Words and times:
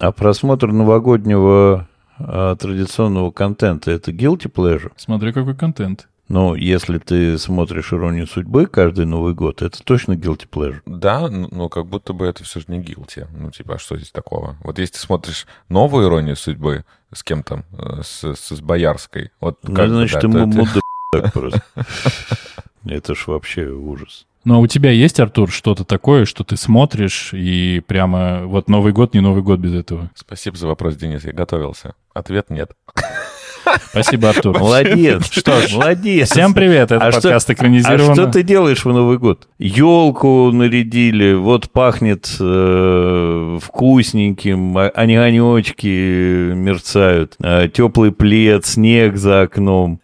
А 0.00 0.12
просмотр 0.12 0.68
новогоднего 0.68 1.88
а, 2.20 2.54
традиционного 2.54 3.32
контента 3.32 3.90
это 3.90 4.12
guilty 4.12 4.48
pleasure? 4.48 4.92
Смотри, 4.96 5.32
какой 5.32 5.56
контент. 5.56 6.08
Ну, 6.28 6.54
если 6.54 6.98
ты 6.98 7.36
смотришь 7.36 7.92
«Иронию 7.92 8.28
судьбы» 8.28 8.66
каждый 8.66 9.06
Новый 9.06 9.34
год, 9.34 9.60
это 9.60 9.82
точно 9.82 10.12
guilty 10.12 10.48
pleasure. 10.48 10.82
Да, 10.86 11.28
но 11.28 11.68
как 11.68 11.86
будто 11.86 12.12
бы 12.12 12.26
это 12.26 12.44
все 12.44 12.60
же 12.60 12.66
не 12.68 12.78
guilty. 12.80 13.26
Ну, 13.32 13.50
типа, 13.50 13.74
а 13.74 13.78
что 13.78 13.96
здесь 13.96 14.12
такого? 14.12 14.56
Вот 14.62 14.78
если 14.78 14.94
ты 14.94 15.00
смотришь 15.00 15.48
новую 15.68 16.06
«Иронию 16.06 16.36
судьбы» 16.36 16.84
с 17.12 17.24
кем 17.24 17.42
там, 17.42 17.64
э, 17.72 18.02
с, 18.04 18.22
с, 18.36 18.54
с 18.54 18.60
Боярской, 18.60 19.32
вот 19.40 19.58
Ну, 19.64 19.74
как 19.74 19.88
бы, 19.88 19.94
значит, 19.94 20.14
да, 20.14 20.20
ты 20.20 20.28
мудак 20.28 21.32
просто. 21.32 21.62
Это 22.84 23.16
ж 23.16 23.26
вообще 23.26 23.66
ужас. 23.68 24.26
Ну, 24.44 24.54
а 24.54 24.58
у 24.58 24.66
тебя 24.66 24.90
есть, 24.90 25.20
Артур, 25.20 25.50
что-то 25.50 25.84
такое, 25.84 26.24
что 26.24 26.44
ты 26.44 26.56
смотришь, 26.56 27.30
и 27.34 27.82
прямо 27.86 28.42
вот 28.46 28.68
Новый 28.68 28.92
год, 28.92 29.14
не 29.14 29.20
Новый 29.20 29.42
год 29.42 29.58
без 29.60 29.74
этого? 29.74 30.10
Спасибо 30.14 30.56
за 30.56 30.66
вопрос, 30.68 30.96
Денис, 30.96 31.24
я 31.24 31.32
готовился. 31.32 31.94
Ответ 32.14 32.48
нет. 32.50 32.70
Спасибо, 33.90 34.30
Артур. 34.30 34.58
Молодец. 34.58 35.30
Что 35.30 35.60
ж, 35.60 35.74
молодец. 35.74 36.30
Всем 36.30 36.54
привет, 36.54 36.90
это 36.90 37.04
А 37.04 37.12
что- 37.12 37.20
подкаст 37.20 37.50
А 37.50 38.14
что 38.14 38.26
ты 38.26 38.42
делаешь 38.42 38.82
в 38.84 38.88
Новый 38.90 39.18
год? 39.18 39.48
Елку 39.58 40.50
нарядили, 40.52 41.34
вот 41.34 41.70
пахнет 41.70 42.34
э, 42.40 43.58
вкусненьким, 43.60 44.78
а- 44.78 44.88
огонечки 44.88 46.52
мерцают, 46.54 47.36
теплый 47.74 48.12
плед, 48.12 48.64
снег 48.64 49.16
за 49.16 49.42
окном. 49.42 50.00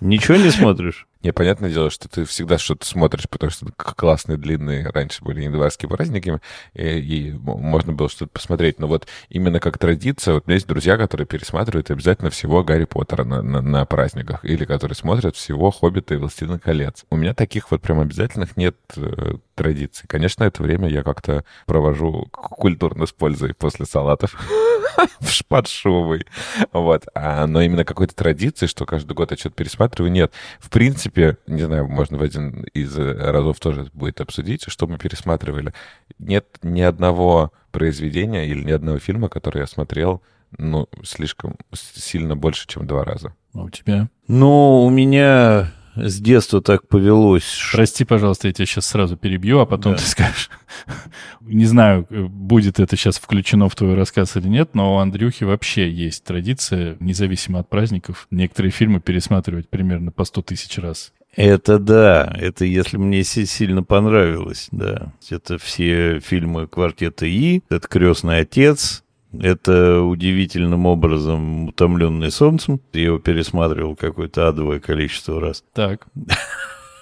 Ничего 0.00 0.36
не 0.36 0.50
смотришь? 0.50 1.06
Не, 1.22 1.32
понятное 1.32 1.70
дело, 1.70 1.90
что 1.90 2.08
ты 2.08 2.24
всегда 2.24 2.58
что-то 2.58 2.84
смотришь, 2.84 3.28
потому 3.28 3.50
что 3.50 3.66
классные, 3.76 4.38
длинные 4.38 4.88
раньше 4.88 5.22
были 5.22 5.42
январские 5.42 5.88
праздники, 5.88 6.40
и, 6.74 6.98
и 6.98 7.32
можно 7.32 7.92
было 7.92 8.08
что-то 8.08 8.30
посмотреть. 8.32 8.80
Но 8.80 8.88
вот 8.88 9.06
именно 9.28 9.60
как 9.60 9.78
традиция, 9.78 10.34
вот 10.34 10.44
у 10.46 10.50
меня 10.50 10.56
есть 10.56 10.66
друзья, 10.66 10.96
которые 10.96 11.26
пересматривают 11.26 11.90
обязательно 11.90 12.30
всего 12.30 12.64
Гарри 12.64 12.84
Поттера 12.84 13.24
на, 13.24 13.40
на, 13.42 13.60
на 13.60 13.84
праздниках, 13.84 14.44
или 14.44 14.64
которые 14.64 14.96
смотрят 14.96 15.36
всего 15.36 15.70
Хоббита 15.70 16.14
и 16.14 16.16
Властелина 16.16 16.58
колец. 16.58 17.04
У 17.10 17.16
меня 17.16 17.34
таких 17.34 17.70
вот 17.70 17.82
прям 17.82 18.00
обязательных 18.00 18.56
нет 18.56 18.76
э, 18.96 19.34
традиций. 19.62 20.06
Конечно, 20.08 20.42
это 20.42 20.60
время 20.62 20.88
я 20.88 21.04
как-то 21.04 21.44
провожу 21.66 22.26
культурно 22.32 23.06
с 23.06 23.12
пользой 23.12 23.54
после 23.54 23.86
салатов 23.86 24.34
в 25.20 25.30
шпатшовый. 25.30 26.26
Вот. 26.72 27.04
А, 27.14 27.46
но 27.46 27.62
именно 27.62 27.84
какой-то 27.84 28.14
традиции, 28.14 28.66
что 28.66 28.86
каждый 28.86 29.12
год 29.12 29.30
я 29.30 29.36
что-то 29.36 29.54
пересматриваю, 29.54 30.10
нет. 30.10 30.32
В 30.58 30.68
принципе, 30.68 31.38
не 31.46 31.62
знаю, 31.62 31.86
можно 31.86 32.18
в 32.18 32.22
один 32.22 32.64
из 32.74 32.98
э, 32.98 33.12
разов 33.30 33.60
тоже 33.60 33.88
будет 33.92 34.20
обсудить, 34.20 34.64
что 34.66 34.88
мы 34.88 34.98
пересматривали. 34.98 35.72
Нет 36.18 36.46
ни 36.62 36.80
одного 36.80 37.52
произведения 37.70 38.48
или 38.48 38.64
ни 38.64 38.72
одного 38.72 38.98
фильма, 38.98 39.28
который 39.28 39.60
я 39.60 39.66
смотрел, 39.68 40.22
ну, 40.58 40.88
слишком 41.04 41.56
сильно 41.72 42.36
больше, 42.36 42.66
чем 42.66 42.86
два 42.86 43.04
раза. 43.04 43.32
А 43.54 43.62
у 43.62 43.70
тебя? 43.70 44.08
Ну, 44.26 44.84
у 44.84 44.90
меня 44.90 45.72
с 45.96 46.20
детства 46.20 46.60
так 46.62 46.88
повелось. 46.88 47.58
Прости, 47.72 48.04
пожалуйста, 48.04 48.48
я 48.48 48.54
тебя 48.54 48.66
сейчас 48.66 48.86
сразу 48.86 49.16
перебью, 49.16 49.60
а 49.60 49.66
потом 49.66 49.92
Да. 49.92 49.98
ты 49.98 50.04
скажешь. 50.04 50.50
Не 51.40 51.64
знаю, 51.66 52.06
э, 52.10 52.22
будет 52.22 52.80
это 52.80 52.96
сейчас 52.96 53.18
включено 53.18 53.68
в 53.68 53.74
твой 53.74 53.94
рассказ 53.94 54.36
или 54.36 54.48
нет, 54.48 54.70
но 54.74 54.94
у 54.94 54.98
Андрюхи 54.98 55.44
вообще 55.44 55.90
есть 55.90 56.24
традиция, 56.24 56.96
независимо 57.00 57.60
от 57.60 57.68
праздников, 57.68 58.26
некоторые 58.30 58.70
фильмы 58.72 59.00
пересматривать 59.00 59.68
примерно 59.68 60.12
по 60.12 60.24
100 60.24 60.42
тысяч 60.42 60.78
раз. 60.78 61.12
Это 61.34 61.78
да, 61.78 62.30
это 62.38 62.64
если 62.66 62.98
мне 62.98 63.24
си- 63.24 63.46
сильно 63.46 63.82
понравилось, 63.82 64.68
да. 64.70 65.12
Это 65.30 65.56
все 65.58 66.20
фильмы 66.20 66.66
квартета 66.66 67.24
И, 67.26 67.62
это 67.70 67.88
«Крестный 67.88 68.40
отец», 68.40 69.02
это 69.40 70.00
удивительным 70.02 70.86
образом 70.86 71.68
«Утомленный 71.68 72.30
солнцем». 72.30 72.80
Я 72.92 73.02
его 73.04 73.18
пересматривал 73.18 73.96
какое-то 73.96 74.48
адовое 74.48 74.80
количество 74.80 75.40
раз. 75.40 75.64
Так. 75.72 76.06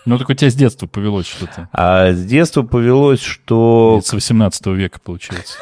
Ну, 0.07 0.19
так 0.19 0.31
у 0.31 0.35
тебя 0.35 0.51
с 0.51 0.55
детства 0.55 0.87
повелось 0.87 1.27
что-то. 1.27 1.69
А 1.73 2.13
с 2.13 2.25
детства 2.25 2.63
повелось, 2.63 3.21
что... 3.21 3.97
Это 3.99 4.09
С 4.09 4.13
18 4.13 4.67
века, 4.69 4.99
получается. 4.99 5.59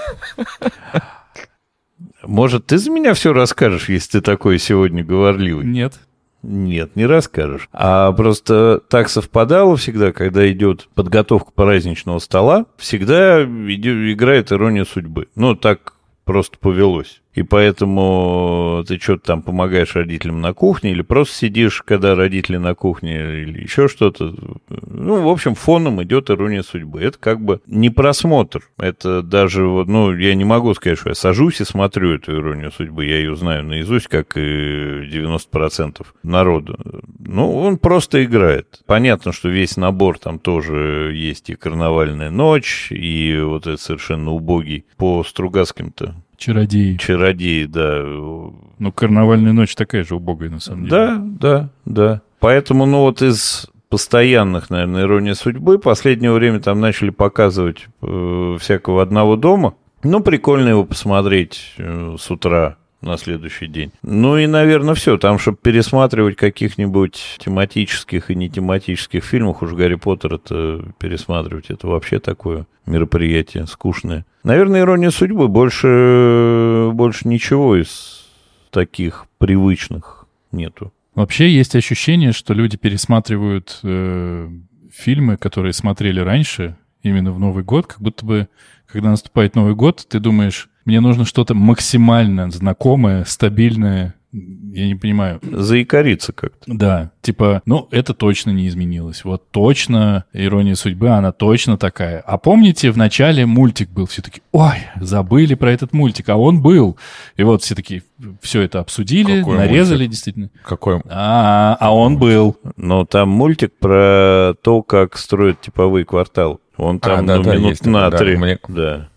Может, 2.22 2.66
ты 2.66 2.78
за 2.78 2.90
меня 2.90 3.14
все 3.14 3.32
расскажешь, 3.32 3.88
если 3.88 4.12
ты 4.12 4.20
такой 4.20 4.58
сегодня 4.58 5.04
говорливый? 5.04 5.66
Нет. 5.66 5.94
Нет, 6.42 6.94
не 6.94 7.04
расскажешь. 7.04 7.68
А 7.72 8.12
просто 8.12 8.80
так 8.88 9.08
совпадало 9.08 9.76
всегда, 9.76 10.12
когда 10.12 10.48
идет 10.50 10.88
подготовка 10.94 11.50
праздничного 11.50 12.20
стола, 12.20 12.66
всегда 12.76 13.42
играет 13.42 14.52
ирония 14.52 14.84
судьбы. 14.84 15.28
Ну, 15.34 15.56
так 15.56 15.94
просто 16.28 16.58
повелось. 16.58 17.22
И 17.38 17.44
поэтому 17.44 18.82
ты 18.88 18.98
что-то 18.98 19.26
там 19.26 19.42
помогаешь 19.42 19.94
родителям 19.94 20.40
на 20.40 20.54
кухне 20.54 20.90
или 20.90 21.02
просто 21.02 21.36
сидишь, 21.36 21.84
когда 21.86 22.16
родители 22.16 22.56
на 22.56 22.74
кухне 22.74 23.42
или 23.42 23.62
еще 23.62 23.86
что-то. 23.86 24.34
Ну, 24.68 25.22
в 25.22 25.28
общем, 25.28 25.54
фоном 25.54 26.02
идет 26.02 26.30
ирония 26.30 26.64
судьбы. 26.64 27.00
Это 27.00 27.16
как 27.16 27.40
бы 27.40 27.60
не 27.64 27.90
просмотр. 27.90 28.68
Это 28.76 29.22
даже, 29.22 29.64
вот, 29.68 29.86
ну, 29.86 30.12
я 30.16 30.34
не 30.34 30.44
могу 30.44 30.74
сказать, 30.74 30.98
что 30.98 31.10
я 31.10 31.14
сажусь 31.14 31.60
и 31.60 31.64
смотрю 31.64 32.16
эту 32.16 32.34
иронию 32.34 32.72
судьбы. 32.72 33.04
Я 33.04 33.18
ее 33.18 33.36
знаю 33.36 33.62
наизусть, 33.62 34.08
как 34.08 34.36
и 34.36 34.40
90% 34.40 36.04
народу. 36.24 36.76
Ну, 37.20 37.56
он 37.56 37.78
просто 37.78 38.24
играет. 38.24 38.80
Понятно, 38.86 39.32
что 39.32 39.48
весь 39.48 39.76
набор 39.76 40.18
там 40.18 40.40
тоже 40.40 41.12
есть 41.14 41.50
и 41.50 41.54
карнавальная 41.54 42.30
ночь, 42.30 42.88
и 42.90 43.38
вот 43.40 43.68
этот 43.68 43.80
совершенно 43.80 44.32
убогий 44.32 44.86
по 44.96 45.22
Стругацким-то 45.22 46.16
Чародеи. 46.38 46.96
чародей, 46.96 47.66
да. 47.66 48.02
Ну, 48.02 48.92
карнавальная 48.94 49.52
ночь 49.52 49.74
такая 49.74 50.04
же 50.04 50.14
убогая, 50.14 50.50
на 50.50 50.60
самом 50.60 50.84
деле. 50.84 50.90
Да, 50.90 51.18
да, 51.20 51.70
да. 51.84 52.22
Поэтому, 52.38 52.86
ну, 52.86 53.00
вот 53.00 53.20
из 53.20 53.66
постоянных, 53.88 54.70
наверное, 54.70 55.02
ирония 55.02 55.34
судьбы, 55.34 55.78
последнее 55.78 56.32
время 56.32 56.60
там 56.60 56.80
начали 56.80 57.10
показывать 57.10 57.86
э, 58.02 58.56
всякого 58.60 59.02
одного 59.02 59.36
дома. 59.36 59.74
Ну, 60.04 60.20
прикольно 60.20 60.68
его 60.68 60.84
посмотреть 60.84 61.74
э, 61.78 62.16
с 62.18 62.30
утра 62.30 62.76
на 63.00 63.16
следующий 63.16 63.66
день. 63.66 63.92
Ну 64.02 64.36
и, 64.36 64.46
наверное, 64.46 64.94
все. 64.94 65.18
Там, 65.18 65.38
чтобы 65.38 65.58
пересматривать 65.58 66.36
каких-нибудь 66.36 67.36
тематических 67.38 68.30
и 68.30 68.34
нетематических 68.34 69.24
фильмов, 69.24 69.62
уж 69.62 69.72
Гарри 69.72 69.94
Поттер 69.94 70.34
это 70.34 70.84
пересматривать, 70.98 71.70
это 71.70 71.86
вообще 71.86 72.18
такое 72.18 72.66
мероприятие 72.86 73.66
скучное. 73.66 74.24
Наверное, 74.42 74.80
ирония 74.80 75.10
судьбы. 75.10 75.48
Больше, 75.48 76.90
больше 76.92 77.28
ничего 77.28 77.76
из 77.76 78.26
таких 78.70 79.26
привычных 79.38 80.26
нету. 80.52 80.92
Вообще 81.14 81.50
есть 81.50 81.74
ощущение, 81.74 82.32
что 82.32 82.54
люди 82.54 82.76
пересматривают 82.76 83.80
э, 83.82 84.48
фильмы, 84.92 85.36
которые 85.36 85.72
смотрели 85.72 86.20
раньше, 86.20 86.76
именно 87.02 87.32
в 87.32 87.38
Новый 87.38 87.64
год, 87.64 87.86
как 87.86 88.00
будто 88.00 88.24
бы, 88.24 88.48
когда 88.86 89.10
наступает 89.10 89.54
Новый 89.54 89.74
год, 89.74 90.06
ты 90.08 90.20
думаешь, 90.20 90.68
мне 90.88 91.00
нужно 91.00 91.26
что-то 91.26 91.54
максимально 91.54 92.50
знакомое, 92.50 93.24
стабильное. 93.24 94.14
Я 94.32 94.86
не 94.86 94.94
понимаю. 94.94 95.38
Заикариться 95.42 96.32
как-то. 96.32 96.64
Да, 96.66 97.10
типа, 97.22 97.62
ну, 97.66 97.88
это 97.90 98.14
точно 98.14 98.50
не 98.50 98.68
изменилось. 98.68 99.22
Вот 99.24 99.50
точно 99.50 100.24
ирония 100.32 100.74
судьбы, 100.76 101.08
она 101.10 101.32
точно 101.32 101.76
такая. 101.78 102.20
А 102.20 102.36
помните, 102.38 102.90
в 102.90 102.96
начале 102.96 103.44
мультик 103.46 103.90
был, 103.90 104.06
все 104.06 104.20
таки 104.22 104.40
ой, 104.52 104.76
забыли 105.00 105.54
про 105.54 105.72
этот 105.72 105.92
мультик, 105.92 106.28
а 106.30 106.36
он 106.36 106.60
был. 106.62 106.96
И 107.36 107.42
вот 107.42 107.62
все 107.62 107.74
таки 107.74 108.02
все 108.40 108.62
это 108.62 108.80
обсудили, 108.80 109.40
Какой 109.40 109.56
нарезали 109.58 109.98
мультик? 109.98 110.10
действительно. 110.10 110.50
Какой? 110.64 111.00
А, 111.08 111.76
а 111.80 111.94
он 111.94 112.18
был. 112.18 112.56
Но 112.76 113.04
там 113.04 113.28
мультик 113.30 113.72
про 113.78 114.54
то, 114.62 114.82
как 114.82 115.16
строят 115.18 115.60
типовые 115.60 116.04
кварталы. 116.06 116.58
Он 116.78 116.98
там 117.00 117.20
А, 117.20 117.22
да, 117.22 117.36
ну, 117.36 117.42
да, 117.42 117.54
минут 117.56 117.70
есть 117.70 117.86
на 117.86 118.08
да. 118.10 118.16
три. 118.18 118.36
Мне- 118.36 118.58
Да. 118.68 119.08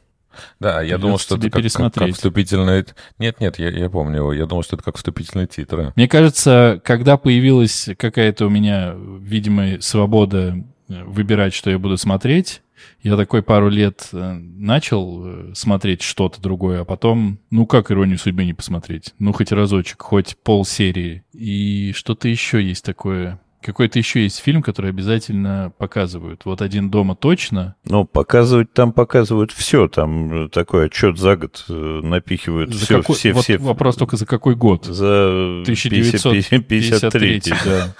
Да, 0.59 0.81
я 0.81 0.97
думал, 0.97 1.18
что 1.18 1.36
это 1.36 1.50
как, 1.50 1.64
как, 1.64 1.94
как 1.94 2.14
вступительные... 2.14 2.86
Нет, 3.19 3.39
нет, 3.39 3.60
я, 3.60 3.69
я 3.69 3.89
помню 3.89 4.18
его. 4.18 4.33
Я 4.33 4.45
думал, 4.45 4.63
что 4.63 4.75
это 4.75 4.83
как 4.83 4.98
вступительные 4.98 5.48
титры. 5.48 5.94
Мне 5.95 6.07
кажется, 6.07 6.81
когда 6.83 7.18
появилась 7.18 7.89
какая-то 7.98 8.45
у 8.45 8.50
меня 8.50 8.95
видимая 8.95 9.80
свобода 9.81 10.63
э, 10.89 11.04
выбирать, 11.04 11.54
что 11.54 11.69
я 11.69 11.80
буду 11.80 11.98
смотреть, 11.98 12.62
я 13.01 13.18
такой 13.18 13.42
пару 13.42 13.69
лет 13.69 14.10
э, 14.12 14.33
начал 14.33 15.24
э, 15.25 15.51
смотреть 15.56 16.01
что-то 16.01 16.42
другое, 16.42 16.81
а 16.81 16.86
потом, 16.86 17.39
ну 17.50 17.66
как 17.66 17.92
«Иронию 17.92 18.18
судьбы» 18.18 18.45
не 18.45 18.54
посмотреть? 18.54 19.13
Ну 19.19 19.34
хоть 19.34 19.51
разочек, 19.51 20.01
хоть 20.01 20.38
полсерии. 20.44 21.24
И 21.34 21.94
что-то 21.95 22.27
еще 22.27 22.62
есть 22.62 22.86
такое... 22.86 23.39
Какой-то 23.63 24.00
еще 24.00 24.24
есть 24.24 24.40
фильм, 24.40 24.62
который 24.63 24.90
обязательно 24.90 25.72
показывают. 25.78 26.46
Вот 26.46 26.62
«Один 26.62 26.90
дома» 26.90 27.16
точно. 27.16 27.75
Ну, 27.86 28.06
показывать 28.06 28.74
там 28.74 28.92
показывают 28.92 29.52
все. 29.52 29.88
Там 29.88 30.46
э, 30.46 30.50
такой 30.50 30.88
отчет 30.88 31.18
за 31.19 31.36
год 31.36 31.63
э, 31.69 31.74
напихивают 31.74 32.74
За 32.74 32.86
все, 32.86 32.98
какой- 33.02 33.16
все, 33.16 33.34
вот 33.34 33.44
все. 33.44 33.58
Вопрос 33.58 33.96
только 33.98 34.18
за 34.18 34.25
какой 34.25 34.56
год? 34.56 34.86
За 34.86 35.62
1953, 35.62 36.58
1953. 36.58 37.54
да. 37.66 37.96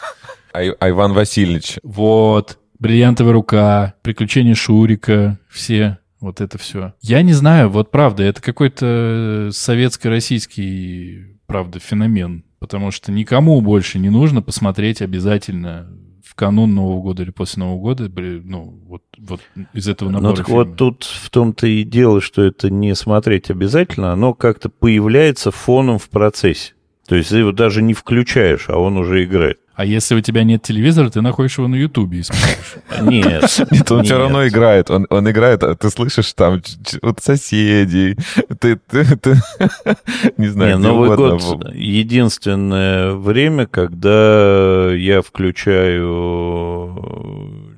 А, 0.54 0.60
а 0.80 0.90
Иван 0.90 1.14
Васильевич, 1.14 1.78
Вот. 1.84 2.58
Бриллиантовая 2.80 3.34
рука, 3.34 3.94
приключения 4.02 4.56
Шурика, 4.56 5.38
все. 5.48 6.00
вот 6.20 6.42
это 6.42 6.58
все. 6.58 6.94
Я 7.02 7.22
не 7.22 7.34
знаю, 7.34 7.70
вот 7.70 7.92
правда, 7.92 8.24
это 8.24 8.42
какой-то 8.42 9.50
советско-российский, 9.52 11.38
правда, 11.46 11.80
феномен, 11.80 12.44
потому 12.62 12.92
что 12.92 13.12
никому 13.12 13.60
больше 13.60 13.98
не 13.98 14.10
нужно 14.10 14.44
посмотреть 14.44 15.02
обязательно 15.02 15.88
в 16.24 16.36
канун 16.36 16.76
Нового 16.76 17.02
года 17.02 17.24
или 17.24 17.32
после 17.32 17.62
Нового 17.64 17.80
года, 17.82 18.10
ну, 18.46 18.80
вот, 18.86 19.02
вот 19.18 19.42
из 19.74 19.90
этого 19.90 20.10
Ну, 20.10 20.20
набора 20.20 20.36
так 20.38 20.46
фильмов. 20.46 20.68
вот 20.68 20.78
тут 20.78 21.04
в 21.04 21.30
том-то 21.32 21.66
и 21.66 21.84
дело, 21.84 22.22
что 22.22 22.44
это 22.44 22.70
не 22.70 22.94
смотреть 22.96 23.50
обязательно, 23.50 24.14
оно 24.14 24.36
как-то 24.36 24.70
появляется 24.70 25.50
фоном 25.50 25.98
в 25.98 26.08
процессе. 26.10 26.74
То 27.12 27.18
есть 27.18 27.30
ты 27.30 27.40
его 27.40 27.52
даже 27.52 27.82
не 27.82 27.94
включаешь, 27.94 28.70
а 28.70 28.78
он 28.78 28.96
уже 28.96 29.26
играет. 29.26 29.60
А 29.76 29.84
если 29.84 30.16
у 30.16 30.22
тебя 30.22 30.46
нет 30.46 30.62
телевизора, 30.62 31.10
ты 31.10 31.20
находишь 31.20 31.58
его 31.58 31.68
на 31.68 31.76
Ютубе 31.76 32.20
и 32.20 32.24
смотришь. 32.24 32.76
Нет. 33.02 33.68
Нет, 33.70 33.92
он 33.92 34.06
все 34.06 34.18
равно 34.18 34.48
играет. 34.48 34.90
Он, 34.90 35.08
он 35.10 35.30
играет, 35.30 35.62
а 35.64 35.76
ты 35.76 35.90
слышишь 35.90 36.32
там 36.32 36.62
вот 37.02 37.20
соседей. 37.20 38.16
Ты, 38.62 38.78
ты, 38.78 39.18
ты- 39.18 39.36
не 40.38 40.48
знаю, 40.48 40.78
Не, 40.78 40.84
Новый 40.84 41.18
год— 41.18 41.42
единственное 41.74 43.12
время, 43.12 43.66
когда 43.66 44.94
я 44.94 45.22
включаю 45.22 46.62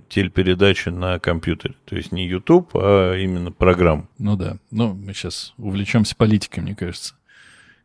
телепередачи 0.10 0.90
на 0.90 1.18
компьютере. 1.18 1.74
То 1.86 1.96
есть 1.96 2.12
не 2.12 2.28
YouTube, 2.28 2.70
а 2.76 3.18
именно 3.18 3.52
программу. 3.52 4.08
Ну 4.20 4.36
да. 4.36 4.58
Ну, 4.70 4.94
мы 4.94 5.16
сейчас 5.16 5.56
увлечемся 5.58 6.16
политикой, 6.16 6.60
мне 6.60 6.76
кажется. 6.76 7.16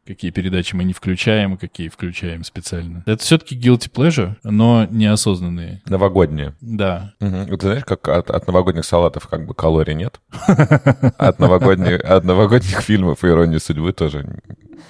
Какие 0.09 0.31
передачи 0.31 0.75
мы 0.75 0.85
не 0.85 0.95
включаем, 0.95 1.59
какие 1.59 1.91
включаем 1.91 2.43
специально. 2.43 3.03
Это 3.05 3.23
все-таки 3.23 3.55
guilty 3.55 3.93
pleasure, 3.93 4.37
но 4.43 4.87
неосознанные. 4.91 5.83
Новогодние. 5.85 6.55
Да. 6.63 7.13
Вот 7.21 7.61
Ты 7.61 7.67
знаешь, 7.67 7.85
как 7.85 8.09
от, 8.09 8.31
от 8.31 8.47
новогодних 8.47 8.87
салатов 8.87 9.29
как 9.29 9.45
бы 9.45 9.53
калорий 9.53 9.95
нет. 9.95 10.19
От 10.47 11.39
новогодних, 11.39 12.03
от 12.03 12.25
новогодних 12.25 12.81
фильмов 12.81 13.23
и 13.23 13.27
иронии 13.27 13.59
судьбы 13.59 13.93
тоже 13.93 14.41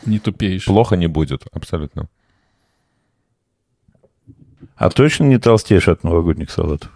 Не 0.07 0.21
тупеешь. 0.21 0.67
плохо 0.67 0.95
не 0.95 1.09
будет, 1.09 1.43
абсолютно. 1.53 2.09
А 4.77 4.91
точно 4.91 5.25
не 5.25 5.39
толстеешь 5.39 5.89
от 5.89 6.05
новогодних 6.05 6.49
салатов? 6.49 6.93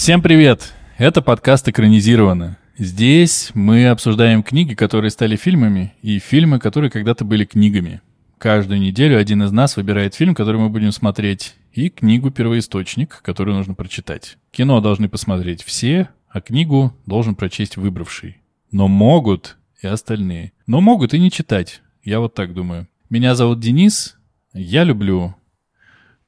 Всем 0.00 0.22
привет! 0.22 0.72
Это 0.96 1.20
подкаст 1.20 1.68
«Экранизировано». 1.68 2.56
Здесь 2.78 3.50
мы 3.52 3.86
обсуждаем 3.88 4.42
книги, 4.42 4.72
которые 4.72 5.10
стали 5.10 5.36
фильмами, 5.36 5.92
и 6.00 6.18
фильмы, 6.18 6.58
которые 6.58 6.90
когда-то 6.90 7.26
были 7.26 7.44
книгами. 7.44 8.00
Каждую 8.38 8.80
неделю 8.80 9.18
один 9.18 9.42
из 9.42 9.52
нас 9.52 9.76
выбирает 9.76 10.14
фильм, 10.14 10.34
который 10.34 10.58
мы 10.58 10.70
будем 10.70 10.90
смотреть, 10.92 11.54
и 11.74 11.90
книгу 11.90 12.30
«Первоисточник», 12.30 13.20
которую 13.20 13.58
нужно 13.58 13.74
прочитать. 13.74 14.38
Кино 14.52 14.80
должны 14.80 15.10
посмотреть 15.10 15.62
все, 15.62 16.08
а 16.30 16.40
книгу 16.40 16.96
должен 17.04 17.34
прочесть 17.34 17.76
выбравший. 17.76 18.38
Но 18.72 18.88
могут 18.88 19.58
и 19.82 19.86
остальные. 19.86 20.52
Но 20.66 20.80
могут 20.80 21.12
и 21.12 21.18
не 21.18 21.30
читать. 21.30 21.82
Я 22.02 22.20
вот 22.20 22.32
так 22.32 22.54
думаю. 22.54 22.88
Меня 23.10 23.34
зовут 23.34 23.60
Денис. 23.60 24.16
Я 24.54 24.84
люблю 24.84 25.34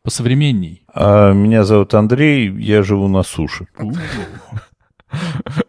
посовременней. 0.02 0.84
А 0.93 1.32
меня 1.32 1.64
зовут 1.64 1.94
Андрей, 1.94 2.50
я 2.60 2.82
живу 2.82 3.08
на 3.08 3.22
суше. 3.22 3.66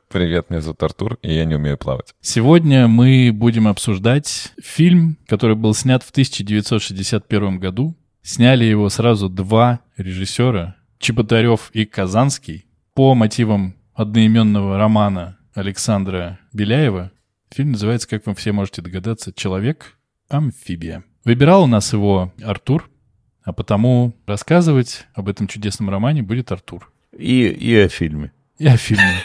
Привет, 0.10 0.50
меня 0.50 0.62
зовут 0.62 0.82
Артур, 0.84 1.18
и 1.22 1.34
я 1.34 1.46
не 1.46 1.56
умею 1.56 1.78
плавать. 1.78 2.14
Сегодня 2.22 2.88
мы 2.88 3.32
будем 3.34 3.68
обсуждать 3.68 4.54
фильм, 4.62 5.18
который 5.28 5.56
был 5.56 5.74
снят 5.74 6.04
в 6.04 6.12
1961 6.12 7.60
году. 7.60 7.96
Сняли 8.22 8.64
его 8.64 8.90
сразу 8.90 9.28
два 9.28 9.82
режиссера, 9.98 10.76
Чеботарев 11.00 11.72
и 11.74 11.86
Казанский, 11.86 12.66
по 12.94 13.16
мотивам 13.16 13.76
одноименного 13.94 14.78
романа 14.78 15.38
Александра 15.54 16.40
Беляева. 16.54 17.12
Фильм 17.52 17.72
называется, 17.72 18.08
как 18.08 18.26
вы 18.26 18.34
все 18.36 18.52
можете 18.52 18.82
догадаться, 18.82 19.34
«Человек-амфибия». 19.34 21.04
Выбирал 21.26 21.64
у 21.64 21.68
нас 21.68 21.92
его 21.92 22.32
Артур, 22.44 22.90
а 23.44 23.54
потому 23.54 24.14
рассказывать 24.26 25.06
об 25.14 25.30
этом 25.30 25.48
чудесном 25.48 25.90
романе 25.90 26.22
будет 26.24 26.52
Артур. 26.52 26.92
И, 27.18 27.48
и 27.48 27.76
о 27.76 27.90
фильме. 27.90 28.32
И 28.58 28.68
о 28.68 28.78
фильме. 28.78 29.22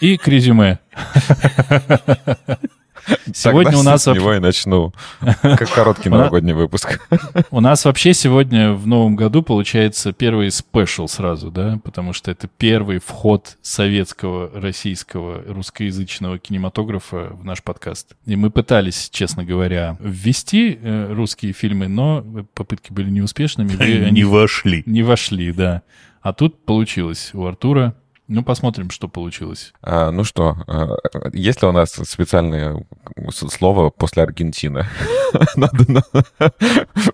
И 0.00 0.16
к 0.16 0.26
резюме. 0.28 0.78
Сегодня 3.34 3.72
Тогда 3.72 3.78
у 3.78 3.82
нас, 3.82 4.02
с 4.04 4.06
него 4.06 4.34
и 4.34 4.38
начну. 4.38 4.92
Как 5.20 5.70
короткий 5.70 6.08
новогодний 6.10 6.52
выпуск. 6.52 7.00
у 7.50 7.60
нас 7.60 7.84
вообще 7.84 8.14
сегодня 8.14 8.72
в 8.72 8.86
новом 8.86 9.16
году 9.16 9.42
получается 9.42 10.12
первый 10.12 10.50
спешл 10.50 11.06
сразу, 11.08 11.50
да, 11.50 11.78
потому 11.84 12.12
что 12.12 12.30
это 12.30 12.48
первый 12.48 12.98
вход 12.98 13.56
советского, 13.62 14.50
российского, 14.54 15.42
русскоязычного 15.46 16.38
кинематографа 16.38 17.30
в 17.32 17.44
наш 17.44 17.62
подкаст. 17.62 18.14
И 18.26 18.36
мы 18.36 18.50
пытались, 18.50 19.08
честно 19.10 19.44
говоря, 19.44 19.96
ввести 20.00 20.78
э, 20.80 21.12
русские 21.12 21.52
фильмы, 21.52 21.88
но 21.88 22.24
попытки 22.54 22.92
были 22.92 23.10
неуспешными. 23.10 24.10
не 24.10 24.24
вошли. 24.24 24.82
не 24.86 25.02
вошли, 25.02 25.52
да. 25.52 25.82
А 26.22 26.32
тут 26.32 26.64
получилось 26.64 27.30
у 27.32 27.44
Артура. 27.46 27.94
Ну, 28.32 28.44
посмотрим, 28.44 28.90
что 28.90 29.08
получилось. 29.08 29.72
А, 29.82 30.12
ну 30.12 30.22
что, 30.22 30.56
а, 30.68 30.94
есть 31.32 31.62
ли 31.62 31.66
у 31.68 31.72
нас 31.72 31.90
специальное 31.90 32.86
слово 33.28 33.90
после 33.90 34.22
Аргентины? 34.22 34.86
Надо 35.56 35.84
на- 35.90 36.02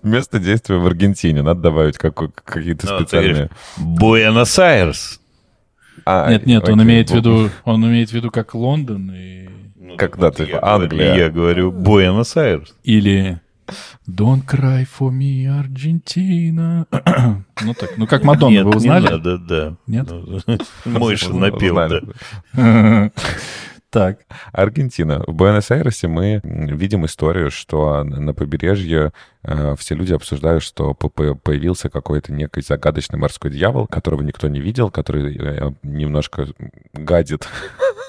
Место 0.03 0.37
действия 0.37 0.77
в 0.77 0.85
Аргентине. 0.85 1.41
Надо 1.41 1.59
добавить 1.61 1.97
какие-то 1.97 2.87
Ну, 2.87 2.99
специальные... 2.99 3.49
Буэнос-Айрес. 3.77 5.19
А, 6.05 6.29
Нет, 6.29 6.45
нет, 6.45 6.69
он 6.69 6.83
имеет 6.83 7.09
в 7.09 7.13
ну, 7.15 7.17
виду, 7.19 7.49
он 7.65 7.83
имеет 7.87 8.09
в 8.11 8.13
виду 8.13 8.29
как 8.29 8.53
Лондон 8.53 9.11
и... 9.11 9.49
Когда 9.97 10.29
ты 10.29 10.43
Я 10.45 10.59
в 10.59 10.65
Англии. 10.65 10.97
говорю- 10.99 11.15
Я 11.17 11.29
говорю 11.31 11.71
Буэнос-Айрес. 11.71 12.75
Или 12.83 13.41
Don't 14.07 14.45
cry 14.45 14.85
for 14.85 15.11
me, 15.11 15.45
Argentina. 15.47 16.85
ну 17.61 17.73
так, 17.73 17.97
ну 17.97 18.07
как 18.07 18.23
Мадонна, 18.23 18.53
Нет, 18.53 18.65
вы 18.65 18.71
не 18.71 18.77
узнали? 18.77 19.09
надо, 19.09 19.37
да. 19.37 19.75
Нет? 19.87 20.09
Напел, 20.85 21.75
Узнали. 21.75 22.03
да. 22.53 23.11
так, 23.89 24.19
Аргентина. 24.51 25.23
В 25.27 25.33
Буэнос-Айресе 25.33 26.07
мы 26.07 26.39
видим 26.43 27.05
историю, 27.05 27.51
что 27.51 28.03
на 28.03 28.33
побережье 28.33 29.11
все 29.77 29.95
люди 29.95 30.13
обсуждают, 30.13 30.63
что 30.63 30.93
появился 30.93 31.89
какой-то 31.89 32.31
некий 32.33 32.61
загадочный 32.61 33.17
морской 33.19 33.51
дьявол, 33.51 33.87
которого 33.87 34.21
никто 34.21 34.47
не 34.47 34.59
видел, 34.59 34.89
который 34.91 35.35
э, 35.37 35.71
немножко 35.83 36.47
гадит. 36.93 37.47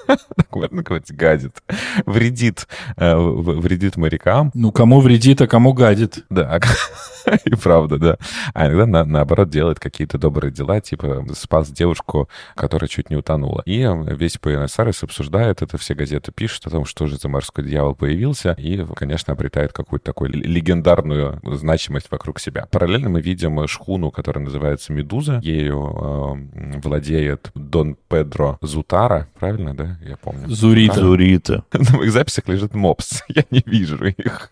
Так 0.09 0.57
можно 0.57 0.83
говорить, 0.83 1.13
гадит. 1.15 1.63
Вредит. 2.07 2.67
э, 2.97 3.15
Вредит 3.15 3.99
морякам. 3.99 4.51
ну 4.55 4.73
кому 4.73 5.01
вредит, 5.01 5.43
а 5.43 5.47
кому 5.47 5.75
гадит. 5.75 6.25
Да, 6.31 6.59
и 7.45 7.51
правда, 7.55 7.99
да. 7.99 8.17
А 8.55 8.69
иногда, 8.69 8.87
на- 8.87 9.05
наоборот, 9.05 9.51
делает 9.51 9.79
какие-то 9.81 10.17
добрые 10.17 10.51
дела, 10.51 10.81
типа 10.81 11.27
спас 11.35 11.69
девушку, 11.71 12.31
которая 12.55 12.89
чуть 12.89 13.11
не 13.11 13.17
утонула. 13.17 13.61
И 13.67 13.83
э, 13.83 14.15
весь 14.15 14.39
Буэнос-Айрес 14.43 15.03
обсуждает 15.03 15.61
это, 15.61 15.77
все 15.77 15.93
газеты 15.95 16.33
пишут 16.33 16.67
о 16.69 16.71
том, 16.71 16.87
что 16.87 17.07
же 17.07 17.19
за 17.19 17.29
морской 17.29 17.65
дьявол 17.65 17.95
появился, 17.95 18.53
и, 18.59 18.83
конечно, 18.97 19.35
обретает 19.35 19.75
какую-то 19.75 20.07
такую 20.07 20.31
л- 20.35 20.41
значимость 21.43 22.11
вокруг 22.11 22.41
себя. 22.41 22.67
Параллельно 22.71 23.09
мы 23.09 23.21
видим 23.21 23.67
шхуну, 23.67 24.11
которая 24.11 24.45
называется 24.45 24.93
«Медуза». 24.93 25.41
Ею 25.43 26.47
э, 26.55 26.81
владеет 26.81 27.51
Дон 27.55 27.97
Педро 28.09 28.59
Зутара, 28.61 29.29
правильно, 29.39 29.75
да? 29.75 29.99
Я 30.03 30.17
помню. 30.17 30.49
Зурита. 30.49 31.01
Зурита. 31.01 31.65
На 31.73 31.97
моих 31.97 32.13
записях 32.13 32.49
лежит 32.49 32.75
мопс. 32.75 33.23
Я 33.29 33.45
не 33.51 33.63
вижу 33.65 34.05
их. 34.05 34.51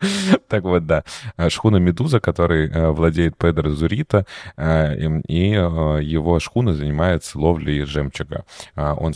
Так 0.48 0.64
вот, 0.64 0.86
да. 0.86 1.04
Шхуна 1.48 1.76
«Медуза», 1.78 2.20
которой 2.20 2.68
э, 2.68 2.90
владеет 2.90 3.36
Педро 3.36 3.70
Зурита, 3.70 4.26
э, 4.56 5.20
и 5.26 5.52
э, 5.52 6.00
его 6.02 6.38
шхуна 6.38 6.74
занимается 6.74 7.38
ловлей 7.38 7.84
жемчуга. 7.84 8.44
Он 8.76 9.12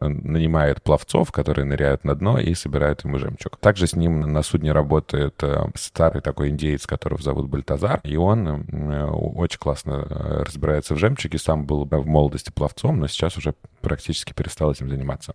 нанимает 0.00 0.82
пловцов, 0.82 1.32
которые 1.32 1.64
ныряют 1.64 2.04
на 2.04 2.14
дно 2.14 2.38
и 2.38 2.54
собирают 2.54 3.04
ему 3.04 3.18
жемчуг. 3.18 3.56
Также 3.56 3.86
с 3.86 3.94
ним 3.94 4.20
на 4.20 4.42
судне 4.42 4.72
работает 4.72 5.42
старый 5.74 6.22
такой 6.22 6.50
индеец, 6.50 6.86
которого 6.86 7.22
зовут 7.22 7.48
Бальтазар, 7.48 8.00
и 8.04 8.16
он 8.16 8.66
очень 9.10 9.58
классно 9.58 10.04
разбирается 10.44 10.94
в 10.94 10.98
жемчуге, 10.98 11.38
сам 11.38 11.66
был 11.66 11.84
в 11.84 12.06
молодости 12.06 12.50
пловцом, 12.50 13.00
но 13.00 13.06
сейчас 13.08 13.36
уже 13.36 13.54
практически 13.80 14.32
перестал 14.32 14.72
этим 14.72 14.88
заниматься. 14.88 15.34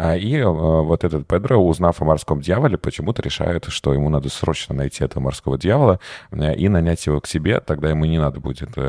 И 0.00 0.42
вот 0.42 1.04
этот 1.04 1.26
Педро, 1.26 1.58
узнав 1.58 2.00
о 2.00 2.04
морском 2.04 2.40
дьяволе, 2.40 2.78
почему-то 2.78 3.22
решает, 3.22 3.47
что 3.70 3.92
ему 3.92 4.08
надо 4.08 4.28
срочно 4.28 4.74
найти 4.74 5.04
этого 5.04 5.22
морского 5.22 5.58
дьявола 5.58 6.00
э, 6.30 6.54
и 6.54 6.68
нанять 6.68 7.04
его 7.06 7.20
к 7.20 7.26
себе, 7.26 7.60
тогда 7.60 7.90
ему 7.90 8.04
не 8.04 8.18
надо 8.18 8.40
будет 8.40 8.70
э, 8.76 8.80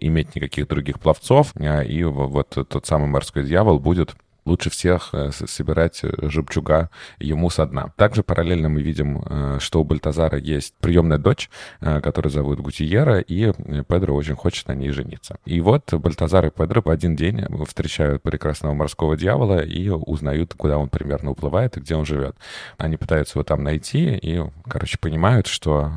иметь 0.00 0.34
никаких 0.34 0.68
других 0.68 1.00
пловцов, 1.00 1.52
э, 1.56 1.84
и 1.86 2.04
вот 2.04 2.50
тот 2.50 2.86
самый 2.86 3.08
морской 3.08 3.44
дьявол 3.44 3.78
будет 3.78 4.14
лучше 4.46 4.70
всех 4.70 5.10
э, 5.12 5.30
собирать 5.32 6.00
э, 6.02 6.10
жемчуга 6.28 6.88
ему 7.18 7.50
со 7.50 7.66
дна. 7.66 7.92
Также 7.96 8.22
параллельно 8.22 8.68
мы 8.68 8.80
видим, 8.80 9.22
э, 9.26 9.58
что 9.60 9.80
у 9.80 9.84
Бальтазара 9.84 10.38
есть 10.38 10.74
приемная 10.80 11.18
дочь, 11.18 11.50
которую 11.80 12.32
зовут 12.32 12.60
Гутиера, 12.60 13.18
и 13.18 13.52
Педро 13.82 14.14
очень 14.14 14.36
хочет 14.36 14.68
на 14.68 14.72
ней 14.72 14.90
жениться. 14.90 15.38
И 15.44 15.60
вот 15.60 15.92
Бальтазар 15.92 16.46
и 16.46 16.50
Педро 16.50 16.80
в 16.84 16.88
один 16.88 17.16
день 17.16 17.44
встречают 17.66 18.22
прекрасного 18.22 18.74
морского 18.74 19.16
дьявола 19.16 19.60
и 19.64 19.88
узнают, 19.88 20.54
куда 20.54 20.78
он 20.78 20.88
примерно 20.88 21.30
уплывает 21.32 21.76
и 21.76 21.80
где 21.80 21.96
он 21.96 22.06
живет. 22.06 22.36
Они 22.78 22.96
пытаются 22.96 23.38
его 23.38 23.44
там 23.44 23.64
найти 23.64 24.16
и, 24.16 24.42
короче, 24.68 24.98
понимают, 24.98 25.46
что 25.46 25.90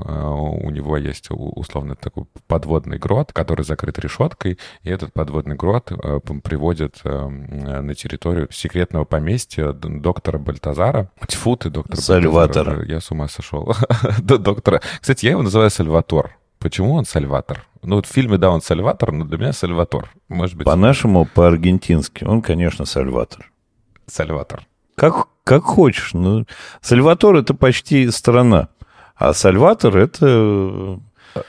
у 0.61 0.69
него 0.71 0.97
есть 0.97 1.27
условно 1.29 1.95
такой 1.95 2.25
подводный 2.47 2.97
грот, 2.97 3.31
который 3.31 3.63
закрыт 3.63 3.99
решеткой, 3.99 4.57
и 4.83 4.89
этот 4.89 5.13
подводный 5.13 5.55
грот 5.55 5.91
приводит 6.43 7.03
на 7.03 7.93
территорию 7.93 8.38
историю 8.39 8.47
секретного 8.51 9.05
поместья 9.05 9.71
доктора 9.73 10.37
Бальтазара. 10.37 11.11
Тьфу 11.27 11.55
ты, 11.55 11.69
доктор 11.69 11.97
Сальватора. 11.99 12.71
Бальтазара. 12.71 12.91
Я 12.91 13.01
с 13.01 13.11
ума 13.11 13.27
сошел. 13.27 13.73
доктора. 14.19 14.81
Кстати, 15.01 15.25
я 15.25 15.31
его 15.31 15.41
называю 15.41 15.69
Сальватор. 15.69 16.37
Почему 16.59 16.93
он 16.93 17.05
Сальватор? 17.05 17.65
Ну, 17.81 17.95
вот 17.95 18.05
в 18.05 18.11
фильме, 18.11 18.37
да, 18.37 18.49
он 18.49 18.61
Сальватор, 18.61 19.11
но 19.11 19.25
для 19.25 19.37
меня 19.37 19.53
Сальватор. 19.53 20.11
Может 20.27 20.57
быть... 20.57 20.65
По-нашему, 20.65 21.25
по-аргентински, 21.25 22.25
он, 22.25 22.41
конечно, 22.41 22.85
Сальватор. 22.85 23.49
Сальватор. 24.07 24.67
Как, 24.95 25.27
как 25.45 25.63
хочешь. 25.63 26.13
Ну, 26.13 26.45
Сальватор— 26.81 27.35
это 27.37 27.53
почти 27.53 28.11
страна, 28.11 28.69
а 29.15 29.33
Сальватор— 29.33 29.95
это 29.97 30.99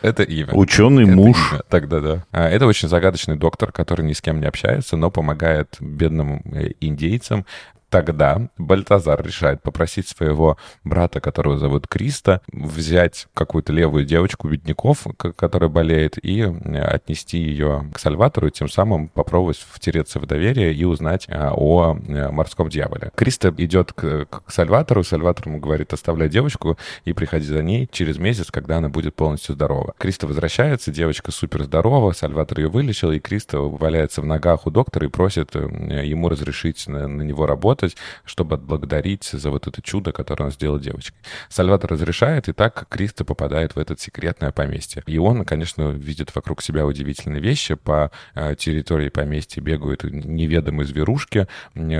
это 0.02 0.22
имя. 0.22 0.52
Ученый 0.52 1.04
это 1.04 1.12
муж. 1.12 1.52
Имя. 1.52 1.62
Тогда 1.68 2.00
да. 2.00 2.24
А, 2.32 2.48
это 2.48 2.66
очень 2.66 2.88
загадочный 2.88 3.36
доктор, 3.36 3.72
который 3.72 4.04
ни 4.04 4.12
с 4.12 4.20
кем 4.20 4.40
не 4.40 4.46
общается, 4.46 4.96
но 4.96 5.10
помогает 5.10 5.76
бедным 5.80 6.42
э, 6.52 6.72
индейцам 6.80 7.46
Тогда 7.90 8.48
Бальтазар 8.56 9.20
решает 9.22 9.62
попросить 9.62 10.08
своего 10.08 10.56
брата, 10.84 11.20
которого 11.20 11.58
зовут 11.58 11.88
Криста, 11.88 12.40
взять 12.52 13.26
какую-то 13.34 13.72
левую 13.72 14.04
девочку 14.04 14.48
бедняков, 14.48 15.06
которая 15.16 15.68
болеет, 15.68 16.16
и 16.24 16.40
отнести 16.40 17.38
ее 17.38 17.90
к 17.92 17.98
Сальватору, 17.98 18.50
тем 18.50 18.68
самым 18.68 19.08
попробовать 19.08 19.58
втереться 19.58 20.20
в 20.20 20.26
доверие 20.26 20.72
и 20.72 20.84
узнать 20.84 21.26
а, 21.28 21.52
о 21.52 21.96
э, 21.96 22.30
морском 22.30 22.68
дьяволе. 22.68 23.10
Криста 23.16 23.52
идет 23.58 23.92
к, 23.92 24.26
к 24.26 24.42
Сальватору, 24.46 25.02
Сальватор 25.02 25.48
ему 25.48 25.58
говорит, 25.58 25.92
оставляй 25.92 26.28
девочку 26.28 26.78
и 27.04 27.12
приходи 27.12 27.46
за 27.46 27.62
ней 27.62 27.88
через 27.90 28.18
месяц, 28.18 28.52
когда 28.52 28.78
она 28.78 28.88
будет 28.88 29.16
полностью 29.16 29.56
здорова. 29.56 29.94
Криста 29.98 30.28
возвращается, 30.28 30.92
девочка 30.92 31.32
супер 31.32 31.64
здорова, 31.64 32.12
Сальватор 32.12 32.60
ее 32.60 32.68
вылечил, 32.68 33.10
и 33.10 33.18
Криста 33.18 33.58
валяется 33.58 34.22
в 34.22 34.26
ногах 34.26 34.66
у 34.66 34.70
доктора 34.70 35.06
и 35.06 35.10
просит 35.10 35.56
э, 35.56 36.06
ему 36.06 36.28
разрешить 36.28 36.86
на, 36.86 37.08
на 37.08 37.22
него 37.22 37.46
работать, 37.46 37.79
работать, 37.80 37.96
чтобы 38.24 38.54
отблагодарить 38.54 39.24
за 39.24 39.50
вот 39.50 39.66
это 39.66 39.82
чудо, 39.82 40.12
которое 40.12 40.44
он 40.44 40.50
сделал 40.50 40.78
девочкой. 40.78 41.18
Сальватор 41.48 41.90
разрешает, 41.92 42.48
и 42.48 42.52
так 42.52 42.86
Кристо 42.88 43.24
попадает 43.24 43.74
в 43.74 43.78
это 43.78 43.96
секретное 43.98 44.52
поместье. 44.52 45.02
И 45.06 45.18
он, 45.18 45.44
конечно, 45.44 45.90
видит 45.90 46.34
вокруг 46.34 46.62
себя 46.62 46.86
удивительные 46.86 47.40
вещи. 47.40 47.74
По 47.74 48.10
э, 48.34 48.54
территории 48.56 49.08
поместья 49.08 49.60
бегают 49.60 50.04
неведомые 50.04 50.86
зверушки, 50.86 51.46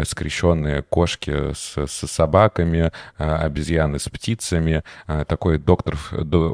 скрещенные 0.04 0.82
кошки 0.82 1.52
с, 1.52 1.76
с 1.76 2.06
собаками, 2.06 2.92
э, 3.18 3.24
обезьяны 3.24 3.98
с 3.98 4.08
птицами, 4.08 4.82
э, 5.06 5.24
такой 5.26 5.58
доктор, 5.58 5.96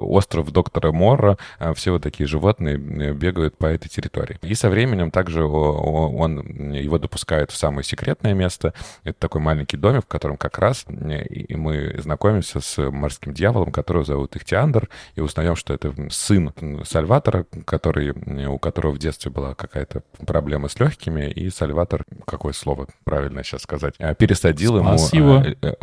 остров 0.01 0.51
доктора 0.53 0.93
Морра. 0.93 1.39
Все 1.75 1.93
вот 1.93 2.03
такие 2.03 2.27
животные 2.27 2.77
бегают 2.77 3.57
по 3.59 3.67
этой 3.67 3.89
территории. 3.89 4.39
И 4.43 4.55
со 4.55 4.69
временем 4.69 5.11
также 5.11 5.45
он 5.45 6.73
его 6.73 6.99
допускает 6.99 7.51
в 7.51 7.57
самое 7.57 7.85
секретное 7.85 8.35
место. 8.35 8.73
Это 9.17 9.29
такой 9.29 9.41
маленький 9.41 9.79
домик, 9.79 10.05
в 10.05 10.09
котором 10.09 10.37
как 10.37 10.59
раз 10.59 10.85
и 10.87 11.57
мы 11.57 11.97
знакомимся 11.99 12.61
с 12.61 12.91
морским 12.91 13.33
дьяволом, 13.33 13.73
которого 13.73 14.05
зовут 14.05 14.37
Ихтиандр, 14.37 14.91
и 15.15 15.23
узнаем, 15.23 15.57
что 15.57 15.73
это 15.73 15.95
сын 16.11 16.53
Сальватора, 16.85 17.47
который, 17.65 18.11
у 18.47 18.59
которого 18.59 18.93
в 18.93 18.99
детстве 18.99 19.31
была 19.31 19.55
какая-то 19.55 20.03
проблема 20.27 20.69
с 20.69 20.79
легкими, 20.79 21.31
и 21.31 21.49
Сальватор, 21.49 22.05
какое 22.27 22.53
слово 22.53 22.89
правильно 23.05 23.43
сейчас 23.43 23.63
сказать, 23.63 23.95
а, 23.99 24.15
пересадил 24.15 24.79
Спас 24.81 25.13
ему... 25.15 25.35
его 25.37 25.45
э, 25.47 25.55
э, 25.63 25.75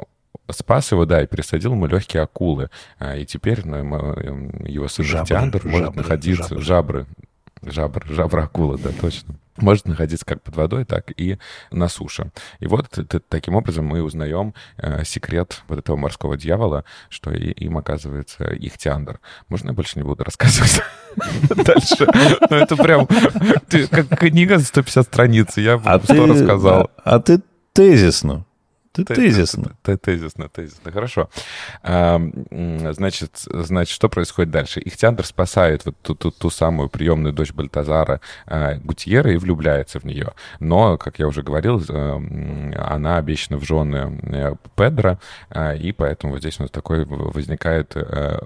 спас 0.52 0.92
его, 0.92 1.06
да, 1.06 1.24
и 1.24 1.28
пересадил 1.28 1.72
ему 1.72 1.88
легкие 1.88 2.22
акулы. 2.22 2.70
А, 3.00 3.18
и 3.18 3.26
теперь 3.26 3.66
ну, 3.66 3.78
его 4.68 4.88
сын 4.88 5.06
жабры, 5.06 5.24
Ихтиандр 5.24 5.62
может 5.66 5.86
жабры, 5.86 6.02
находиться... 6.02 6.60
Жабры. 6.60 7.00
жабры. 7.00 7.08
Жабр, 7.66 8.06
жабра 8.10 8.44
акула, 8.44 8.78
да, 8.78 8.90
точно 9.00 9.36
может 9.58 9.88
находиться 9.88 10.26
как 10.26 10.42
под 10.42 10.56
водой, 10.56 10.86
так 10.86 11.12
и 11.20 11.38
на 11.72 11.88
суше. 11.88 12.32
И 12.60 12.68
вот 12.68 12.88
таким 13.30 13.56
образом 13.56 13.86
мы 13.86 14.02
узнаем 14.02 14.54
э, 14.78 15.04
секрет 15.04 15.64
вот 15.68 15.80
этого 15.80 15.96
морского 15.96 16.38
дьявола, 16.38 16.86
что 17.10 17.32
им 17.32 17.78
оказывается 17.78 18.46
их 18.46 18.78
Тиандр. 18.78 19.20
Можно 19.48 19.70
я 19.70 19.74
больше 19.74 20.00
не 20.00 20.04
буду 20.04 20.24
рассказывать 20.24 20.82
дальше? 21.66 22.08
Ну 22.50 22.56
это 22.56 22.76
прям 22.76 23.08
как 23.08 24.20
книга 24.20 24.58
за 24.58 24.66
150 24.66 25.06
страниц, 25.06 25.58
я 25.58 25.82
а 25.84 26.00
что 26.00 26.26
рассказал. 26.26 26.92
А 27.04 27.20
ты 27.20 27.42
тезисно. 27.74 28.46
Ты 28.94 29.06
тезисно. 29.06 29.76
Ты 29.82 29.98
тезисно, 29.98 30.50
тезисно. 30.50 30.92
Хорошо. 30.92 31.30
Значит, 31.84 33.32
значит, 33.46 33.94
что 33.94 34.08
происходит 34.08 34.52
дальше? 34.52 34.82
Ихтиандр 34.86 35.26
спасает 35.26 35.86
вот 35.86 35.96
ту, 36.02 36.16
ту, 36.16 36.32
ту 36.32 36.50
самую 36.50 36.90
приемную 36.90 37.34
дочь 37.34 37.52
Бальтазара 37.54 38.22
а, 38.46 38.76
Гутьера 38.76 39.32
и 39.32 39.38
влюбляется 39.38 40.00
в 40.00 40.04
нее. 40.04 40.34
Но, 40.60 40.98
как 40.98 41.20
я 41.20 41.28
уже 41.28 41.42
говорил, 41.42 41.84
она 41.90 43.18
обещана 43.18 43.60
в 43.60 43.64
жены 43.64 44.20
э, 44.24 44.56
Педро, 44.76 45.18
а, 45.50 45.74
и 45.74 45.92
поэтому 45.92 46.34
вот 46.34 46.40
здесь 46.40 46.60
у 46.60 46.64
нас 46.64 46.72
такой 46.72 47.06
возникает 47.06 47.94
э, 47.96 48.40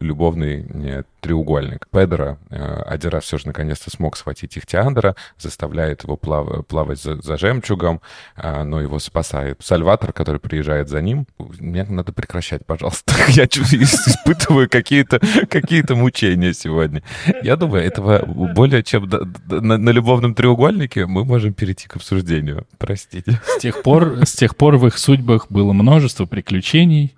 любовный 0.00 0.66
э, 0.68 1.02
треугольник. 1.20 1.88
Педро 1.90 2.36
один 2.50 3.10
раз 3.10 3.24
все 3.24 3.38
же 3.38 3.46
наконец-то 3.46 3.90
смог 3.90 4.16
схватить 4.16 4.58
Ихтиандра, 4.58 5.16
заставляет 5.38 6.04
его 6.04 6.16
плав, 6.16 6.66
плавать 6.66 7.00
за, 7.00 7.20
за 7.22 7.38
жемчугом, 7.38 8.02
а, 8.36 8.64
но 8.64 8.80
его 8.80 8.98
спасает 8.98 9.62
Сальва 9.62 9.93
эвакуатор, 9.94 10.12
который 10.12 10.40
приезжает 10.40 10.88
за 10.88 11.00
ним. 11.00 11.26
Мне 11.38 11.84
надо 11.84 12.12
прекращать, 12.12 12.66
пожалуйста. 12.66 13.14
Я 13.28 13.44
испытываю 13.44 14.68
какие-то 14.68 15.20
какие 15.48 15.84
мучения 15.94 16.52
сегодня. 16.52 17.02
Я 17.42 17.56
думаю, 17.56 17.84
этого 17.84 18.24
более 18.26 18.82
чем 18.82 19.08
на, 19.48 19.78
на 19.78 19.90
любовном 19.90 20.34
треугольнике 20.34 21.06
мы 21.06 21.24
можем 21.24 21.52
перейти 21.52 21.88
к 21.88 21.96
обсуждению. 21.96 22.66
Простите. 22.78 23.40
С 23.46 23.60
тех 23.60 23.82
пор, 23.82 24.24
с 24.24 24.32
тех 24.32 24.56
пор 24.56 24.76
в 24.76 24.86
их 24.86 24.98
судьбах 24.98 25.46
было 25.50 25.72
множество 25.72 26.26
приключений. 26.26 27.14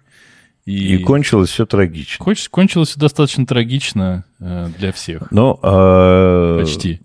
И, 0.65 0.97
и 0.97 0.99
кончилось 0.99 1.51
все 1.51 1.65
трагично. 1.65 2.25
Кончилось, 2.25 2.49
кончилось 2.49 2.89
все 2.89 2.99
достаточно 2.99 3.47
трагично 3.47 4.25
э, 4.41 4.69
для 4.77 4.91
всех. 4.91 5.31
Ну, 5.31 5.57
а... 5.63 6.59
Почти. 6.59 7.01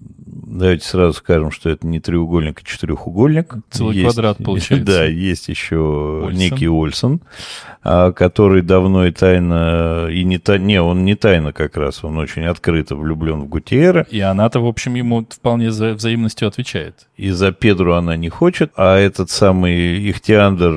Давайте 0.52 0.86
сразу 0.86 1.14
скажем, 1.14 1.50
что 1.50 1.70
это 1.70 1.88
не 1.88 2.02
треугольник, 2.02 2.60
а 2.62 2.68
четырехугольник. 2.68 3.56
Целый 3.70 3.96
есть, 3.96 4.14
квадрат 4.14 4.38
получается. 4.38 4.86
Да, 4.86 5.06
есть 5.06 5.48
еще 5.48 5.78
Ольсон. 5.78 6.38
некий 6.38 6.68
Ольсон, 6.68 7.22
а, 7.84 8.12
который 8.12 8.62
давно 8.62 9.06
и 9.06 9.12
тайно, 9.12 10.10
и 10.12 10.26
не, 10.26 10.40
та, 10.40 10.58
не, 10.58 10.82
он 10.82 11.06
не 11.06 11.16
тайно 11.16 11.54
как 11.54 11.78
раз, 11.78 12.04
он 12.04 12.18
очень 12.18 12.44
открыто 12.44 12.98
влюблен 12.98 13.40
в 13.40 13.48
Гутиера. 13.48 14.06
И 14.10 14.20
она-то, 14.20 14.60
в 14.60 14.68
общем, 14.68 14.96
ему 14.96 15.26
вполне 15.30 15.72
за 15.72 15.94
взаимностью 15.94 16.50
отвечает. 16.50 17.08
И 17.16 17.30
за 17.30 17.54
Педру 17.54 17.94
она 17.94 18.18
не 18.18 18.28
хочет, 18.28 18.74
а 18.76 18.98
этот 18.98 19.30
самый 19.30 20.12
Ихтиандр, 20.12 20.74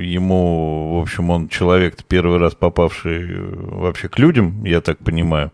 ему, 0.00 0.98
в 0.98 1.02
общем, 1.02 1.30
он 1.30 1.48
человек 1.48 1.96
первый 2.06 2.38
раз 2.38 2.54
попавший 2.54 3.26
вообще 3.40 4.08
к 4.08 4.20
людям, 4.20 4.64
я 4.64 4.80
так 4.80 4.98
понимаю 4.98 5.50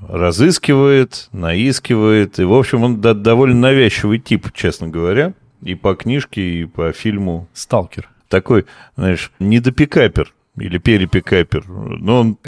разыскивает, 0.00 1.28
наискивает. 1.32 2.38
И, 2.38 2.44
в 2.44 2.52
общем, 2.52 2.82
он 2.82 3.00
довольно 3.00 3.56
навязчивый 3.56 4.18
тип, 4.18 4.48
честно 4.52 4.88
говоря. 4.88 5.34
И 5.62 5.74
по 5.74 5.94
книжке, 5.94 6.42
и 6.42 6.64
по 6.64 6.92
фильму. 6.92 7.48
Сталкер. 7.52 8.08
Такой, 8.28 8.66
знаешь, 8.96 9.32
недопикапер. 9.38 10.32
Или 10.56 10.78
перепикапер. 10.78 11.64
Ну, 11.66 12.14
он... 12.14 12.38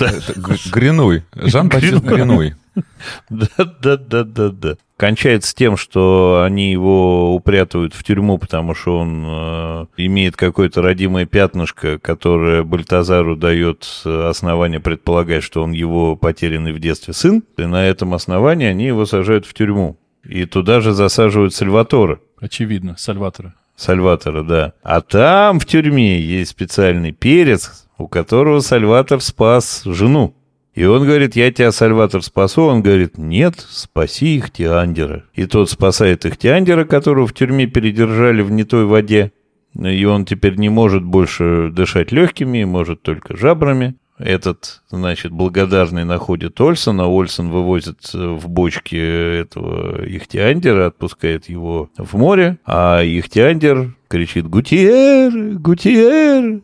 Гринуй. 0.73 1.25
Жан-Батист 1.35 2.05
Гринуй. 2.05 2.55
Да-да-да-да-да. 3.31 4.77
Кончается 4.97 5.55
тем, 5.55 5.77
что 5.77 6.43
они 6.47 6.73
его 6.73 7.35
упрятывают 7.35 7.95
в 7.95 8.03
тюрьму, 8.03 8.39
потому 8.39 8.75
что 8.75 8.99
он 8.99 9.25
э, 9.27 9.87
имеет 9.99 10.37
какое-то 10.37 10.81
родимое 10.81 11.27
пятнышко, 11.27 11.99
которое 11.99 12.63
Бальтазару 12.63 13.37
дает 13.37 13.87
основание 14.05 14.81
предполагать, 14.81 15.43
что 15.43 15.63
он 15.63 15.73
его 15.73 16.17
потерянный 16.17 16.73
в 16.73 16.79
детстве 16.79 17.13
сын. 17.13 17.43
И 17.59 17.63
на 17.63 17.87
этом 17.87 18.15
основании 18.15 18.67
они 18.67 18.87
его 18.87 19.05
сажают 19.05 19.45
в 19.45 19.53
тюрьму. 19.53 19.99
И 20.25 20.47
туда 20.47 20.81
же 20.81 20.93
засаживают 20.93 21.55
Сальватора. 21.55 22.21
Очевидно, 22.41 22.97
Сальватора. 22.99 23.55
Сальватора, 23.77 24.43
да. 24.43 24.73
А 24.83 25.03
там 25.03 25.61
в 25.61 25.67
тюрьме 25.67 26.19
есть 26.19 26.53
специальный 26.53 27.13
перец, 27.13 27.87
у 27.99 28.09
которого 28.09 28.61
Сальватор 28.61 29.21
спас 29.21 29.83
жену. 29.85 30.35
И 30.77 30.85
он 30.85 31.07
говорит, 31.07 31.37
я 31.37 31.51
тебя, 31.51 31.73
Сальватор, 31.73 32.23
спасу. 32.23 32.65
Он 32.65 32.83
говорит, 32.83 33.17
нет, 33.17 33.55
спаси 33.67 34.37
их 34.37 34.51
Тиандера. 34.51 35.25
И 35.33 35.47
тот 35.47 35.71
спасает 35.71 36.27
их 36.27 36.37
Тиандера, 36.37 36.85
которого 36.85 37.27
в 37.27 37.33
тюрьме 37.33 37.67
передержали 37.67 38.43
в 38.43 38.51
не 38.51 38.65
той 38.65 38.85
воде. 38.85 39.33
И 39.75 40.05
он 40.05 40.27
теперь 40.27 40.57
не 40.57 40.69
может 40.69 41.03
больше 41.03 41.71
дышать 41.71 42.13
легкими, 42.13 42.63
может 42.65 43.01
только 43.01 43.35
жабрами. 43.39 43.95
Этот, 44.19 44.83
значит, 44.91 45.33
благодарный 45.33 46.05
находит 46.05 46.61
Ольсона, 46.61 47.07
Ольсон 47.07 47.51
вывозит 47.51 48.13
в 48.13 48.47
бочке 48.47 49.39
этого 49.41 50.07
Ихтиандера, 50.07 50.87
отпускает 50.87 51.49
его 51.49 51.91
в 51.97 52.17
море, 52.17 52.59
а 52.67 53.03
Ихтиандер 53.03 53.95
кричит 54.09 54.47
«Гутиер! 54.47 55.59
Гутиер!» 55.59 56.61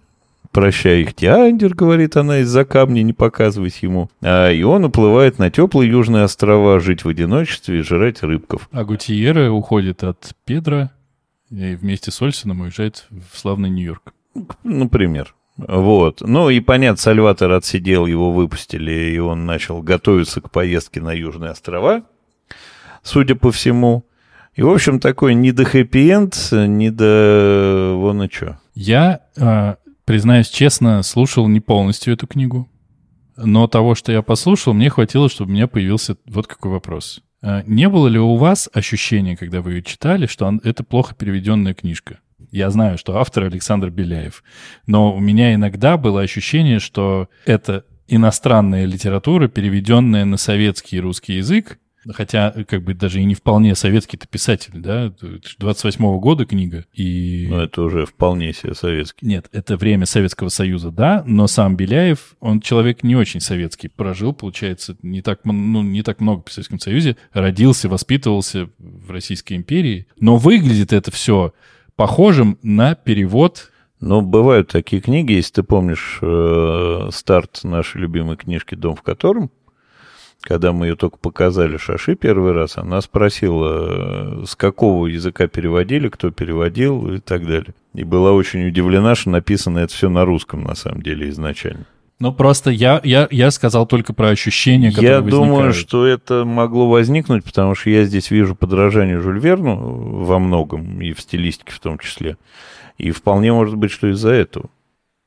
Прощай 0.53 1.03
их 1.03 1.15
Тиандер, 1.15 1.75
говорит 1.75 2.17
она, 2.17 2.39
из-за 2.39 2.65
камня 2.65 3.03
не 3.03 3.13
показывать 3.13 3.83
ему. 3.83 4.11
А, 4.23 4.51
и 4.51 4.63
он 4.63 4.85
уплывает 4.85 5.39
на 5.39 5.51
теплые 5.51 5.91
южные 5.91 6.25
острова 6.25 6.79
жить 6.79 7.05
в 7.05 7.09
одиночестве 7.09 7.81
и 7.81 7.83
жрать 7.83 8.23
рыбков. 8.23 8.69
А 8.71 8.85
Гутиера 8.85 9.51
уходит 9.51 10.05
от 10.05 10.33
Педро 10.45 10.91
и 11.51 11.75
вместе 11.75 12.11
с 12.11 12.23
Ольсоном 12.23 12.61
уезжает 12.61 13.07
в 13.11 13.39
славный 13.39 13.71
Нью-Йорк. 13.71 14.15
Например. 14.65 15.35
Вот. 15.57 16.23
Ну 16.23 16.49
и 16.49 16.61
понятно, 16.61 16.97
Сальватор 16.97 17.53
отсидел, 17.53 18.07
его 18.07 18.33
выпустили, 18.33 19.13
и 19.13 19.19
он 19.19 19.45
начал 19.45 19.83
готовиться 19.83 20.41
к 20.41 20.51
поездке 20.51 21.01
на 21.01 21.13
Южные 21.13 21.51
острова, 21.51 22.05
судя 23.03 23.35
по 23.35 23.53
всему. 23.53 24.05
И, 24.55 24.63
в 24.63 24.71
общем, 24.71 25.01
такой 25.01 25.35
не 25.35 25.53
до 25.53 25.65
хэппи-энд, 25.65 26.35
не 26.53 26.91
до 26.91 27.95
вон 27.97 28.23
и 28.23 28.29
чё. 28.29 28.57
Я 28.75 29.21
а, 29.39 29.77
признаюсь 30.05 30.49
честно, 30.49 31.03
слушал 31.03 31.49
не 31.49 31.61
полностью 31.61 32.15
эту 32.15 32.27
книгу. 32.27 32.69
Но 33.37 33.67
того, 33.67 33.95
что 33.95 34.13
я 34.13 34.23
послушал, 34.23 34.75
мне 34.75 34.91
хватило, 34.91 35.29
чтобы 35.29 35.51
у 35.51 35.55
меня 35.55 35.67
появился 35.67 36.17
вот 36.27 36.47
какой 36.47 36.71
вопрос. 36.73 37.23
А, 37.43 37.63
не 37.67 37.89
было 37.89 38.09
ли 38.09 38.19
у 38.19 38.37
вас 38.37 38.69
ощущения, 38.73 39.37
когда 39.37 39.63
вы 39.63 39.75
ее 39.75 39.83
читали, 39.83 40.27
что 40.27 40.53
это 40.63 40.85
плохо 40.85 41.15
переведенная 41.15 41.75
книжка? 41.75 42.21
Я 42.51 42.71
знаю, 42.71 42.99
что 42.99 43.19
автор 43.19 43.45
Александр 43.45 43.91
Беляев. 43.91 44.45
Но 44.87 45.15
у 45.15 45.21
меня 45.21 45.55
иногда 45.55 45.97
было 45.97 46.21
ощущение, 46.21 46.79
что 46.79 47.29
это 47.47 47.85
иностранная 48.09 48.85
литература, 48.85 49.49
переведенная 49.49 50.25
на 50.25 50.37
советский 50.37 50.97
и 50.97 51.01
русский 51.01 51.35
язык, 51.35 51.79
Хотя, 52.11 52.51
как 52.67 52.83
бы, 52.83 52.95
даже 52.95 53.21
и 53.21 53.25
не 53.25 53.35
вполне 53.35 53.75
советский-то 53.75 54.27
писатель, 54.27 54.73
да? 54.75 55.13
28-го 55.61 56.19
года 56.19 56.45
книга. 56.45 56.85
И... 56.93 57.47
Ну, 57.49 57.61
это 57.61 57.83
уже 57.83 58.07
вполне 58.07 58.53
себе 58.53 58.75
советский. 58.75 59.27
Нет, 59.27 59.49
это 59.53 59.77
время 59.77 60.07
Советского 60.07 60.49
Союза, 60.49 60.91
да, 60.91 61.23
но 61.27 61.47
сам 61.47 61.77
Беляев, 61.77 62.35
он 62.41 62.61
человек 62.61 63.03
не 63.03 63.15
очень 63.15 63.41
советский. 63.41 63.89
Прожил, 63.89 64.33
получается, 64.33 64.97
не 65.03 65.23
так, 65.23 65.41
ну, 65.45 65.83
не 65.83 66.03
так 66.03 66.21
много 66.21 66.43
в 66.47 66.53
Советском 66.53 66.81
Союзе. 66.81 67.17
Родился, 67.33 67.89
воспитывался 67.89 68.69
в 68.79 69.11
Российской 69.11 69.55
империи. 69.55 70.07
Но 70.19 70.37
выглядит 70.37 70.93
это 70.93 71.11
все 71.11 71.53
похожим 71.95 72.59
на 72.63 72.95
перевод 72.95 73.69
ну, 74.05 74.21
бывают 74.21 74.67
такие 74.67 75.01
книги, 75.01 75.35
если 75.35 75.53
ты 75.53 75.63
помнишь 75.63 76.19
э, 76.21 77.09
старт 77.13 77.61
нашей 77.63 78.01
любимой 78.01 78.37
книжки 78.37 78.75
«Дом 78.75 78.97
в 78.97 79.03
котором», 79.03 79.53
когда 80.43 80.73
мы 80.73 80.87
ее 80.87 80.97
только 80.97 81.17
показали 81.17 81.77
Шаши 81.77 82.15
первый 82.17 82.53
раз, 82.53 82.77
она 82.77 83.01
спросила, 83.01 84.45
с 84.45 84.55
какого 84.57 85.07
языка 85.07 85.47
переводили, 85.47 86.09
кто 86.09 86.31
переводил 86.31 87.15
и 87.15 87.19
так 87.19 87.47
далее. 87.47 87.75
И 87.95 88.05
была 88.05 88.33
очень 88.33 88.67
удивлена, 88.67 89.15
что 89.15 89.31
написано 89.31 89.79
это 89.79 89.93
все 89.95 90.09
на 90.09 90.25
русском, 90.25 90.65
на 90.65 90.75
самом 90.75 91.03
деле, 91.03 91.29
изначально. 91.31 91.87
Ну, 92.19 92.33
просто 92.33 92.71
я, 92.71 93.01
я, 93.03 93.27
я 93.31 93.51
сказал 93.51 93.87
только 93.87 94.13
про 94.13 94.29
ощущения, 94.29 94.91
которые 94.91 95.11
Я 95.11 95.21
возникают. 95.21 95.49
думаю, 95.49 95.73
что 95.73 96.07
это 96.07 96.45
могло 96.45 96.89
возникнуть, 96.89 97.45
потому 97.45 97.75
что 97.75 97.91
я 97.91 98.05
здесь 98.05 98.31
вижу 98.31 98.55
подражание 98.55 99.21
Жюль 99.21 99.41
Верну 99.41 99.77
во 100.25 100.39
многом, 100.39 101.01
и 101.01 101.13
в 101.13 101.21
стилистике 101.21 101.73
в 101.73 101.81
том 101.81 101.99
числе. 101.99 102.37
И 102.99 103.11
вполне 103.11 103.53
может 103.53 103.75
быть, 103.75 103.91
что 103.91 104.09
из-за 104.09 104.31
этого. 104.31 104.67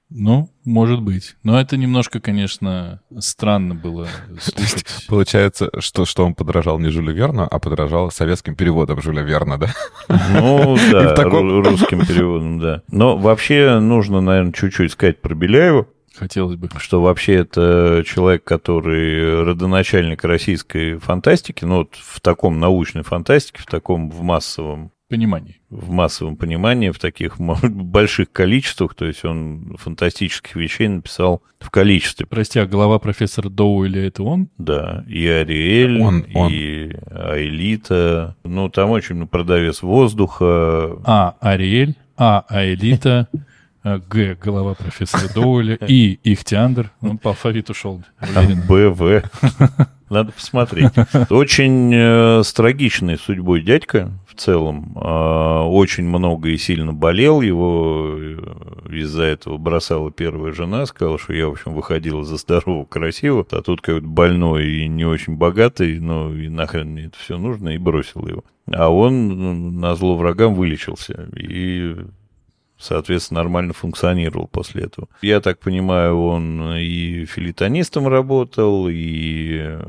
Ну, 0.09 0.49
может 0.63 1.01
быть. 1.01 1.35
Но 1.43 1.59
это 1.59 1.77
немножко, 1.77 2.19
конечно, 2.19 3.01
странно 3.19 3.73
было 3.75 4.07
слушать. 4.39 4.85
Получается, 5.07 5.69
что, 5.79 6.05
что 6.05 6.25
он 6.25 6.35
подражал 6.35 6.79
не 6.79 6.89
Жюлю 6.89 7.13
Верну, 7.13 7.47
а 7.49 7.59
подражал 7.59 8.11
советским 8.11 8.55
переводам 8.55 9.01
Жюля 9.01 9.23
Верна, 9.23 9.57
да? 9.57 9.73
Ну, 10.07 10.77
да, 10.91 11.15
таком... 11.15 11.61
русским 11.61 12.05
переводом, 12.05 12.59
да. 12.59 12.83
Но 12.89 13.17
вообще 13.17 13.79
нужно, 13.79 14.21
наверное, 14.21 14.53
чуть-чуть 14.53 14.91
сказать 14.91 15.21
про 15.21 15.33
Беляева. 15.33 15.87
Хотелось 16.15 16.55
бы. 16.55 16.69
Что 16.77 17.01
вообще 17.01 17.35
это 17.35 18.03
человек, 18.05 18.43
который 18.45 19.43
родоначальник 19.43 20.23
российской 20.23 20.97
фантастики, 20.97 21.65
ну 21.65 21.79
вот 21.79 21.95
в 21.95 22.21
таком 22.21 22.59
научной 22.59 23.03
фантастике, 23.03 23.61
в 23.61 23.65
таком 23.65 24.09
в 24.09 24.21
массовом 24.21 24.91
понимании. 25.07 25.61
В 25.69 25.89
массовом 25.91 26.35
понимании, 26.35 26.89
в 26.89 26.99
таких 26.99 27.39
больших 27.39 28.31
количествах, 28.31 28.95
то 28.95 29.05
есть 29.05 29.23
он 29.25 29.75
фантастических 29.79 30.55
вещей 30.55 30.87
написал 30.87 31.41
в 31.59 31.69
количестве. 31.69 32.25
Прости, 32.25 32.59
а 32.59 32.65
глава 32.65 32.99
профессора 32.99 33.49
Доуэля 33.49 34.07
это 34.07 34.23
он? 34.23 34.49
Да, 34.57 35.03
и 35.07 35.27
Ариэль, 35.27 36.01
он, 36.01 36.25
он. 36.33 36.51
и 36.51 36.91
Аэлита, 37.09 38.35
ну 38.43 38.69
там 38.69 38.91
очень 38.91 39.15
ну, 39.15 39.27
продавец 39.27 39.81
воздуха. 39.81 40.97
А, 41.03 41.35
Ариэль, 41.39 41.95
А, 42.17 42.45
Аэлита, 42.47 43.27
Г, 43.83 44.35
голова 44.41 44.73
профессора 44.73 45.31
Доуэля, 45.33 45.75
И, 45.87 46.19
Ихтиандр, 46.23 46.91
он 47.01 47.17
по 47.17 47.29
алфавиту 47.31 47.73
шел. 47.73 48.01
Б, 48.67 48.89
В. 48.89 49.23
Надо 50.09 50.31
посмотреть. 50.31 50.91
Очень 51.29 51.91
э, 51.93 52.43
с 52.43 52.53
трагичной 52.53 53.17
судьбой 53.17 53.61
дядька 53.61 54.11
в 54.27 54.35
целом. 54.35 54.95
Э, 54.95 55.63
очень 55.63 56.03
много 56.03 56.49
и 56.49 56.57
сильно 56.57 56.93
болел. 56.93 57.41
Его 57.41 58.15
э, 58.17 58.37
из-за 58.91 59.23
этого 59.23 59.57
бросала 59.57 60.11
первая 60.11 60.53
жена. 60.53 60.85
Сказала, 60.85 61.17
что 61.17 61.33
я, 61.33 61.47
в 61.47 61.53
общем, 61.53 61.73
выходила 61.73 62.23
за 62.23 62.37
здорового, 62.37 62.85
красивого. 62.85 63.47
А 63.49 63.61
тут 63.61 63.81
какой-то 63.81 64.05
больной 64.05 64.67
и 64.67 64.87
не 64.87 65.05
очень 65.05 65.37
богатый. 65.37 65.99
Ну, 65.99 66.35
и 66.35 66.49
нахрен 66.49 66.89
мне 66.89 67.05
это 67.05 67.17
все 67.17 67.37
нужно. 67.37 67.69
И 67.69 67.79
бросил 67.79 68.27
его. 68.27 68.43
А 68.71 68.89
он 68.89 69.79
на 69.79 69.95
зло 69.95 70.15
врагам 70.15 70.53
вылечился. 70.53 71.29
И 71.35 71.95
соответственно, 72.77 73.41
нормально 73.41 73.73
функционировал 73.73 74.47
после 74.47 74.83
этого. 74.83 75.07
Я 75.21 75.41
так 75.41 75.59
понимаю, 75.59 76.19
он 76.19 76.75
и 76.75 77.25
филитонистом 77.25 78.07
работал, 78.07 78.87
и 78.89 79.59
э, 79.61 79.81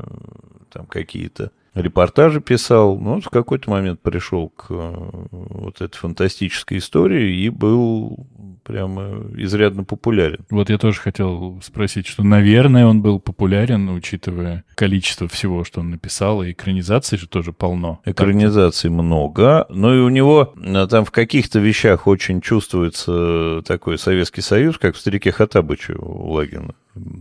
там 0.71 0.85
какие-то 0.85 1.51
репортажи 1.73 2.41
писал, 2.41 2.97
но 2.97 3.21
в 3.21 3.29
какой-то 3.29 3.69
момент 3.69 4.01
пришел 4.01 4.49
к 4.49 4.67
э, 4.69 5.09
вот 5.31 5.81
этой 5.81 5.97
фантастической 5.97 6.79
истории 6.79 7.41
и 7.41 7.49
был 7.49 8.27
прямо 8.67 9.23
изрядно 9.37 9.85
популярен. 9.85 10.45
Вот 10.49 10.69
я 10.69 10.77
тоже 10.77 10.99
хотел 10.99 11.59
спросить, 11.63 12.05
что, 12.05 12.23
наверное, 12.23 12.85
он 12.85 13.01
был 13.01 13.19
популярен, 13.19 13.89
учитывая 13.89 14.65
количество 14.75 15.29
всего, 15.29 15.63
что 15.63 15.79
он 15.79 15.91
написал, 15.91 16.43
и 16.43 16.51
экранизаций 16.51 17.17
же 17.17 17.27
тоже 17.27 17.53
полно. 17.53 18.01
Экранизаций 18.03 18.89
много, 18.89 19.65
но 19.69 19.95
и 19.95 19.99
у 19.99 20.09
него 20.09 20.53
э, 20.61 20.87
там 20.89 21.05
в 21.05 21.11
каких-то 21.11 21.59
вещах 21.59 22.07
очень 22.07 22.41
чувствуется 22.41 23.61
такой 23.65 23.97
Советский 23.97 24.41
Союз, 24.41 24.77
как 24.77 24.95
в 24.95 24.99
«Старике 24.99 25.31
Хатабыче» 25.31 25.93
у 25.93 26.33
Лагина. 26.33 26.75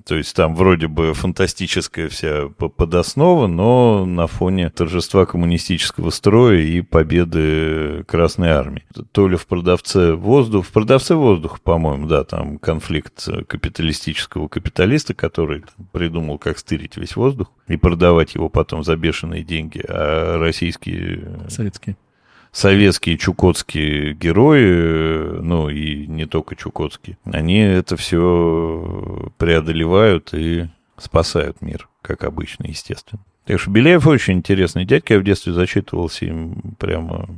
То 0.07 0.17
есть 0.17 0.35
там 0.35 0.55
вроде 0.55 0.89
бы 0.89 1.13
фантастическая 1.15 2.09
вся 2.09 2.49
подоснова, 2.49 3.47
но 3.47 4.07
на 4.07 4.27
фоне 4.27 4.71
торжества 4.71 5.27
коммунистического 5.27 6.11
строя 6.11 6.61
и 6.61 6.81
победы 6.81 8.05
Красной 8.05 8.51
Армии. 8.51 8.85
То 9.13 9.29
ли 9.29 9.37
в 9.37 9.47
продавце 9.47 10.15
воздуха, 10.15 10.67
в 10.67 10.73
продавце 10.73 11.15
воздуха, 11.37 11.61
по-моему, 11.63 12.07
да, 12.07 12.25
там 12.25 12.59
конфликт 12.59 13.29
капиталистического 13.47 14.49
капиталиста, 14.49 15.15
который 15.15 15.65
придумал, 15.93 16.39
как 16.39 16.59
стырить 16.59 16.97
весь 16.97 17.17
воздух 17.17 17.53
и 17.69 17.77
продавать 17.77 18.35
его 18.35 18.49
потом 18.49 18.83
за 18.83 18.97
бешеные 18.97 19.45
деньги, 19.45 19.85
а 19.87 20.39
российские... 20.39 21.39
Советские 21.49 21.97
советские 22.53 23.19
чукотские 23.19 24.15
герои, 24.15 25.41
ну 25.43 25.69
и 25.69 26.07
не 26.07 26.25
только 26.25 26.57
чукотские, 26.57 27.19
они 27.25 27.59
это 27.59 27.99
все 27.99 29.31
преодолевают 29.37 30.33
и 30.33 30.71
спасают 30.97 31.61
мир, 31.61 31.91
как 32.01 32.25
обычно, 32.25 32.65
естественно. 32.65 33.23
Так 33.45 33.61
что 33.61 33.71
Беляев 33.71 34.07
очень 34.07 34.35
интересный 34.35 34.87
дядька. 34.87 35.15
Я 35.15 35.21
в 35.21 35.23
детстве 35.23 35.53
зачитывался 35.53 36.25
им 36.25 36.75
прямо 36.79 37.29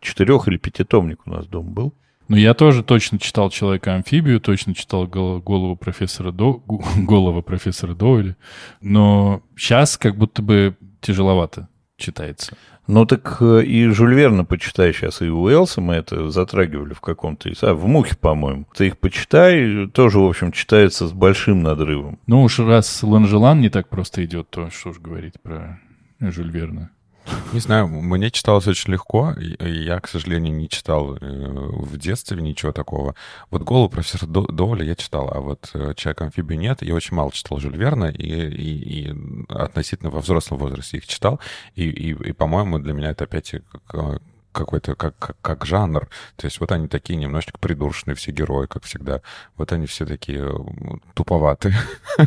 четырех 0.00 0.48
или 0.48 0.56
пятитомник 0.56 1.20
у 1.26 1.30
нас 1.30 1.46
дома 1.46 1.70
был. 1.70 1.94
Ну, 2.28 2.36
я 2.36 2.54
тоже 2.54 2.82
точно 2.82 3.18
читал 3.18 3.50
«Человека-амфибию», 3.50 4.40
точно 4.40 4.74
читал 4.74 5.06
голову 5.06 5.76
профессора, 5.76 6.32
До... 6.32 6.62
голову 6.96 7.42
профессора 7.42 7.94
Доуэля, 7.94 8.36
но 8.80 9.42
сейчас 9.56 9.96
как 9.96 10.16
будто 10.16 10.42
бы 10.42 10.76
тяжеловато 11.00 11.68
читается. 11.96 12.56
Ну 12.88 13.04
так 13.04 13.38
э, 13.40 13.64
и 13.64 13.88
Жюль 13.88 14.14
Верна 14.14 14.44
почитай 14.44 14.92
сейчас, 14.92 15.20
и 15.20 15.28
Уэлса 15.28 15.80
мы 15.80 15.94
это 15.94 16.30
затрагивали 16.30 16.94
в 16.94 17.00
каком-то. 17.00 17.50
А, 17.62 17.74
в 17.74 17.86
«Мухе», 17.86 18.16
по-моему. 18.16 18.66
Ты 18.74 18.88
их 18.88 18.98
почитай, 18.98 19.88
тоже, 19.88 20.20
в 20.20 20.26
общем, 20.26 20.52
читается 20.52 21.08
с 21.08 21.12
большим 21.12 21.62
надрывом. 21.62 22.20
Ну 22.26 22.42
уж 22.42 22.60
раз 22.60 23.02
Ланжелан 23.02 23.60
не 23.60 23.70
так 23.70 23.88
просто 23.88 24.24
идет, 24.24 24.50
то 24.50 24.70
что 24.70 24.90
уж 24.90 24.98
говорить 24.98 25.34
про 25.42 25.80
Жюль 26.20 26.50
Верна. 26.50 26.90
Не 27.52 27.60
знаю, 27.60 27.88
мне 27.88 28.30
читалось 28.30 28.66
очень 28.66 28.92
легко. 28.92 29.34
Я, 29.60 30.00
к 30.00 30.08
сожалению, 30.08 30.54
не 30.54 30.68
читал 30.68 31.16
э, 31.16 31.18
в 31.20 31.96
детстве 31.96 32.40
ничего 32.42 32.72
такого. 32.72 33.14
Вот 33.50 33.62
«Голову 33.62 33.88
профессора 33.88 34.26
Доуля» 34.26 34.84
я 34.84 34.94
читал, 34.94 35.30
а 35.32 35.40
вот 35.40 35.70
э, 35.74 35.94
«Человек-амфибию» 35.96 36.58
нет. 36.58 36.82
Я 36.82 36.94
очень 36.94 37.16
мало 37.16 37.32
читал 37.32 37.58
Жюль 37.58 37.76
Верна, 37.76 38.10
и, 38.10 38.26
и, 38.26 39.08
и 39.08 39.14
относительно 39.48 40.10
во 40.10 40.20
взрослом 40.20 40.58
возрасте 40.58 40.98
их 40.98 41.06
читал. 41.06 41.40
И, 41.74 41.88
и, 41.88 42.10
и 42.10 42.32
по-моему, 42.32 42.78
для 42.78 42.92
меня 42.92 43.10
это 43.10 43.24
опять 43.24 43.54
какой-то 44.56 44.94
как, 44.94 45.16
как, 45.18 45.36
как 45.40 45.64
жанр. 45.66 46.08
То 46.36 46.46
есть 46.46 46.60
вот 46.60 46.72
они 46.72 46.88
такие 46.88 47.16
немножечко 47.16 47.58
придурочные 47.58 48.14
все 48.14 48.32
герои, 48.32 48.66
как 48.66 48.84
всегда. 48.84 49.22
Вот 49.56 49.72
они 49.72 49.86
все 49.86 50.06
такие 50.06 50.50
туповатые. 51.14 51.74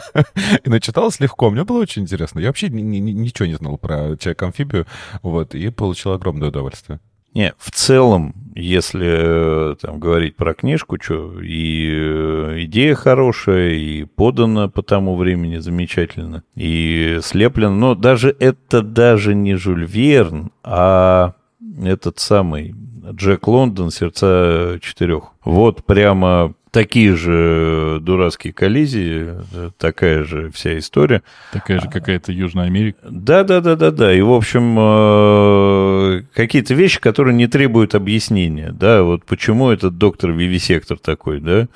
И 0.63 0.69
начиталось 0.69 1.19
легко. 1.19 1.49
Мне 1.49 1.63
было 1.63 1.79
очень 1.79 2.03
интересно. 2.03 2.39
Я 2.39 2.47
вообще 2.47 2.69
ничего 2.69 3.45
не 3.45 3.55
знал 3.55 3.77
про 3.77 4.15
Человека-амфибию, 4.17 4.85
вот, 5.21 5.55
и 5.55 5.69
получил 5.69 6.13
огромное 6.13 6.49
удовольствие. 6.49 6.99
Не, 7.35 7.53
в 7.59 7.69
целом, 7.71 8.33
если 8.55 9.75
там 9.75 9.99
говорить 9.99 10.35
про 10.35 10.55
книжку, 10.55 10.97
что 10.99 11.39
и 11.41 11.87
э, 11.91 12.55
идея 12.63 12.95
хорошая, 12.95 13.73
и 13.73 14.05
подана 14.05 14.67
по 14.67 14.81
тому 14.81 15.15
времени 15.15 15.57
замечательно, 15.57 16.43
и 16.55 17.19
слеплено, 17.21 17.75
но 17.75 17.95
даже 17.95 18.35
это 18.39 18.81
даже 18.81 19.35
не 19.35 19.55
Жюль 19.55 19.85
Верн, 19.85 20.51
а 20.63 21.35
этот 21.83 22.19
самый 22.19 22.75
Джек 23.11 23.47
Лондон 23.47 23.91
«Сердца 23.91 24.79
четырех». 24.81 25.31
Вот 25.43 25.83
прямо 25.85 26.53
такие 26.71 27.15
же 27.15 27.99
дурацкие 28.01 28.53
коллизии, 28.53 29.35
такая 29.77 30.23
же 30.23 30.51
вся 30.51 30.77
история. 30.77 31.23
Такая 31.51 31.79
же 31.79 31.89
какая-то 31.89 32.31
Южная 32.31 32.65
Америка. 32.65 32.99
Да, 33.09 33.43
да, 33.43 33.61
да, 33.61 33.75
да, 33.75 33.91
да. 33.91 34.13
И, 34.13 34.21
в 34.21 34.31
общем, 34.31 34.75
э, 34.79 36.23
какие-то 36.33 36.73
вещи, 36.73 36.99
которые 36.99 37.35
не 37.35 37.47
требуют 37.47 37.95
объяснения. 37.95 38.71
Да, 38.71 39.03
вот 39.03 39.25
почему 39.25 39.69
этот 39.69 39.97
доктор 39.97 40.31
Вивисектор 40.31 40.97
такой, 40.97 41.39
да, 41.39 41.67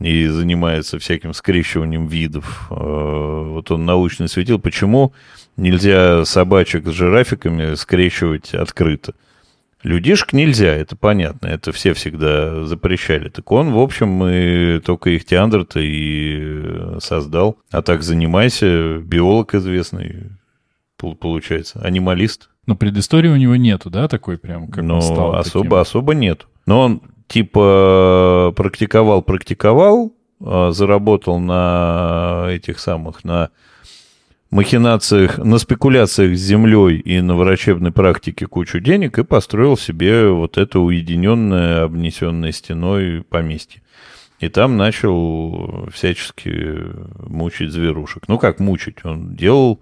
и 0.00 0.26
занимается 0.26 0.98
всяким 0.98 1.32
скрещиванием 1.34 2.06
видов. 2.06 2.68
Э, 2.70 2.74
вот 2.74 3.70
он 3.70 3.84
научно 3.84 4.28
светил, 4.28 4.58
почему 4.58 5.12
нельзя 5.56 6.24
собачек 6.24 6.86
с 6.86 6.92
жирафиками 6.92 7.74
скрещивать 7.74 8.54
открыто. 8.54 9.14
Людишек 9.82 10.32
нельзя, 10.32 10.74
это 10.74 10.96
понятно, 10.96 11.46
это 11.46 11.70
все 11.70 11.94
всегда 11.94 12.64
запрещали. 12.64 13.28
Так 13.28 13.50
он, 13.52 13.72
в 13.72 13.78
общем, 13.78 14.08
мы 14.08 14.82
только 14.84 15.10
их 15.10 15.24
Теандр-то 15.24 15.78
и 15.80 16.98
создал. 17.00 17.58
А 17.70 17.82
так 17.82 18.02
занимайся, 18.02 18.98
биолог 18.98 19.54
известный, 19.54 20.30
получается, 20.96 21.80
анималист. 21.80 22.50
Но 22.66 22.74
предыстории 22.74 23.28
у 23.28 23.36
него 23.36 23.54
нету, 23.54 23.88
да, 23.88 24.08
такой 24.08 24.36
прям, 24.36 24.66
как 24.66 24.82
Но 24.82 24.96
он 24.96 25.02
стал 25.02 25.36
особо, 25.36 25.64
таким? 25.64 25.74
особо 25.74 26.14
нету. 26.14 26.46
Но 26.66 26.80
он 26.80 27.02
типа 27.28 28.52
практиковал, 28.56 29.22
практиковал, 29.22 30.12
а, 30.40 30.72
заработал 30.72 31.38
на 31.38 32.46
этих 32.50 32.80
самых, 32.80 33.24
на 33.24 33.50
махинациях, 34.50 35.38
на 35.38 35.58
спекуляциях 35.58 36.36
с 36.36 36.40
землей 36.40 36.98
и 36.98 37.20
на 37.20 37.36
врачебной 37.36 37.92
практике 37.92 38.46
кучу 38.46 38.80
денег 38.80 39.18
и 39.18 39.24
построил 39.24 39.76
себе 39.76 40.30
вот 40.30 40.56
это 40.56 40.80
уединенное, 40.80 41.84
обнесенное 41.84 42.52
стеной 42.52 43.22
поместье. 43.28 43.82
И 44.40 44.48
там 44.48 44.76
начал 44.76 45.88
всячески 45.92 46.76
мучить 47.28 47.72
зверушек. 47.72 48.28
Ну, 48.28 48.38
как 48.38 48.60
мучить? 48.60 49.04
Он 49.04 49.34
делал... 49.34 49.80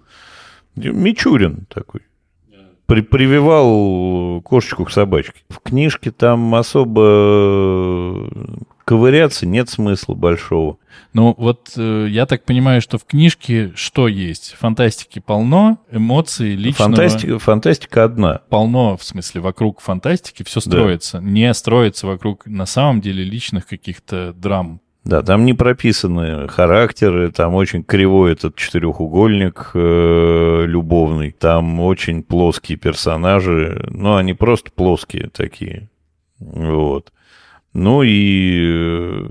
Мичурин 0.75 1.65
такой. 1.73 2.01
При, 2.87 3.01
прививал 3.01 4.41
кошечку 4.41 4.85
к 4.85 4.91
собачке. 4.91 5.41
В 5.49 5.59
книжке 5.59 6.11
там 6.11 6.55
особо 6.55 8.29
ковыряться 8.85 9.45
нет 9.45 9.69
смысла 9.69 10.13
большого. 10.13 10.77
Ну, 11.11 11.35
вот 11.37 11.73
э, 11.75 12.07
я 12.09 12.25
так 12.25 12.45
понимаю, 12.45 12.81
что 12.81 12.97
в 12.97 13.03
книжке 13.03 13.73
что 13.75 14.07
есть? 14.07 14.55
Фантастики 14.57 15.19
полно, 15.19 15.79
эмоций, 15.91 16.55
личного... 16.55 16.95
Фантастика, 16.95 17.39
фантастика 17.39 18.03
одна. 18.05 18.41
Полно, 18.49 18.95
в 18.95 19.03
смысле, 19.03 19.41
вокруг 19.41 19.81
фантастики 19.81 20.43
все 20.43 20.61
строится. 20.61 21.19
Да. 21.19 21.25
Не 21.25 21.53
строится 21.53 22.07
вокруг, 22.07 22.45
на 22.45 22.65
самом 22.65 23.01
деле, 23.01 23.25
личных 23.25 23.67
каких-то 23.67 24.31
драм. 24.31 24.79
Да, 25.07 25.21
там 25.21 25.45
не 25.45 25.53
прописаны 25.53 26.49
характеры, 26.49 27.31
там 27.31 27.55
очень 27.55 27.81
кривой 27.81 28.33
этот 28.33 28.57
четырехугольник 28.57 29.71
э, 29.73 30.63
любовный, 30.67 31.31
там 31.31 31.79
очень 31.79 32.23
плоские 32.23 32.77
персонажи, 32.77 33.87
ну, 33.89 34.17
они 34.17 34.33
просто 34.33 34.69
плоские 34.69 35.29
такие, 35.29 35.89
вот. 36.39 37.13
Ну 37.71 38.03
и 38.03 38.67
э, 38.69 39.29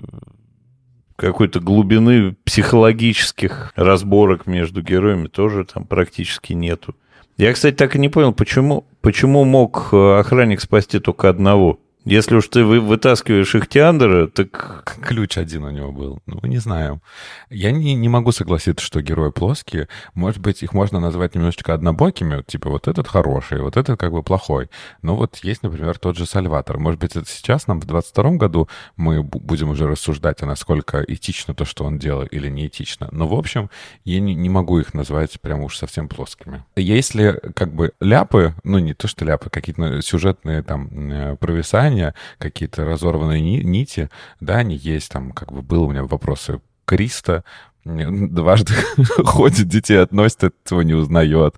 какой-то 1.16 1.60
глубины 1.60 2.36
психологических 2.44 3.74
разборок 3.76 4.46
между 4.46 4.80
героями 4.80 5.26
тоже 5.26 5.66
там 5.66 5.84
практически 5.84 6.54
нету. 6.54 6.94
Я, 7.36 7.52
кстати, 7.52 7.74
так 7.74 7.96
и 7.96 7.98
не 7.98 8.08
понял, 8.08 8.32
почему, 8.32 8.86
почему 9.02 9.44
мог 9.44 9.90
э, 9.92 10.20
охранник 10.20 10.62
спасти 10.62 11.00
только 11.00 11.28
одного? 11.28 11.78
Если 12.06 12.36
уж 12.36 12.46
ты 12.46 12.64
вы, 12.64 12.80
вытаскиваешь 12.80 13.52
их 13.56 13.68
Теандера, 13.68 14.28
так... 14.28 14.96
Ключ 15.02 15.36
один 15.38 15.64
у 15.64 15.70
него 15.70 15.90
был. 15.90 16.20
Ну, 16.26 16.38
не 16.44 16.58
знаю. 16.58 17.02
Я 17.50 17.72
не, 17.72 17.94
не 17.94 18.08
могу 18.08 18.30
согласиться, 18.30 18.84
что 18.84 19.02
герои 19.02 19.32
плоские. 19.32 19.88
Может 20.14 20.40
быть, 20.40 20.62
их 20.62 20.72
можно 20.72 21.00
назвать 21.00 21.34
немножечко 21.34 21.74
однобокими. 21.74 22.42
Типа 22.42 22.70
вот 22.70 22.86
этот 22.86 23.08
хороший, 23.08 23.60
вот 23.60 23.76
этот 23.76 23.98
как 23.98 24.12
бы 24.12 24.22
плохой. 24.22 24.70
Но 25.02 25.16
вот 25.16 25.38
есть, 25.42 25.64
например, 25.64 25.98
тот 25.98 26.16
же 26.16 26.26
Сальватор. 26.26 26.78
Может 26.78 27.00
быть, 27.00 27.16
это 27.16 27.28
сейчас 27.28 27.66
нам 27.66 27.80
в 27.80 27.86
22 27.86 28.30
году 28.36 28.68
мы 28.96 29.24
будем 29.24 29.70
уже 29.70 29.88
рассуждать, 29.88 30.42
а 30.42 30.46
насколько 30.46 31.02
этично 31.02 31.54
то, 31.54 31.64
что 31.64 31.84
он 31.84 31.98
делал, 31.98 32.22
или 32.22 32.48
не 32.48 32.68
этично. 32.68 33.08
Но, 33.10 33.26
в 33.26 33.34
общем, 33.34 33.68
я 34.04 34.20
не, 34.20 34.36
не 34.36 34.48
могу 34.48 34.78
их 34.78 34.94
назвать 34.94 35.40
прям 35.40 35.62
уж 35.62 35.76
совсем 35.76 36.08
плоскими. 36.08 36.64
Если 36.76 37.40
как 37.56 37.74
бы 37.74 37.92
ляпы, 38.00 38.54
ну 38.62 38.78
не 38.78 38.94
то, 38.94 39.08
что 39.08 39.24
ляпы, 39.24 39.50
какие-то 39.50 40.02
сюжетные 40.02 40.62
там 40.62 40.88
э, 40.92 41.36
провисания, 41.36 41.95
отношения, 41.96 42.14
какие-то 42.38 42.84
разорванные 42.84 43.62
нити, 43.62 44.10
да, 44.40 44.58
они 44.58 44.76
есть, 44.76 45.10
там, 45.10 45.32
как 45.32 45.52
бы 45.52 45.62
было 45.62 45.84
у 45.84 45.90
меня 45.90 46.04
вопросы 46.04 46.60
Криста, 46.84 47.44
дважды 47.86 48.74
ходит, 49.24 49.68
детей 49.68 50.02
относит, 50.02 50.42
этого 50.42 50.80
не 50.80 50.94
узнает. 50.94 51.54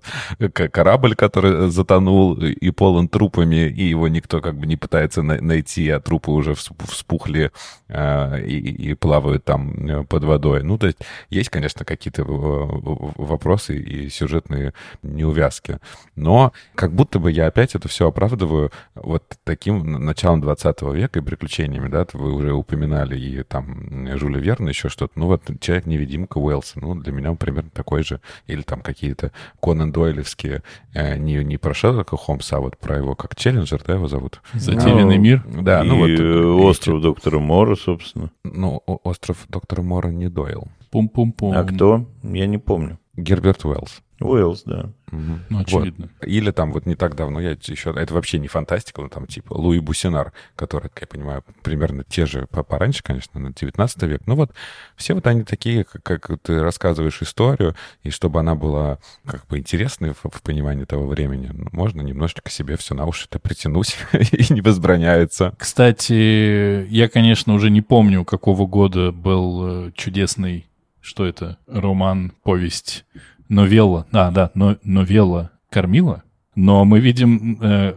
Корабль, 0.53 1.15
который 1.15 1.69
затонул 1.71 2.35
и 2.35 2.69
полон 2.71 3.07
трупами, 3.07 3.67
и 3.67 3.89
его 3.89 4.07
никто 4.07 4.39
как 4.39 4.55
бы 4.55 4.67
не 4.67 4.77
пытается 4.77 5.23
найти, 5.23 5.89
а 5.89 5.99
трупы 5.99 6.31
уже 6.31 6.53
вспухли 6.53 7.51
э, 7.87 8.45
и, 8.45 8.89
и 8.89 8.93
плавают 8.93 9.43
там 9.43 9.87
э, 9.87 10.03
под 10.03 10.23
водой. 10.23 10.63
Ну, 10.63 10.77
то 10.77 10.87
есть 10.87 10.99
есть, 11.29 11.49
конечно, 11.49 11.83
какие-то 11.83 12.23
вопросы 12.23 13.77
и 13.77 14.09
сюжетные 14.09 14.73
неувязки. 15.01 15.79
Но 16.15 16.53
как 16.75 16.93
будто 16.93 17.19
бы 17.19 17.31
я 17.31 17.47
опять 17.47 17.75
это 17.75 17.87
все 17.87 18.07
оправдываю 18.07 18.71
вот 18.93 19.23
таким 19.43 20.05
началом 20.05 20.41
20 20.41 20.81
века 20.93 21.19
и 21.19 21.23
приключениями, 21.23 21.87
да, 21.89 22.05
вы 22.13 22.33
уже 22.33 22.53
упоминали 22.53 23.19
и 23.19 23.43
там 23.43 24.07
Жюля 24.17 24.39
Верна, 24.39 24.69
еще 24.69 24.89
что-то. 24.89 25.13
Ну 25.15 25.25
вот 25.27 25.43
человек-невидимый 25.59 26.18
Димка 26.19 26.37
Уэллса. 26.37 26.79
Ну, 26.79 26.95
для 26.95 27.13
меня 27.13 27.31
он 27.31 27.37
примерно 27.37 27.69
такой 27.69 28.03
же. 28.03 28.19
Или 28.47 28.61
там 28.61 28.81
какие-то 28.81 29.31
Конан 29.61 29.91
Дойлевские, 29.91 30.63
э, 30.93 31.17
не, 31.17 31.43
не 31.43 31.57
про 31.57 31.73
Шерлока 31.73 32.17
Холмса, 32.17 32.57
а 32.57 32.59
вот 32.59 32.77
про 32.77 32.97
его, 32.97 33.15
как 33.15 33.35
Челленджер, 33.35 33.81
да, 33.85 33.93
его 33.93 34.07
зовут? 34.07 34.41
Затерянный 34.53 35.17
ну, 35.17 35.21
мир. 35.21 35.45
Да, 35.47 35.83
ну 35.83 36.05
и 36.05 36.17
вот. 36.17 36.71
Остров 36.71 36.97
эти... 36.97 37.03
доктора 37.03 37.39
Мора, 37.39 37.75
собственно. 37.75 38.31
Ну, 38.43 38.83
Остров 38.85 39.45
доктора 39.47 39.81
Мора 39.81 40.09
не 40.09 40.29
Дойл. 40.29 40.67
Пум-пум-пум. 40.91 41.55
А 41.55 41.63
кто? 41.63 42.05
Я 42.23 42.47
не 42.47 42.57
помню. 42.57 42.99
Герберт 43.15 43.63
Уэллс. 43.63 44.01
Уэллс, 44.19 44.63
да. 44.63 44.91
Мгм. 45.11 45.43
Ну, 45.49 45.57
Вот. 45.57 45.67
очевидно. 45.67 46.09
Или 46.21 46.51
там 46.51 46.71
вот 46.71 46.85
не 46.85 46.95
так 46.95 47.15
давно, 47.15 47.39
я 47.39 47.51
еще, 47.51 47.93
это 47.95 48.13
вообще 48.13 48.37
не 48.37 48.47
фантастика, 48.47 49.01
но 49.01 49.09
там 49.09 49.25
типа 49.25 49.53
Луи 49.53 49.79
Бусинар, 49.79 50.33
который, 50.55 50.89
как 50.89 51.01
я 51.01 51.07
понимаю, 51.07 51.43
примерно 51.63 52.03
те 52.03 52.25
же, 52.25 52.45
по- 52.51 52.63
пораньше, 52.63 53.01
конечно, 53.03 53.39
на 53.39 53.53
19 53.53 54.03
век. 54.03 54.21
Ну 54.27 54.35
вот, 54.35 54.51
все 54.95 55.13
вот 55.13 55.25
они 55.27 55.43
такие, 55.43 55.83
как, 55.83 56.03
как 56.03 56.39
ты 56.41 56.61
рассказываешь 56.61 57.21
историю, 57.21 57.75
и 58.03 58.09
чтобы 58.09 58.39
она 58.39 58.55
была 58.55 58.99
как 59.25 59.47
бы 59.47 59.57
интересной 59.57 60.13
в, 60.13 60.23
в 60.29 60.41
понимании 60.43 60.85
того 60.85 61.07
времени, 61.07 61.49
ну, 61.53 61.67
можно 61.71 62.01
немножечко 62.01 62.49
себе 62.51 62.77
все 62.77 62.93
на 62.93 63.05
уши-то 63.05 63.39
притянуть, 63.39 63.97
и 64.13 64.53
не 64.53 64.61
возбраняется. 64.61 65.53
Кстати, 65.57 66.85
я, 66.89 67.09
конечно, 67.09 67.53
уже 67.53 67.69
не 67.69 67.81
помню, 67.81 68.25
какого 68.25 68.67
года 68.67 69.11
был 69.11 69.87
э, 69.87 69.91
чудесный, 69.95 70.67
что 71.01 71.25
это, 71.25 71.57
роман, 71.67 72.33
повесть, 72.43 73.05
новелла, 73.49 74.05
а, 74.11 74.31
да, 74.31 74.51
но, 74.53 74.77
новелла 74.83 75.51
Кормила, 75.69 76.23
но 76.55 76.85
мы 76.85 76.99
видим 76.99 77.59
э, 77.61 77.95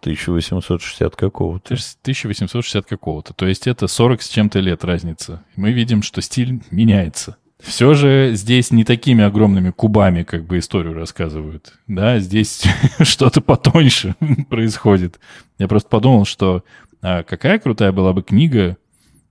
1860 0.00 1.16
какого-то. 1.16 1.74
1860 1.74 2.86
какого-то, 2.86 3.34
то 3.34 3.46
есть 3.46 3.66
это 3.66 3.86
40 3.86 4.22
с 4.22 4.28
чем-то 4.28 4.60
лет 4.60 4.84
разница. 4.84 5.42
Мы 5.56 5.72
видим, 5.72 6.02
что 6.02 6.22
стиль 6.22 6.62
меняется. 6.70 7.36
Все 7.60 7.92
же 7.92 8.30
здесь 8.34 8.70
не 8.70 8.84
такими 8.84 9.22
огромными 9.22 9.70
кубами 9.70 10.22
как 10.22 10.46
бы 10.46 10.58
историю 10.58 10.94
рассказывают. 10.94 11.74
Да, 11.86 12.18
здесь 12.18 12.62
что-то 13.02 13.42
потоньше 13.42 14.14
происходит. 14.48 15.20
Я 15.58 15.68
просто 15.68 15.88
подумал, 15.88 16.24
что 16.24 16.64
а, 17.02 17.22
какая 17.22 17.58
крутая 17.58 17.92
была 17.92 18.12
бы 18.12 18.22
книга, 18.22 18.78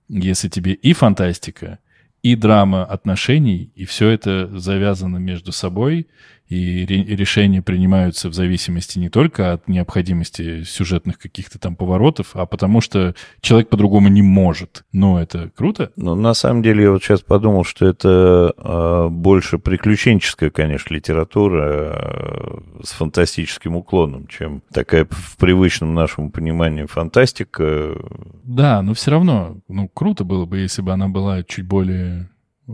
если 0.08 0.48
тебе 0.48 0.74
и 0.74 0.92
фантастика, 0.92 1.80
и 2.22 2.36
драма 2.36 2.84
отношений, 2.84 3.70
и 3.74 3.84
все 3.84 4.08
это 4.08 4.46
завязано 4.58 5.18
между 5.18 5.52
собой, 5.52 6.08
и 6.50 6.84
ре- 6.84 7.04
решения 7.04 7.62
принимаются 7.62 8.28
в 8.28 8.34
зависимости 8.34 8.98
не 8.98 9.08
только 9.08 9.52
от 9.52 9.68
необходимости 9.68 10.64
сюжетных 10.64 11.18
каких-то 11.18 11.60
там 11.60 11.76
поворотов, 11.76 12.30
а 12.34 12.44
потому 12.44 12.80
что 12.80 13.14
человек 13.40 13.68
по-другому 13.68 14.08
не 14.08 14.20
может. 14.20 14.84
Ну, 14.92 15.16
это 15.16 15.50
круто. 15.54 15.92
Ну, 15.94 16.16
на 16.16 16.34
самом 16.34 16.62
деле, 16.62 16.82
я 16.82 16.90
вот 16.90 17.04
сейчас 17.04 17.20
подумал, 17.20 17.62
что 17.62 17.86
это 17.86 18.52
э, 18.56 19.08
больше 19.10 19.58
приключенческая, 19.58 20.50
конечно, 20.50 20.92
литература 20.92 21.62
э, 21.62 22.58
с 22.82 22.90
фантастическим 22.90 23.76
уклоном, 23.76 24.26
чем 24.26 24.62
такая 24.72 25.06
в 25.08 25.36
привычном 25.36 25.94
нашему 25.94 26.32
понимании 26.32 26.84
фантастика. 26.86 27.96
Да, 28.42 28.82
но 28.82 28.94
все 28.94 29.12
равно, 29.12 29.58
ну, 29.68 29.88
круто 29.88 30.24
было 30.24 30.46
бы, 30.46 30.58
если 30.58 30.82
бы 30.82 30.90
она 30.92 31.08
была 31.08 31.44
чуть 31.44 31.66
более 31.66 32.28
э, 32.66 32.72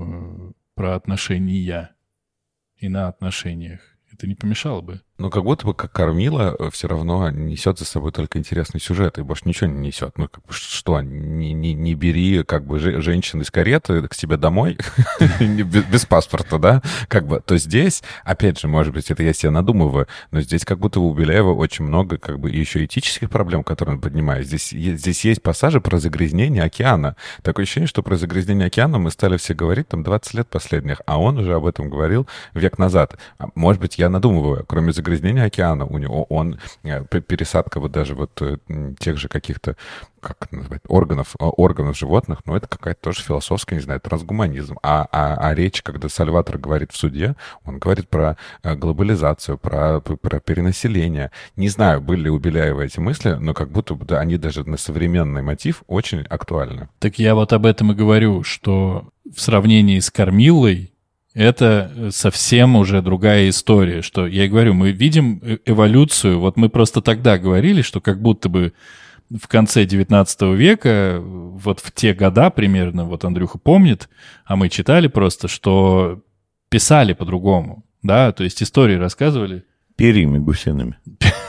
про 0.74 0.94
отношения 0.94 1.90
и 2.76 2.88
на 2.88 3.08
отношениях. 3.08 3.80
Это 4.12 4.26
не 4.26 4.34
помешало 4.34 4.80
бы. 4.80 5.02
Ну, 5.18 5.30
как 5.30 5.44
будто 5.44 5.66
бы 5.66 5.72
как 5.72 5.92
кормила 5.92 6.54
все 6.70 6.88
равно 6.88 7.30
несет 7.30 7.78
за 7.78 7.86
собой 7.86 8.12
только 8.12 8.38
интересный 8.38 8.80
сюжет, 8.80 9.16
и 9.16 9.22
больше 9.22 9.42
ничего 9.46 9.70
не 9.70 9.86
несет. 9.86 10.18
Ну, 10.18 10.28
как 10.28 10.44
бы, 10.44 10.52
что, 10.52 11.00
не, 11.00 11.54
не, 11.54 11.72
не 11.72 11.94
бери 11.94 12.42
как 12.42 12.66
бы 12.66 12.78
же- 12.78 13.00
женщин 13.00 13.40
из 13.40 13.50
кареты 13.50 14.06
к 14.08 14.14
себе 14.14 14.36
домой 14.36 14.76
без, 15.40 16.04
паспорта, 16.04 16.58
да? 16.58 16.82
Как 17.08 17.26
бы, 17.26 17.40
то 17.40 17.56
здесь, 17.56 18.02
опять 18.24 18.60
же, 18.60 18.68
может 18.68 18.92
быть, 18.92 19.10
это 19.10 19.22
я 19.22 19.32
себе 19.32 19.50
надумываю, 19.50 20.06
но 20.32 20.42
здесь 20.42 20.66
как 20.66 20.78
будто 20.78 21.00
у 21.00 21.14
Беляева 21.14 21.54
очень 21.54 21.86
много 21.86 22.18
как 22.18 22.38
бы 22.38 22.50
еще 22.50 22.84
этических 22.84 23.30
проблем, 23.30 23.64
которые 23.64 23.94
он 23.94 24.02
поднимает. 24.02 24.46
Здесь, 24.46 24.68
здесь 24.68 25.24
есть 25.24 25.42
пассажи 25.42 25.80
про 25.80 25.98
загрязнение 25.98 26.62
океана. 26.62 27.16
Такое 27.42 27.62
ощущение, 27.62 27.88
что 27.88 28.02
про 28.02 28.16
загрязнение 28.16 28.66
океана 28.66 28.98
мы 28.98 29.10
стали 29.10 29.38
все 29.38 29.54
говорить 29.54 29.88
там 29.88 30.02
20 30.02 30.34
лет 30.34 30.48
последних, 30.48 31.00
а 31.06 31.18
он 31.18 31.38
уже 31.38 31.54
об 31.54 31.64
этом 31.64 31.88
говорил 31.88 32.26
век 32.52 32.76
назад. 32.76 33.16
А 33.38 33.46
Может 33.54 33.80
быть, 33.80 33.96
я 33.96 34.10
надумываю, 34.10 34.64
кроме 34.66 34.92
океана, 35.08 35.86
у 35.86 35.98
него 35.98 36.24
он 36.24 36.58
э, 36.82 37.04
пересадка 37.04 37.80
вот 37.80 37.92
даже 37.92 38.14
вот 38.14 38.40
э, 38.42 38.58
тех 38.98 39.18
же 39.18 39.28
каких-то 39.28 39.76
как 40.26 40.48
это 40.48 40.56
назвать, 40.56 40.82
органов, 40.88 41.36
э, 41.38 41.44
органов 41.44 41.96
животных, 41.96 42.40
но 42.46 42.56
это 42.56 42.66
какая-то 42.66 43.00
тоже 43.00 43.22
философская, 43.22 43.78
не 43.78 43.84
знаю, 43.84 44.00
трансгуманизм. 44.00 44.78
А, 44.82 45.06
а, 45.12 45.36
а 45.36 45.54
речь, 45.54 45.82
когда 45.82 46.08
Сальватор 46.08 46.58
говорит 46.58 46.92
в 46.92 46.96
суде, 46.96 47.36
он 47.64 47.78
говорит 47.78 48.08
про 48.08 48.36
э, 48.62 48.74
глобализацию, 48.74 49.58
про, 49.58 50.00
про 50.00 50.40
перенаселение. 50.40 51.30
Не 51.54 51.68
знаю, 51.68 52.00
были 52.00 52.22
ли 52.22 52.30
у 52.30 52.38
Беляева 52.38 52.82
эти 52.82 52.98
мысли, 52.98 53.36
но 53.38 53.54
как 53.54 53.70
будто 53.70 53.94
бы 53.94 54.04
да, 54.04 54.18
они 54.20 54.36
даже 54.36 54.68
на 54.68 54.76
современный 54.76 55.42
мотив 55.42 55.82
очень 55.86 56.22
актуальны. 56.22 56.88
Так 56.98 57.18
я 57.18 57.34
вот 57.34 57.52
об 57.52 57.66
этом 57.66 57.92
и 57.92 57.94
говорю, 57.94 58.42
что 58.42 59.08
в 59.24 59.40
сравнении 59.40 60.00
с 60.00 60.10
Кормилой 60.10 60.92
это 61.36 61.92
э, 61.94 62.10
совсем 62.12 62.76
уже 62.76 63.02
другая 63.02 63.50
история, 63.50 64.00
что 64.00 64.26
я 64.26 64.46
и 64.46 64.48
говорю, 64.48 64.72
мы 64.72 64.90
видим 64.90 65.40
э- 65.42 65.58
эволюцию, 65.66 66.40
вот 66.40 66.56
мы 66.56 66.70
просто 66.70 67.02
тогда 67.02 67.36
говорили, 67.36 67.82
что 67.82 68.00
как 68.00 68.22
будто 68.22 68.48
бы 68.48 68.72
в 69.28 69.46
конце 69.46 69.84
19 69.84 70.42
века, 70.56 70.88
э, 70.88 71.18
вот 71.20 71.80
в 71.80 71.92
те 71.92 72.14
года 72.14 72.48
примерно, 72.48 73.04
вот 73.04 73.24
Андрюха 73.24 73.58
помнит, 73.58 74.08
а 74.46 74.56
мы 74.56 74.70
читали 74.70 75.08
просто, 75.08 75.46
что 75.46 76.22
писали 76.70 77.12
по-другому, 77.12 77.84
да, 78.02 78.32
то 78.32 78.42
есть 78.42 78.62
истории 78.62 78.96
рассказывали. 78.96 79.64
Перьями 79.94 80.38
гусиными. 80.38 80.96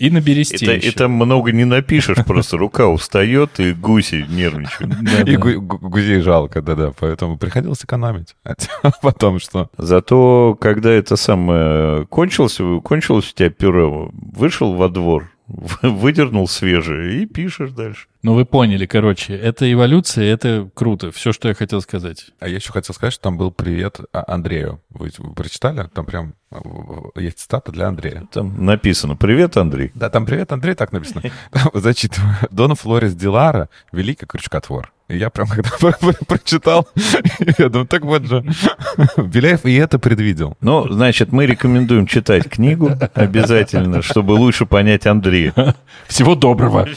И 0.00 0.08
на 0.10 0.22
бересте 0.22 0.56
Это, 0.56 0.76
еще. 0.76 0.88
это 0.88 1.08
много 1.08 1.52
не 1.52 1.64
напишешь, 1.66 2.24
просто 2.24 2.56
рука 2.56 2.88
устает, 2.88 3.60
и 3.60 3.74
гуси 3.74 4.24
нервничают. 4.30 4.94
И 5.28 5.36
гу- 5.36 5.60
гу- 5.60 5.78
гузей 5.90 6.20
жалко, 6.22 6.62
да-да, 6.62 6.92
поэтому 6.98 7.36
приходилось 7.36 7.84
экономить. 7.84 8.34
Потом 9.02 9.38
что? 9.40 9.68
Зато, 9.76 10.56
когда 10.58 10.90
это 10.90 11.16
самое 11.16 12.06
кончилось, 12.06 12.58
кончилось 12.82 13.30
у 13.30 13.36
тебя 13.36 13.50
пюре, 13.50 13.84
вышел 14.12 14.72
во 14.74 14.88
двор, 14.88 15.30
выдернул 15.82 16.48
свежее 16.48 17.22
и 17.22 17.26
пишешь 17.26 17.70
дальше. 17.72 18.06
Ну, 18.22 18.34
вы 18.34 18.44
поняли, 18.44 18.86
короче, 18.86 19.34
это 19.34 19.70
эволюция, 19.70 20.24
это 20.32 20.68
круто. 20.74 21.10
Все, 21.10 21.32
что 21.32 21.48
я 21.48 21.54
хотел 21.54 21.80
сказать. 21.80 22.26
А 22.38 22.48
я 22.48 22.56
еще 22.56 22.72
хотел 22.72 22.94
сказать, 22.94 23.14
что 23.14 23.22
там 23.24 23.38
был 23.38 23.50
привет 23.50 24.00
А- 24.12 24.24
Андрею. 24.34 24.80
Вы, 24.90 25.10
вы 25.18 25.32
прочитали? 25.34 25.88
Там 25.94 26.04
прям 26.04 26.34
э, 26.50 26.56
есть 27.16 27.38
цитата 27.40 27.72
для 27.72 27.88
Андрея. 27.88 28.26
Там 28.32 28.64
написано 28.64 29.16
«Привет, 29.16 29.56
Андрей». 29.56 29.90
Да, 29.94 30.10
там 30.10 30.26
привет, 30.26 30.52
Андрей, 30.52 30.74
так 30.74 30.92
написано. 30.92 31.22
Зачитываю. 31.74 32.34
Дона 32.50 32.74
Флорес 32.74 33.14
Дилара, 33.14 33.68
великий 33.92 34.26
крючкотвор. 34.26 34.92
И 35.10 35.18
я 35.18 35.28
прям, 35.30 35.48
когда 35.48 35.70
про- 35.80 35.92
про- 35.92 36.24
прочитал, 36.26 36.88
я 37.58 37.68
думаю, 37.68 37.86
так 37.88 38.02
вот 38.04 38.24
же. 38.24 38.44
Беляев 39.16 39.64
и 39.66 39.74
это 39.74 39.98
предвидел. 39.98 40.56
Ну, 40.60 40.88
значит, 40.92 41.32
мы 41.32 41.46
рекомендуем 41.46 42.06
читать 42.06 42.48
книгу 42.48 42.92
обязательно, 43.14 44.02
чтобы 44.02 44.32
лучше 44.32 44.66
понять 44.66 45.06
Андрея. 45.06 45.74
Всего 46.06 46.34
доброго. 46.34 46.88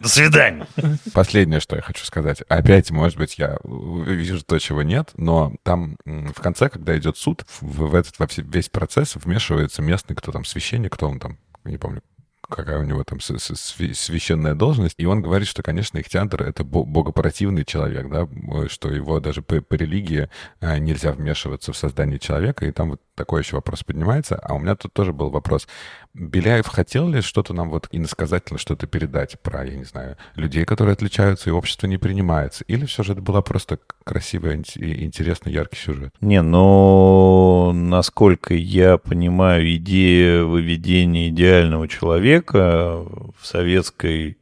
До 0.00 0.08
свидания. 0.08 0.66
Последнее, 1.14 1.58
что 1.58 1.74
я 1.74 1.82
хочу 1.82 2.04
сказать. 2.04 2.42
Опять, 2.48 2.90
может 2.90 3.16
быть, 3.18 3.38
я 3.38 3.56
вижу 3.64 4.42
то, 4.44 4.58
чего 4.58 4.82
нет, 4.82 5.10
но 5.16 5.52
там 5.64 5.96
в 6.04 6.40
конце, 6.40 6.68
когда 6.68 6.96
идет 6.96 7.16
суд, 7.16 7.44
в, 7.60 7.88
в 7.88 7.94
этот 7.94 8.18
во 8.18 8.26
все- 8.26 8.42
весь 8.42 8.68
процесс 8.68 9.16
вмешивается 9.16 9.82
местный, 9.82 10.14
кто 10.14 10.32
там, 10.32 10.44
священник, 10.44 10.92
кто 10.92 11.08
он 11.08 11.18
там, 11.18 11.38
не 11.64 11.78
помню, 11.78 12.02
какая 12.48 12.78
у 12.78 12.84
него 12.84 13.04
там 13.04 13.20
священная 13.20 14.54
должность, 14.54 14.94
и 14.98 15.06
он 15.06 15.22
говорит, 15.22 15.48
что, 15.48 15.62
конечно, 15.62 15.98
Ихтиандр— 15.98 16.42
это 16.44 16.64
бо- 16.64 16.84
богопротивный 16.84 17.64
человек, 17.64 18.08
да, 18.08 18.28
что 18.68 18.90
его 18.90 19.20
даже 19.20 19.42
по, 19.42 19.60
по 19.60 19.74
религии 19.74 20.28
а, 20.60 20.78
нельзя 20.78 21.12
вмешиваться 21.12 21.72
в 21.72 21.76
создание 21.76 22.18
человека, 22.18 22.66
и 22.66 22.72
там 22.72 22.90
вот 22.90 23.00
такой 23.16 23.40
еще 23.40 23.56
вопрос 23.56 23.82
поднимается. 23.82 24.36
А 24.36 24.54
у 24.54 24.58
меня 24.60 24.76
тут 24.76 24.92
тоже 24.92 25.12
был 25.12 25.30
вопрос. 25.30 25.66
Беляев 26.14 26.66
хотел 26.68 27.08
ли 27.08 27.20
что-то 27.20 27.52
нам 27.52 27.70
вот 27.70 27.88
иносказательно 27.90 28.58
что-то 28.58 28.86
передать 28.86 29.40
про, 29.40 29.64
я 29.64 29.76
не 29.76 29.84
знаю, 29.84 30.16
людей, 30.34 30.64
которые 30.64 30.92
отличаются, 30.92 31.50
и 31.50 31.52
общество 31.52 31.86
не 31.86 31.98
принимается? 31.98 32.64
Или 32.68 32.86
все 32.86 33.02
же 33.02 33.12
это 33.12 33.22
была 33.22 33.42
просто 33.42 33.78
красивый, 34.04 34.62
и 34.76 35.04
интересный, 35.04 35.52
яркий 35.52 35.76
сюжет? 35.76 36.14
Не, 36.20 36.42
но 36.42 37.72
насколько 37.74 38.54
я 38.54 38.98
понимаю, 38.98 39.74
идея 39.76 40.44
выведения 40.44 41.28
идеального 41.28 41.88
человека 41.88 43.04
в 43.38 43.44
советской 43.44 44.38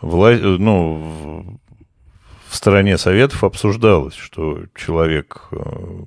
власти, 0.00 0.42
ну, 0.42 1.58
в, 2.48 2.56
стороне 2.56 2.98
Советов 2.98 3.44
обсуждалась, 3.44 4.14
что 4.14 4.64
человек 4.74 5.48
э, 5.50 6.04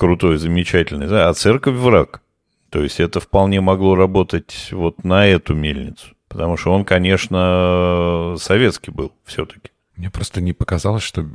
крутой, 0.00 0.38
замечательный, 0.38 1.06
да, 1.06 1.28
а 1.28 1.34
церковь 1.34 1.76
враг. 1.76 2.22
То 2.70 2.82
есть 2.82 3.00
это 3.00 3.20
вполне 3.20 3.60
могло 3.60 3.94
работать 3.94 4.70
вот 4.72 5.04
на 5.04 5.26
эту 5.26 5.54
мельницу. 5.54 6.08
Потому 6.28 6.56
что 6.56 6.72
он, 6.72 6.86
конечно, 6.86 8.34
советский 8.38 8.92
был 8.92 9.12
все-таки. 9.26 9.70
Мне 9.96 10.08
просто 10.08 10.40
не 10.40 10.54
показалось, 10.54 11.02
что 11.02 11.26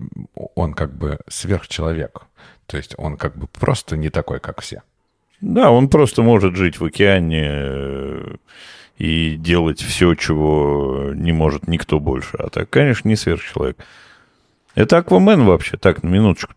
он 0.56 0.74
как 0.74 0.98
бы 0.98 1.20
сверхчеловек. 1.28 2.24
То 2.66 2.78
есть 2.78 2.96
он 2.98 3.18
как 3.18 3.38
бы 3.38 3.46
просто 3.48 3.98
не 3.98 4.10
такой, 4.10 4.40
как 4.40 4.62
все. 4.62 4.82
Да, 5.42 5.70
он 5.70 5.88
просто 5.88 6.24
может 6.24 6.56
жить 6.56 6.80
в 6.80 6.86
океане 6.86 7.48
э, 7.48 8.36
и 8.98 9.36
делать 9.36 9.80
все, 9.80 10.16
чего 10.16 11.12
не 11.14 11.34
может 11.34 11.68
никто 11.68 12.00
больше. 12.00 12.38
А 12.38 12.50
так, 12.50 12.68
конечно, 12.72 13.08
не 13.08 13.16
сверхчеловек. 13.16 13.78
Это 14.74 14.98
Аквамен 14.98 15.44
вообще, 15.44 15.78
так, 15.78 16.02
на 16.02 16.08
минуточку. 16.08 16.54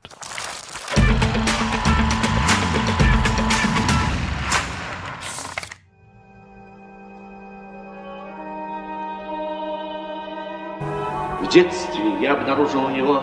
В 11.49 11.51
детстве 11.51 12.21
я 12.21 12.35
обнаружил 12.35 12.85
у 12.85 12.91
него 12.91 13.23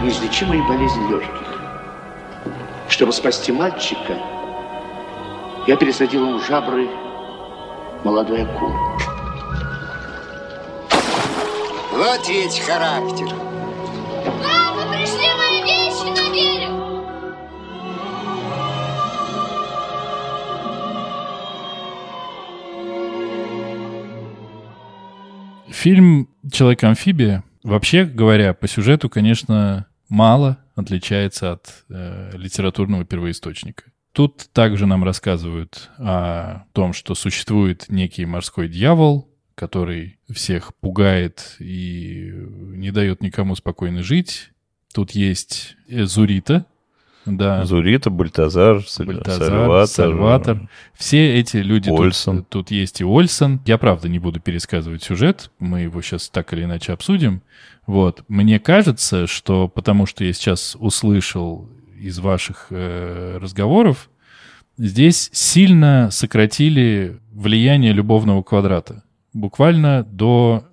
неизлечимую 0.00 0.64
болезнь 0.68 1.08
легких. 1.10 1.60
Чтобы 2.88 3.12
спасти 3.12 3.50
мальчика, 3.50 4.16
я 5.66 5.76
пересадил 5.76 6.24
ему 6.24 6.38
жабры 6.38 6.88
молодой 8.04 8.44
акулы. 8.44 8.76
Вот 11.94 12.28
ведь 12.28 12.60
характер. 12.60 13.26
Мама, 14.44 14.92
пришли 14.92 15.28
мои 15.36 15.62
вещи 15.64 16.06
на 16.06 16.30
берег. 16.32 16.70
Фильм 25.72 26.28
«Человек-амфибия», 26.50 27.44
вообще 27.62 28.04
говоря, 28.04 28.54
по 28.54 28.68
сюжету, 28.68 29.08
конечно, 29.08 29.86
мало 30.08 30.58
отличается 30.74 31.52
от 31.52 31.84
э, 31.88 32.30
литературного 32.34 33.04
первоисточника. 33.04 33.84
Тут 34.12 34.48
также 34.52 34.86
нам 34.86 35.04
рассказывают 35.04 35.90
о 35.98 36.64
том, 36.72 36.92
что 36.92 37.14
существует 37.14 37.86
некий 37.88 38.24
морской 38.24 38.68
дьявол, 38.68 39.30
который 39.54 40.18
всех 40.30 40.74
пугает 40.76 41.56
и 41.58 42.32
не 42.32 42.90
дает 42.90 43.20
никому 43.22 43.54
спокойно 43.54 44.02
жить. 44.02 44.52
Тут 44.94 45.10
есть 45.12 45.76
Зурита, 45.88 46.66
да. 47.26 47.64
Зурита, 47.64 48.08
Бальтазар, 48.10 48.76
Бальтазар, 48.98 49.48
Сальватор. 49.50 49.86
Сальватор. 49.88 50.70
Все 50.94 51.38
эти 51.38 51.58
люди 51.58 51.90
тут- 51.90 52.00
Ольсон. 52.00 52.44
Тут, 52.44 52.70
есть 52.70 53.00
и 53.00 53.04
Ольсон. 53.04 53.60
Я, 53.66 53.78
правда, 53.78 54.08
не 54.08 54.18
буду 54.18 54.40
пересказывать 54.40 55.02
сюжет. 55.02 55.50
Мы 55.58 55.80
его 55.82 56.00
сейчас 56.02 56.28
так 56.28 56.52
или 56.52 56.64
иначе 56.64 56.92
обсудим. 56.92 57.42
Вот. 57.86 58.24
Мне 58.28 58.58
кажется, 58.60 59.26
что 59.26 59.68
потому 59.68 60.06
что 60.06 60.24
я 60.24 60.32
сейчас 60.32 60.76
услышал 60.78 61.68
из 62.00 62.18
ваших 62.18 62.68
э, 62.70 63.38
разговоров, 63.40 64.10
здесь 64.78 65.30
сильно 65.32 66.10
сократили 66.10 67.18
влияние 67.32 67.92
любовного 67.92 68.42
квадрата. 68.42 69.02
Буквально 69.32 70.04
до 70.04 70.64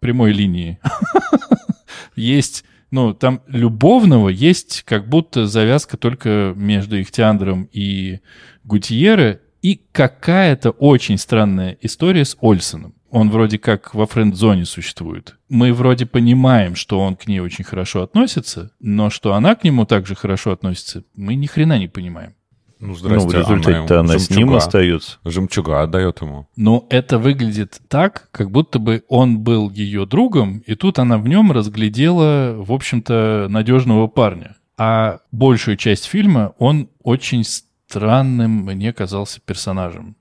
прямой 0.00 0.32
линии. 0.32 0.78
Есть, 2.16 2.64
ну, 2.90 3.14
там 3.14 3.42
любовного 3.46 4.28
есть 4.28 4.82
как 4.84 5.08
будто 5.08 5.46
завязка 5.46 5.96
только 5.96 6.52
между 6.56 7.00
Ихтиандром 7.00 7.68
и 7.72 8.20
Гутьерре 8.64 9.40
и 9.62 9.80
какая-то 9.92 10.70
очень 10.70 11.18
странная 11.18 11.76
история 11.80 12.24
с 12.24 12.36
Ольсоном. 12.40 12.94
Он 13.10 13.30
вроде 13.30 13.58
как 13.58 13.94
во 13.94 14.06
френд-зоне 14.06 14.64
существует. 14.64 15.36
Мы 15.48 15.72
вроде 15.72 16.06
понимаем, 16.06 16.76
что 16.76 17.00
он 17.00 17.16
к 17.16 17.26
ней 17.26 17.40
очень 17.40 17.64
хорошо 17.64 18.02
относится, 18.02 18.72
но 18.78 19.10
что 19.10 19.34
она 19.34 19.56
к 19.56 19.64
нему 19.64 19.84
также 19.84 20.14
хорошо 20.14 20.52
относится, 20.52 21.04
мы 21.14 21.34
ни 21.34 21.46
хрена 21.46 21.78
не 21.78 21.88
понимаем. 21.88 22.34
Ну, 22.80 22.88
Ну, 22.88 22.94
в 22.94 22.98
здрасте, 22.98 23.38
результате-то 23.38 24.00
она, 24.00 24.18
с 24.18 24.30
ним 24.30 24.54
остается. 24.54 25.18
Жемчуга 25.24 25.82
отдает 25.82 26.22
ему. 26.22 26.48
Но 26.56 26.86
это 26.88 27.18
выглядит 27.18 27.80
так, 27.88 28.28
как 28.32 28.50
будто 28.50 28.78
бы 28.78 29.04
он 29.08 29.40
был 29.40 29.70
ее 29.70 30.06
другом, 30.06 30.62
и 30.66 30.74
тут 30.74 30.98
она 30.98 31.18
в 31.18 31.28
нем 31.28 31.52
разглядела, 31.52 32.54
в 32.56 32.72
общем-то, 32.72 33.48
надежного 33.50 34.06
парня. 34.06 34.56
А 34.78 35.20
большую 35.30 35.76
часть 35.76 36.06
фильма 36.06 36.54
он 36.58 36.88
очень 37.02 37.44
странным 37.44 38.64
мне 38.64 38.94
казался 38.94 39.40
персонажем. 39.44 40.16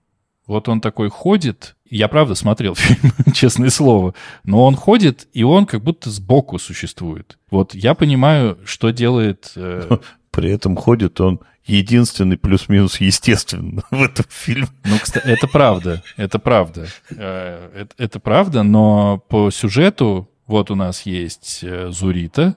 Вот 0.46 0.68
он 0.68 0.82
такой 0.82 1.10
ходит, 1.10 1.76
я 1.90 2.08
правда 2.08 2.36
смотрел 2.36 2.76
фильм, 2.76 3.14
честное 3.34 3.70
слово, 3.70 4.16
но 4.44 4.66
он 4.66 4.76
ходит, 4.76 5.28
и 5.32 5.44
он 5.44 5.66
как 5.66 5.84
будто 5.84 6.10
сбоку 6.10 6.58
существует. 6.58 7.38
Вот 7.52 7.74
я 7.74 7.94
понимаю, 7.94 8.58
что 8.66 8.90
делает... 8.90 9.54
э, 9.56 9.98
При 10.32 10.52
этом 10.52 10.76
ходит 10.76 11.20
он 11.22 11.40
единственный 11.66 12.38
плюс-минус 12.38 13.00
естественно 13.00 13.84
в 13.92 14.02
этом 14.02 14.26
фильме. 14.30 14.68
Ну, 14.86 14.98
кстати, 15.02 15.26
это 15.26 15.48
правда, 15.48 16.04
это 16.18 16.40
правда. 16.40 16.88
Э, 17.12 17.70
Это, 17.76 17.96
это 17.98 18.20
правда, 18.20 18.64
но 18.64 19.18
по 19.30 19.52
сюжету 19.52 20.30
вот 20.48 20.72
у 20.72 20.76
нас 20.76 21.04
есть 21.06 21.60
э, 21.64 21.90
Зурита 21.92 22.56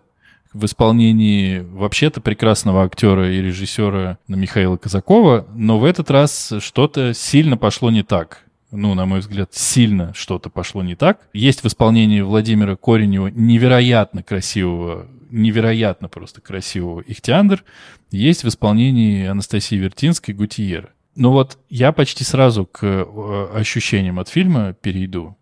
в 0.53 0.65
исполнении 0.67 1.61
вообще-то 1.61 2.21
прекрасного 2.21 2.85
актера 2.85 3.31
и 3.33 3.41
режиссера 3.41 4.19
Михаила 4.29 4.77
Казакова, 4.77 5.47
но 5.55 5.79
в 5.79 5.85
этот 5.85 6.11
раз 6.11 6.53
что-то 6.61 7.15
сильно 7.15 7.57
пошло 7.57 7.91
не 7.91 8.03
так. 8.03 8.45
Ну, 8.71 8.95
на 8.95 9.05
мой 9.05 9.21
взгляд, 9.21 9.51
сильно 9.53 10.13
что-то 10.15 10.49
пошло 10.49 10.83
не 10.83 10.95
так. 10.95 11.21
Есть 11.35 11.63
в 11.63 11.67
исполнении 11.67 12.23
Владимира 12.23 12.75
Коренева 12.77 13.27
невероятно 13.29 14.23
красивого, 14.23 15.07
невероятно 15.33 16.09
просто 16.09 16.41
красивого 16.41 17.01
Ихтиандр. 17.01 17.65
Есть 18.11 18.45
в 18.45 18.49
исполнении 18.49 19.27
Анастасии 19.27 19.77
Вертинской 19.77 20.35
Гутиера. 20.35 20.91
Ну 21.15 21.31
вот 21.33 21.59
я 21.69 21.93
почти 21.93 22.25
сразу 22.25 22.65
к 22.67 22.85
э, 22.85 23.49
ощущениям 23.55 24.19
от 24.19 24.29
фильма 24.29 24.75
перейду. 24.75 25.37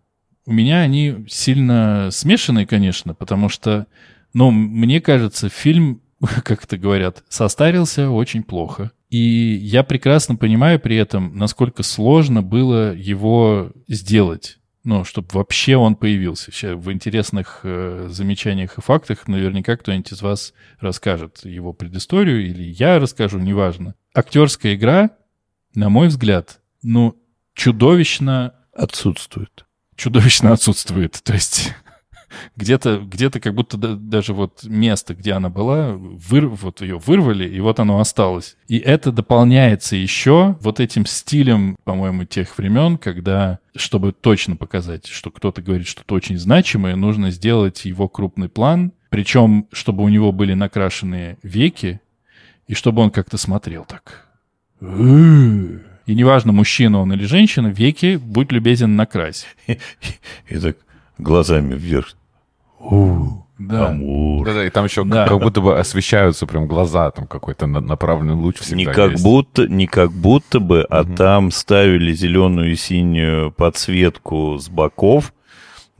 У 0.45 0.53
меня 0.53 0.79
они 0.79 1.25
сильно 1.29 2.09
смешанные, 2.11 2.65
конечно, 2.65 3.13
потому 3.13 3.47
что, 3.47 3.87
ну, 4.33 4.51
мне 4.51 4.99
кажется, 4.99 5.49
фильм, 5.49 6.01
как 6.43 6.63
это 6.63 6.77
говорят, 6.77 7.23
состарился 7.29 8.09
очень 8.09 8.43
плохо. 8.43 8.91
И 9.09 9.17
я 9.17 9.83
прекрасно 9.83 10.35
понимаю 10.35 10.79
при 10.79 10.95
этом, 10.95 11.37
насколько 11.37 11.83
сложно 11.83 12.41
было 12.41 12.93
его 12.95 13.71
сделать. 13.87 14.57
Ну, 14.83 15.03
чтобы 15.03 15.27
вообще 15.33 15.75
он 15.75 15.95
появился. 15.95 16.51
Сейчас 16.51 16.75
в 16.75 16.91
интересных 16.91 17.59
э, 17.63 18.07
замечаниях 18.09 18.77
и 18.77 18.81
фактах 18.81 19.27
наверняка 19.27 19.77
кто-нибудь 19.77 20.11
из 20.11 20.21
вас 20.21 20.53
расскажет 20.79 21.45
его 21.45 21.71
предысторию, 21.71 22.43
или 22.43 22.63
я 22.63 22.97
расскажу, 22.99 23.37
неважно. 23.37 23.93
Актерская 24.13 24.73
игра, 24.73 25.11
на 25.75 25.89
мой 25.89 26.07
взгляд, 26.07 26.61
ну, 26.81 27.15
чудовищно 27.53 28.55
Отсутствует. 28.73 29.65
чудовищно 29.95 30.53
отсутствует. 30.53 31.19
То 31.23 31.33
есть 31.33 31.75
где-то 32.55 32.99
где 32.99 33.29
как 33.29 33.53
будто 33.53 33.77
да- 33.77 33.95
даже 33.95 34.33
вот 34.33 34.63
место, 34.63 35.15
где 35.15 35.33
она 35.33 35.49
была, 35.49 35.93
выр, 35.93 36.47
вот 36.47 36.81
ее 36.81 36.97
вырвали, 36.97 37.47
и 37.47 37.59
вот 37.59 37.79
оно 37.79 37.99
осталось. 37.99 38.57
И 38.67 38.77
это 38.77 39.11
дополняется 39.11 39.95
еще 39.95 40.57
вот 40.61 40.79
этим 40.79 41.05
стилем, 41.05 41.75
по-моему, 41.83 42.25
тех 42.25 42.57
времен, 42.57 42.97
когда, 42.97 43.59
чтобы 43.75 44.11
точно 44.11 44.55
показать, 44.55 45.07
что 45.07 45.31
кто-то 45.31 45.61
говорит 45.61 45.87
что-то 45.87 46.15
очень 46.15 46.37
значимое, 46.37 46.95
нужно 46.95 47.31
сделать 47.31 47.85
его 47.85 48.07
крупный 48.07 48.49
план, 48.49 48.93
причем, 49.09 49.67
чтобы 49.71 50.03
у 50.03 50.09
него 50.09 50.31
были 50.31 50.53
накрашенные 50.53 51.37
веки, 51.43 51.99
и 52.67 52.73
чтобы 52.73 53.01
он 53.01 53.11
как-то 53.11 53.37
смотрел 53.37 53.85
так. 53.85 54.27
И 56.05 56.15
неважно, 56.15 56.51
мужчина 56.51 56.99
он 56.99 57.13
или 57.13 57.25
женщина, 57.25 57.67
веки, 57.67 58.15
будь 58.15 58.51
любезен, 58.51 58.95
накрась. 58.95 59.45
И 59.67 60.57
так 60.57 60.77
глазами 61.17 61.75
вверх. 61.75 62.15
Да. 63.59 63.89
Амур. 63.89 64.43
Да-да, 64.45 64.65
и 64.65 64.69
там 64.71 64.85
еще 64.85 65.03
Да. 65.05 65.27
как 65.27 65.39
будто 65.39 65.61
бы 65.61 65.77
освещаются 65.77 66.47
прям 66.47 66.65
глаза, 66.67 67.11
там 67.11 67.27
какой-то 67.27 67.67
на- 67.67 67.79
направленный 67.79 68.33
луч 68.33 68.57
всегда 68.57 68.75
Не 68.77 68.85
как 68.85 69.11
есть. 69.11 69.23
будто, 69.23 69.67
не 69.67 69.85
как 69.85 70.11
будто 70.11 70.59
бы, 70.59 70.81
а 70.89 71.03
там 71.03 71.51
ставили 71.51 72.11
зеленую 72.11 72.71
и 72.71 72.75
синюю 72.75 73.51
подсветку 73.51 74.57
с 74.57 74.67
боков 74.67 75.31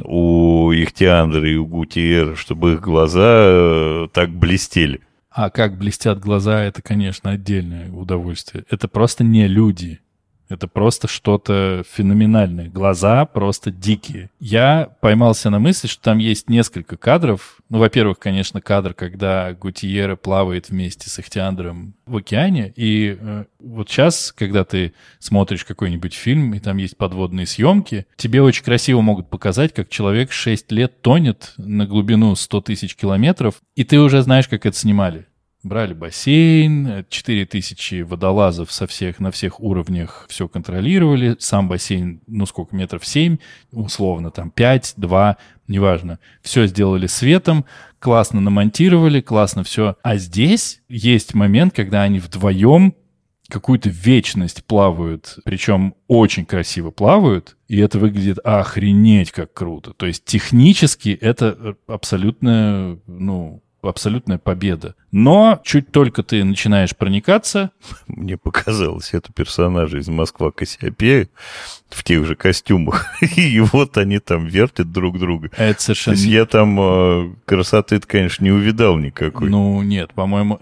у 0.04 0.72
Ихтиандра 0.72 1.48
и 1.48 1.56
у 1.56 1.68
Гутиера, 1.68 2.36
чтобы 2.36 2.74
их 2.74 2.82
глаза 2.82 3.22
э, 3.46 4.08
так 4.12 4.32
блестели. 4.32 5.02
А 5.30 5.50
как 5.52 5.78
блестят 5.78 6.20
глаза, 6.20 6.64
это, 6.64 6.82
конечно, 6.82 7.30
отдельное 7.30 7.92
удовольствие. 7.92 8.66
Это 8.72 8.88
просто 8.88 9.24
не 9.24 9.48
люди. 9.48 10.00
Это 10.52 10.68
просто 10.68 11.08
что-то 11.08 11.84
феноменальное. 11.90 12.70
Глаза 12.70 13.26
просто 13.26 13.72
дикие. 13.72 14.30
Я 14.40 14.90
поймался 15.00 15.50
на 15.50 15.60
мысли, 15.60 15.88
что 15.88 16.02
там 16.02 16.18
есть 16.18 16.50
несколько 16.50 16.98
кадров. 16.98 17.58
Ну, 17.70 17.80
во-первых, 17.80 18.20
конечно, 18.20 18.62
кадр, 18.62 18.94
когда 18.94 19.54
Гутиера 19.54 20.16
плавает 20.16 20.70
вместе 20.70 21.10
с 21.10 21.20
Ихтиандром 21.20 21.94
в 22.06 22.18
океане. 22.18 22.74
И 22.76 23.18
э, 23.20 23.46
вот 23.60 23.90
сейчас, 23.90 24.34
когда 24.34 24.66
ты 24.66 24.94
смотришь 25.20 25.64
какой-нибудь 25.64 26.14
фильм, 26.14 26.54
и 26.54 26.60
там 26.60 26.78
есть 26.78 26.98
подводные 26.98 27.46
съемки, 27.46 28.06
тебе 28.18 28.42
очень 28.42 28.64
красиво 28.64 29.02
могут 29.02 29.30
показать, 29.30 29.74
как 29.74 29.90
человек 29.90 30.32
6 30.32 30.72
лет 30.72 31.02
тонет 31.02 31.54
на 31.58 31.86
глубину 31.86 32.36
100 32.36 32.62
тысяч 32.62 32.96
километров, 32.96 33.56
и 33.76 33.84
ты 33.84 34.00
уже 34.00 34.22
знаешь, 34.22 34.48
как 34.48 34.66
это 34.66 34.78
снимали. 34.78 35.26
Брали 35.64 35.94
бассейн, 35.94 37.06
4000 37.08 38.02
водолазов 38.02 38.72
со 38.72 38.88
всех, 38.88 39.20
на 39.20 39.30
всех 39.30 39.60
уровнях 39.60 40.26
все 40.28 40.48
контролировали. 40.48 41.36
Сам 41.38 41.68
бассейн, 41.68 42.22
ну 42.26 42.48
сколько, 42.48 42.76
метров 42.76 43.06
7, 43.06 43.38
условно, 43.72 44.32
там 44.32 44.50
5, 44.50 44.96
2, 44.98 45.38
неважно. 45.68 46.18
Все 46.42 46.66
сделали 46.66 47.06
светом, 47.06 47.66
классно 48.00 48.42
намонтировали, 48.42 49.22
классно 49.22 49.64
все. 49.64 49.98
А 50.02 50.18
здесь 50.18 50.82
есть 50.90 51.36
момент, 51.36 51.76
когда 51.76 52.02
они 52.02 52.20
вдвоем 52.20 52.96
какую-то 53.48 53.90
вечность 53.90 54.66
плавают, 54.66 55.38
причем 55.44 55.94
очень 56.08 56.46
красиво 56.46 56.90
плавают, 56.90 57.58
и 57.68 57.78
это 57.78 58.00
выглядит 58.00 58.40
охренеть 58.44 59.32
как 59.32 59.54
круто. 59.54 59.94
То 59.94 60.08
есть 60.08 60.26
технически 60.26 61.10
это 61.10 61.76
абсолютно, 61.86 62.98
ну, 63.06 63.62
абсолютная 63.90 64.38
победа. 64.38 64.96
Но 65.12 65.62
чуть 65.64 65.92
только 65.92 66.24
ты 66.24 66.44
начинаешь 66.44 66.96
проникаться... 66.96 67.72
Мне 68.08 68.38
показалось, 68.38 69.14
это 69.14 69.32
персонажи 69.34 70.00
из 70.00 70.08
Москва 70.08 70.52
Кассиопея 70.52 71.30
в 71.90 72.04
тех 72.04 72.26
же 72.26 72.36
костюмах. 72.36 73.08
И 73.38 73.60
вот 73.60 73.98
они 73.98 74.20
там 74.20 74.46
вертят 74.46 74.92
друг 74.92 75.20
друга. 75.20 75.50
Это 75.58 75.82
совершенно... 75.82 76.16
То 76.16 76.22
есть 76.22 76.32
я 76.32 76.46
там 76.46 76.80
э, 76.80 77.36
красоты 77.46 78.00
конечно, 78.00 78.44
не 78.44 78.52
увидал 78.52 78.98
никакой. 78.98 79.50
Ну, 79.50 79.82
нет, 79.82 80.14
по-моему, 80.14 80.60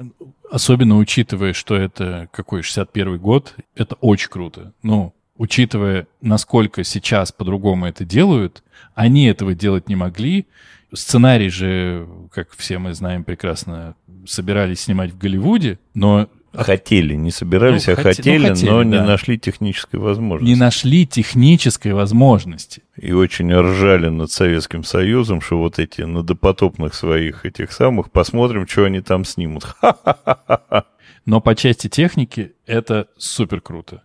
особенно 0.51 0.97
учитывая, 0.97 1.53
что 1.53 1.75
это 1.75 2.27
какой 2.31 2.61
61 2.63 3.17
год, 3.19 3.55
это 3.75 3.95
очень 3.95 4.29
круто. 4.29 4.73
Ну, 4.83 5.13
учитывая, 5.37 6.07
насколько 6.21 6.83
сейчас 6.83 7.31
по-другому 7.31 7.87
это 7.87 8.05
делают, 8.05 8.63
они 8.95 9.25
этого 9.25 9.53
делать 9.53 9.87
не 9.87 9.95
могли. 9.95 10.47
Сценарий 10.93 11.49
же, 11.49 12.07
как 12.31 12.49
все 12.55 12.79
мы 12.79 12.93
знаем 12.93 13.23
прекрасно, 13.23 13.95
собирались 14.25 14.81
снимать 14.81 15.11
в 15.11 15.17
Голливуде, 15.17 15.79
но 15.93 16.29
Хотели, 16.51 17.13
не 17.13 17.29
собирались, 17.29 17.85
ну, 17.85 17.93
а 17.93 17.95
хоте, 17.95 18.09
хотели, 18.09 18.41
ну, 18.41 18.49
хотели, 18.49 18.69
но 18.69 18.77
да. 18.79 18.83
не 18.83 19.01
нашли 19.03 19.37
технической 19.37 19.99
возможности. 19.99 20.49
Не 20.49 20.59
нашли 20.59 21.05
технической 21.05 21.93
возможности. 21.93 22.81
И 22.97 23.11
очень 23.11 23.53
ржали 23.53 24.09
над 24.09 24.31
Советским 24.31 24.83
Союзом, 24.83 25.41
что 25.41 25.59
вот 25.59 25.77
эти 25.77 26.01
на 26.01 26.23
допотопных 26.23 26.95
своих 26.95 27.45
этих 27.45 27.71
самых, 27.71 28.11
посмотрим, 28.11 28.67
что 28.67 28.85
они 28.85 29.01
там 29.01 29.25
снимут. 29.25 29.75
Но 31.25 31.39
по 31.39 31.53
части 31.53 31.87
техники 31.87 32.53
это 32.65 33.07
супер 33.17 33.61
круто. 33.61 34.01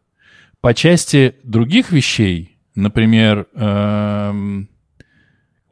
По 0.60 0.74
части 0.74 1.36
других 1.44 1.92
вещей, 1.92 2.58
например, 2.74 3.46
эм, 3.54 4.68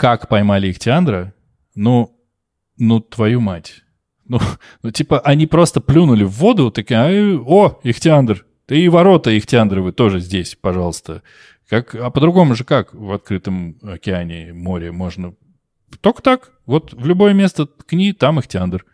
как 0.03 0.26
поймали 0.26 0.68
Ихтиандра, 0.68 1.32
ну, 1.76 2.18
ну, 2.76 2.98
твою 2.98 3.40
мать. 3.40 3.84
Ну, 4.26 4.40
ну, 4.82 4.90
типа, 4.90 5.20
они 5.20 5.46
просто 5.46 5.80
плюнули 5.80 6.24
в 6.24 6.30
воду, 6.30 6.72
такие, 6.72 7.38
о, 7.38 7.78
Ихтиандр, 7.84 8.44
ты 8.66 8.80
и 8.80 8.88
ворота 8.88 9.38
Ихтиандровы 9.38 9.92
тоже 9.92 10.18
здесь, 10.18 10.59
пожалуйста. 10.61 11.22
Как, 11.68 11.94
а 11.94 12.11
по-другому 12.11 12.57
же 12.57 12.64
как 12.64 12.92
в 12.92 13.12
открытом 13.12 13.78
океане, 13.80 14.53
море 14.53 14.90
можно? 14.90 15.34
Только 16.00 16.20
так. 16.20 16.50
Вот 16.66 16.92
в 16.92 17.07
любое 17.07 17.32
место 17.32 17.66
ткни, 17.66 18.12
там 18.12 18.40
Ихтиандр. 18.40 18.84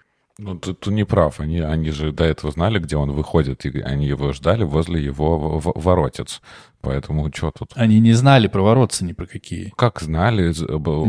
Ну, 0.41 0.57
ты, 0.57 0.73
ты 0.73 0.91
не 0.93 1.05
прав. 1.05 1.41
Они, 1.41 1.59
они 1.59 1.91
же 1.91 2.13
до 2.13 2.25
этого 2.25 2.53
знали, 2.53 2.79
где 2.79 2.97
он 2.97 3.11
выходит, 3.11 3.67
и 3.67 3.81
они 3.81 4.07
его 4.07 4.33
ждали 4.33 4.63
возле 4.63 5.03
его 5.03 5.59
воротец. 5.59 6.41
Поэтому 6.81 7.29
что 7.35 7.51
тут? 7.51 7.73
Они 7.75 7.99
не 7.99 8.13
знали 8.13 8.47
про 8.47 8.63
воротцы 8.63 9.05
ни 9.05 9.15
про 9.15 9.27
какие. 9.27 9.73
Как 9.77 10.01
знали? 10.01 10.55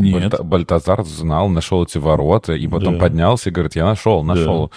Нет. 0.00 0.34
Бальтазар 0.44 1.04
знал, 1.04 1.48
нашел 1.48 1.84
эти 1.84 1.98
ворота, 1.98 2.54
и 2.54 2.66
потом 2.66 2.94
да. 2.94 3.00
поднялся 3.00 3.50
и 3.50 3.52
говорит, 3.52 3.76
я 3.76 3.84
нашел, 3.84 4.24
нашел. 4.24 4.68
Да. 4.68 4.76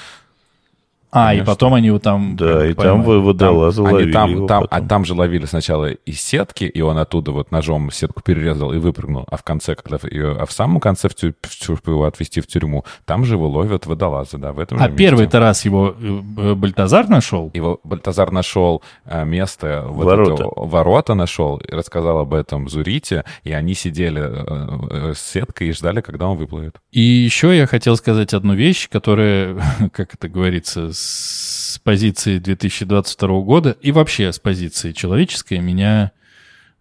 А, 1.16 1.28
Конечно. 1.28 1.43
и 1.43 1.45
потом 1.45 1.74
они 1.76 1.88
его 1.88 1.99
там... 1.99 2.36
Да, 2.36 2.66
и 2.66 2.74
там 2.74 3.03
вы 3.03 3.22
водолазы 3.22 3.84
там, 3.84 3.93
ловили 3.93 4.11
там, 4.11 4.32
его 4.32 4.47
там, 4.47 4.68
А 4.72 4.82
там 4.82 5.05
же 5.05 5.14
ловили 5.14 5.45
сначала 5.45 5.91
из 5.91 6.20
сетки, 6.20 6.64
и 6.64 6.82
он 6.82 6.97
оттуда 6.97 7.32
вот 7.32 7.51
ножом 7.51 7.91
сетку 7.91 8.24
перерезал 8.24 8.74
и 8.74 8.80
выпрыгнул. 8.80 9.24
А 9.30 9.38
в 9.38 9.43
конце, 9.43 9.76
когда 9.76 9.99
ее, 10.09 10.36
а 10.39 10.47
в 10.47 10.51
самом 10.51 10.80
конце, 10.80 11.09
в 11.09 11.16
тюрь, 11.16 11.34
чтобы 11.47 11.82
его 11.86 12.05
отвезти 12.05 12.41
в 12.41 12.47
тюрьму, 12.47 12.84
там 13.05 13.26
же 13.26 13.36
его 13.36 13.47
ловят 13.47 13.86
водолазы, 13.86 14.39
да, 14.39 14.53
в 14.53 14.59
этом 14.59 14.82
А 14.82 14.89
первый-то 14.89 15.39
раз 15.39 15.66
его 15.66 15.95
э, 16.01 16.55
Бальтазар 16.55 17.07
нашел? 17.07 17.51
Его 17.53 17.80
Бальтазар 17.84 18.32
нашел 18.32 18.82
э, 19.05 19.24
место, 19.24 19.86
вот 19.88 20.05
ворота. 20.05 20.43
Это, 20.45 20.51
ворота 20.55 21.14
нашел, 21.14 21.57
и 21.57 21.72
рассказал 21.76 22.18
об 22.18 22.34
этом 22.34 22.68
Зурите, 22.70 23.24
и 23.43 23.53
они 23.53 23.76
сидели 23.76 24.24
э, 24.24 25.14
с 25.14 25.22
сеткой 25.22 25.68
и 25.68 25.74
ждали, 25.74 26.01
когда 26.01 26.28
он 26.28 26.38
выплывет. 26.38 26.78
И 26.91 27.01
еще 27.01 27.55
я 27.55 27.68
хотел 27.68 27.95
сказать 27.97 28.34
одну 28.34 28.55
вещь, 28.55 28.89
которая, 28.89 29.61
как 29.93 30.16
это 30.16 30.28
говорится, 30.28 30.91
с 31.03 31.79
позиции 31.79 32.39
2022 32.39 33.41
года 33.41 33.71
и 33.81 33.91
вообще 33.91 34.31
с 34.31 34.39
позиции 34.39 34.91
человеческой 34.91 35.59
меня, 35.59 36.11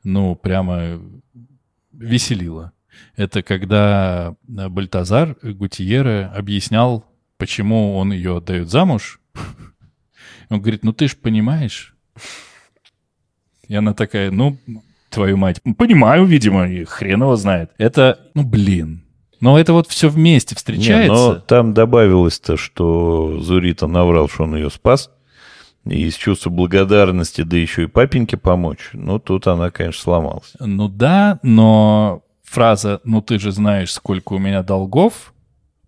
ну, 0.05 0.35
прямо 0.37 1.01
веселило. 1.93 2.73
Это 3.17 3.43
когда 3.43 4.37
Бальтазар 4.43 5.37
Гутиера 5.43 6.33
объяснял, 6.35 7.05
почему 7.37 7.97
он 7.97 8.13
ее 8.13 8.39
отдает 8.39 8.71
замуж. 8.71 9.21
Он 10.49 10.61
говорит, 10.61 10.85
ну 10.85 10.93
ты 10.93 11.09
ж 11.09 11.17
понимаешь. 11.17 11.97
И 13.69 13.75
она 13.75 13.95
такая, 13.95 14.31
ну, 14.31 14.59
твою 15.09 15.37
мать, 15.37 15.61
понимаю, 15.79 16.25
видимо, 16.27 16.69
и 16.69 16.85
хрен 16.85 17.23
его 17.23 17.37
знает. 17.37 17.71
Это, 17.79 18.31
ну, 18.35 18.45
блин, 18.45 19.02
но 19.43 19.59
это 19.59 19.73
вот 19.73 19.89
все 19.89 20.09
вместе 20.09 20.55
встречается. 20.55 21.13
Не, 21.13 21.19
но 21.19 21.35
там 21.35 21.75
добавилось-то, 21.75 22.57
что 22.57 23.41
Зурита 23.41 23.89
наврал, 23.89 24.29
что 24.29 24.45
он 24.45 24.55
ее 24.55 24.71
спас. 24.71 25.11
И 25.85 26.07
из 26.07 26.15
чувства 26.15 26.51
благодарности, 26.51 27.43
да 27.43 27.57
еще 27.57 27.83
и 27.83 27.87
папеньке 27.87 28.37
помочь. 28.37 28.91
Ну, 28.93 29.19
тут 29.19 29.49
она, 29.49 29.71
конечно, 29.71 30.01
сломалась. 30.01 30.53
Ну 30.61 30.87
да, 30.89 31.41
но 31.43 32.23
фраза 32.45 33.01
«ну 33.03 33.21
ты 33.21 33.41
же 33.41 33.51
знаешь, 33.51 33.93
сколько 33.93 34.35
у 34.35 34.39
меня 34.39 34.63
долгов», 34.63 35.35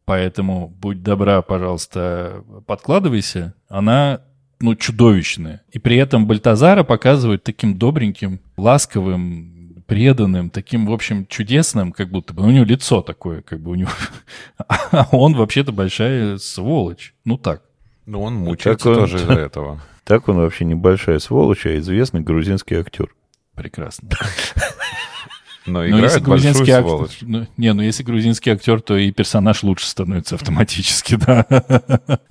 поэтому 0.05 0.75
будь 0.81 1.05
добра, 1.05 1.41
пожалуйста, 1.41 2.43
подкладывайся, 2.67 3.55
она 3.69 4.23
ну, 4.59 4.75
чудовищная. 4.75 5.63
И 5.71 5.79
при 5.79 5.97
этом 5.97 6.27
Бальтазара 6.27 6.83
показывают 6.83 7.45
таким 7.45 7.79
добреньким, 7.79 8.41
ласковым, 8.57 9.54
преданным, 9.87 10.51
таким, 10.51 10.87
в 10.87 10.93
общем, 10.93 11.26
чудесным, 11.26 11.93
как 11.93 12.11
будто 12.11 12.35
бы. 12.35 12.43
У 12.43 12.51
него 12.51 12.64
лицо 12.64 13.03
такое, 13.03 13.43
как 13.43 13.61
бы 13.61 13.72
у 13.72 13.74
него... 13.74 13.91
А 14.68 15.09
он 15.12 15.35
вообще-то 15.35 15.72
большая 15.72 16.39
сволочь. 16.39 17.14
Ну 17.24 17.37
так. 17.37 17.62
Ну, 18.07 18.22
он 18.22 18.35
мучается 18.35 18.91
он, 18.91 18.97
тоже 18.97 19.16
из-за 19.16 19.32
этого. 19.32 19.80
Так 20.05 20.28
он 20.28 20.37
вообще 20.37 20.66
небольшая 20.66 21.18
сволочь, 21.18 21.64
а 21.64 21.78
известный 21.78 22.20
грузинский 22.20 22.74
актер. 22.74 23.09
Прекрасно. 23.55 24.11
Но 25.66 25.87
играет 25.87 26.05
если 26.05 26.20
грузинский 26.20 26.72
актер, 26.72 27.09
ну, 27.22 27.47
не, 27.57 27.72
ну 27.72 27.80
если 27.80 28.03
грузинский 28.03 28.51
актер, 28.51 28.82
то 28.82 28.99
и 28.99 29.11
персонаж 29.12 29.62
лучше 29.62 29.87
становится 29.87 30.35
автоматически, 30.35 31.16
да. 31.16 31.47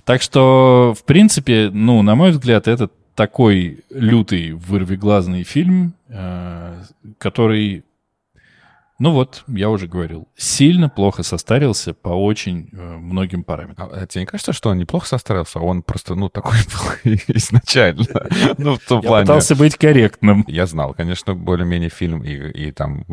так 0.04 0.22
что, 0.22 0.94
в 0.96 1.02
принципе, 1.02 1.68
ну, 1.72 2.02
на 2.02 2.14
мой 2.14 2.30
взгляд, 2.30 2.68
этот 2.68 2.92
такой 3.14 3.84
лютый 3.90 4.52
вырвиглазный 4.52 5.44
фильм, 5.44 5.94
э, 6.08 6.82
который 7.18 7.84
ну 9.04 9.10
вот, 9.10 9.44
я 9.48 9.68
уже 9.68 9.86
говорил, 9.86 10.28
сильно 10.34 10.88
плохо 10.88 11.22
состарился 11.22 11.92
по 11.92 12.08
очень 12.08 12.70
э, 12.72 12.76
многим 12.96 13.44
параметрам. 13.44 13.90
А, 13.92 13.96
а 14.00 14.06
тебе 14.06 14.22
не 14.22 14.26
кажется, 14.26 14.54
что 14.54 14.70
он 14.70 14.78
неплохо 14.78 15.06
состарился? 15.06 15.60
Он 15.60 15.82
просто, 15.82 16.14
ну, 16.14 16.30
такой 16.30 16.56
был 17.04 17.12
изначально. 17.28 18.06
Ну, 18.56 18.76
в 18.76 18.78
том 18.78 19.02
я 19.02 19.08
плане... 19.08 19.26
пытался 19.26 19.56
быть 19.56 19.76
корректным. 19.76 20.42
Я 20.48 20.64
знал, 20.64 20.94
конечно, 20.94 21.34
более-менее 21.34 21.90
фильм 21.90 22.24
и, 22.24 22.32
и 22.32 22.72
там 22.72 23.04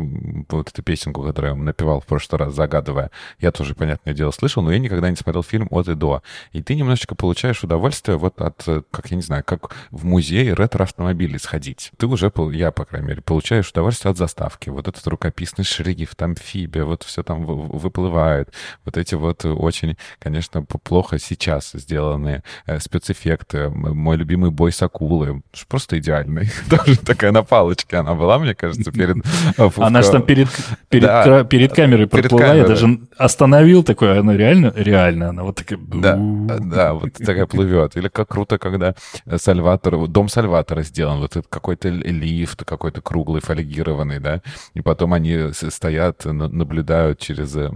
вот 0.48 0.70
эту 0.70 0.82
песенку, 0.82 1.22
которую 1.22 1.56
я 1.56 1.62
напевал 1.62 2.00
в 2.00 2.06
прошлый 2.06 2.38
раз, 2.38 2.54
загадывая, 2.54 3.10
я 3.38 3.52
тоже, 3.52 3.74
понятное 3.74 4.14
дело, 4.14 4.30
слышал, 4.30 4.62
но 4.62 4.72
я 4.72 4.78
никогда 4.78 5.10
не 5.10 5.16
смотрел 5.16 5.42
фильм 5.42 5.68
от 5.70 5.88
и 5.88 5.94
до. 5.94 6.22
И 6.52 6.62
ты 6.62 6.74
немножечко 6.74 7.14
получаешь 7.14 7.64
удовольствие 7.64 8.16
вот 8.16 8.40
от, 8.40 8.64
как 8.90 9.10
я 9.10 9.16
не 9.16 9.22
знаю, 9.22 9.44
как 9.44 9.76
в 9.90 10.06
музей 10.06 10.54
ретро-автомобилей 10.54 11.38
сходить. 11.38 11.92
Ты 11.98 12.06
уже, 12.06 12.32
я, 12.52 12.70
по 12.70 12.86
крайней 12.86 13.08
мере, 13.08 13.20
получаешь 13.20 13.68
удовольствие 13.68 14.10
от 14.12 14.16
заставки. 14.16 14.70
Вот 14.70 14.88
этот 14.88 15.06
рукописный 15.06 15.66
шрифт, 15.66 15.81
амфибия, 16.22 16.84
вот 16.84 17.02
все 17.02 17.22
там 17.22 17.44
выплывает. 17.44 18.52
Вот 18.84 18.96
эти 18.96 19.14
вот 19.14 19.44
очень, 19.44 19.96
конечно, 20.18 20.62
плохо 20.62 21.18
сейчас 21.18 21.72
сделанные 21.72 22.42
э, 22.66 22.78
спецэффекты. 22.78 23.68
Мой 23.68 24.16
любимый 24.16 24.50
бой 24.50 24.72
с 24.72 24.82
акулой. 24.82 25.42
Просто 25.68 25.98
идеальный. 25.98 26.50
Тоже 26.70 26.98
такая 26.98 27.32
на 27.32 27.42
палочке 27.42 27.96
она 27.96 28.14
была, 28.14 28.38
мне 28.38 28.54
кажется, 28.54 28.90
перед... 28.92 29.16
Э, 29.58 29.70
она 29.76 30.02
же 30.02 30.10
там 30.10 30.22
перед, 30.22 30.48
перед, 30.88 31.04
да, 31.04 31.44
перед 31.44 31.72
камерой 31.72 32.06
проплыла, 32.06 32.54
я 32.54 32.66
даже 32.66 33.00
остановил 33.16 33.82
такой, 33.82 34.18
она 34.18 34.36
реально, 34.36 34.72
реально, 34.76 35.30
она 35.30 35.42
вот 35.42 35.56
такая... 35.56 35.78
Да, 35.78 36.16
да, 36.16 36.94
вот 36.94 37.12
такая 37.14 37.46
плывет. 37.46 37.96
Или 37.96 38.08
как 38.08 38.28
круто, 38.28 38.58
когда 38.58 38.94
Сальватор, 39.36 40.06
дом 40.08 40.28
Сальватора 40.28 40.82
сделан, 40.82 41.20
вот 41.20 41.32
этот 41.36 41.48
какой-то 41.48 41.88
лифт, 41.88 42.64
какой-то 42.64 43.00
круглый, 43.00 43.40
фольгированный, 43.40 44.20
да, 44.20 44.42
и 44.74 44.80
потом 44.80 45.12
они 45.14 45.52
стоят, 45.70 46.24
наблюдают 46.24 47.18
через 47.18 47.56
э, 47.56 47.70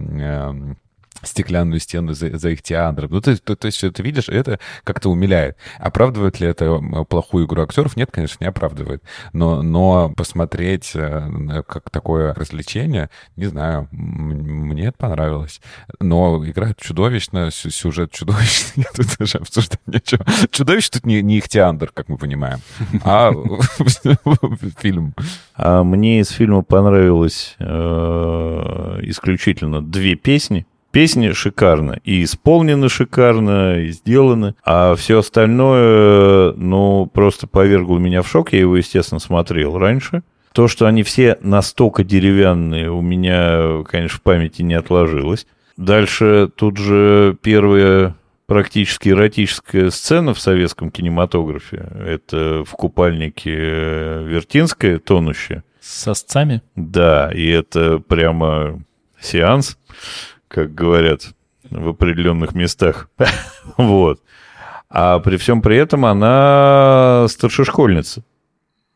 стеклянную 1.23 1.79
стену 1.79 2.13
за, 2.13 2.37
за 2.37 2.49
их 2.49 2.61
театром. 2.61 3.09
Ну, 3.11 3.21
то, 3.21 3.35
то, 3.41 3.55
то 3.55 3.65
есть, 3.65 3.79
ты 3.79 4.03
видишь, 4.03 4.29
это 4.29 4.59
как-то 4.83 5.09
умиляет. 5.09 5.57
Оправдывает 5.79 6.39
ли 6.39 6.47
это 6.47 6.79
плохую 7.09 7.45
игру 7.45 7.63
актеров? 7.63 7.95
Нет, 7.95 8.09
конечно, 8.11 8.37
не 8.43 8.49
оправдывает. 8.49 9.03
Но, 9.33 9.61
но 9.61 10.13
посмотреть 10.15 10.91
э, 10.93 11.63
как 11.67 11.89
такое 11.89 12.33
развлечение, 12.33 13.09
не 13.35 13.45
знаю, 13.45 13.87
мне 13.91 14.87
это 14.87 14.97
понравилось. 14.97 15.61
Но 15.99 16.43
играют 16.45 16.79
чудовищно, 16.79 17.49
сюжет 17.51 18.11
чудовищный. 18.11 18.85
Тут 18.95 19.07
даже 19.19 19.37
обсуждать 19.39 19.79
нечего. 19.87 20.25
Чудовище 20.51 20.89
тут 20.91 21.05
не, 21.05 21.21
не 21.21 21.41
театр, 21.41 21.91
как 21.93 22.09
мы 22.09 22.17
понимаем, 22.17 22.59
а 23.03 23.31
фильм. 24.79 25.13
А 25.55 25.83
мне 25.83 26.19
из 26.19 26.29
фильма 26.29 26.61
понравилось 26.63 27.55
э, 27.59 28.99
исключительно 29.03 29.81
две 29.81 30.15
песни. 30.15 30.65
Песни 30.97 31.31
шикарно, 31.31 31.99
и 32.03 32.23
исполнены 32.23 32.89
шикарно, 32.89 33.81
и 33.81 33.89
сделаны, 33.89 34.55
а 34.65 34.95
все 34.95 35.19
остальное, 35.19 36.53
ну, 36.53 37.05
просто 37.05 37.45
повергло 37.45 37.99
меня 37.99 38.23
в 38.23 38.27
шок. 38.27 38.51
Я 38.51 38.61
его, 38.61 38.75
естественно, 38.77 39.19
смотрел 39.19 39.77
раньше. 39.77 40.23
То, 40.53 40.67
что 40.67 40.87
они 40.87 41.03
все 41.03 41.37
настолько 41.41 42.03
деревянные, 42.03 42.89
у 42.89 43.01
меня, 43.01 43.83
конечно, 43.83 44.17
в 44.17 44.23
памяти 44.23 44.63
не 44.63 44.73
отложилось. 44.73 45.45
Дальше 45.77 46.49
тут 46.55 46.77
же 46.77 47.37
первая 47.43 48.15
практически 48.47 49.09
эротическая 49.09 49.91
сцена 49.91 50.33
в 50.33 50.39
советском 50.39 50.89
кинематографе. 50.89 51.91
Это 52.07 52.63
в 52.65 52.71
купальнике 52.71 53.51
Вертинская, 53.51 54.97
тонущая. 54.97 55.63
С 55.79 56.05
сосцами? 56.05 56.63
Да, 56.75 57.31
и 57.31 57.47
это 57.49 57.99
прямо 57.99 58.81
сеанс 59.21 59.77
как 60.47 60.73
говорят 60.73 61.33
в 61.69 61.89
определенных 61.89 62.53
местах. 62.53 63.09
вот. 63.77 64.21
А 64.89 65.19
при 65.19 65.37
всем 65.37 65.61
при 65.61 65.77
этом 65.77 66.05
она 66.05 67.25
старшешкольница 67.29 68.23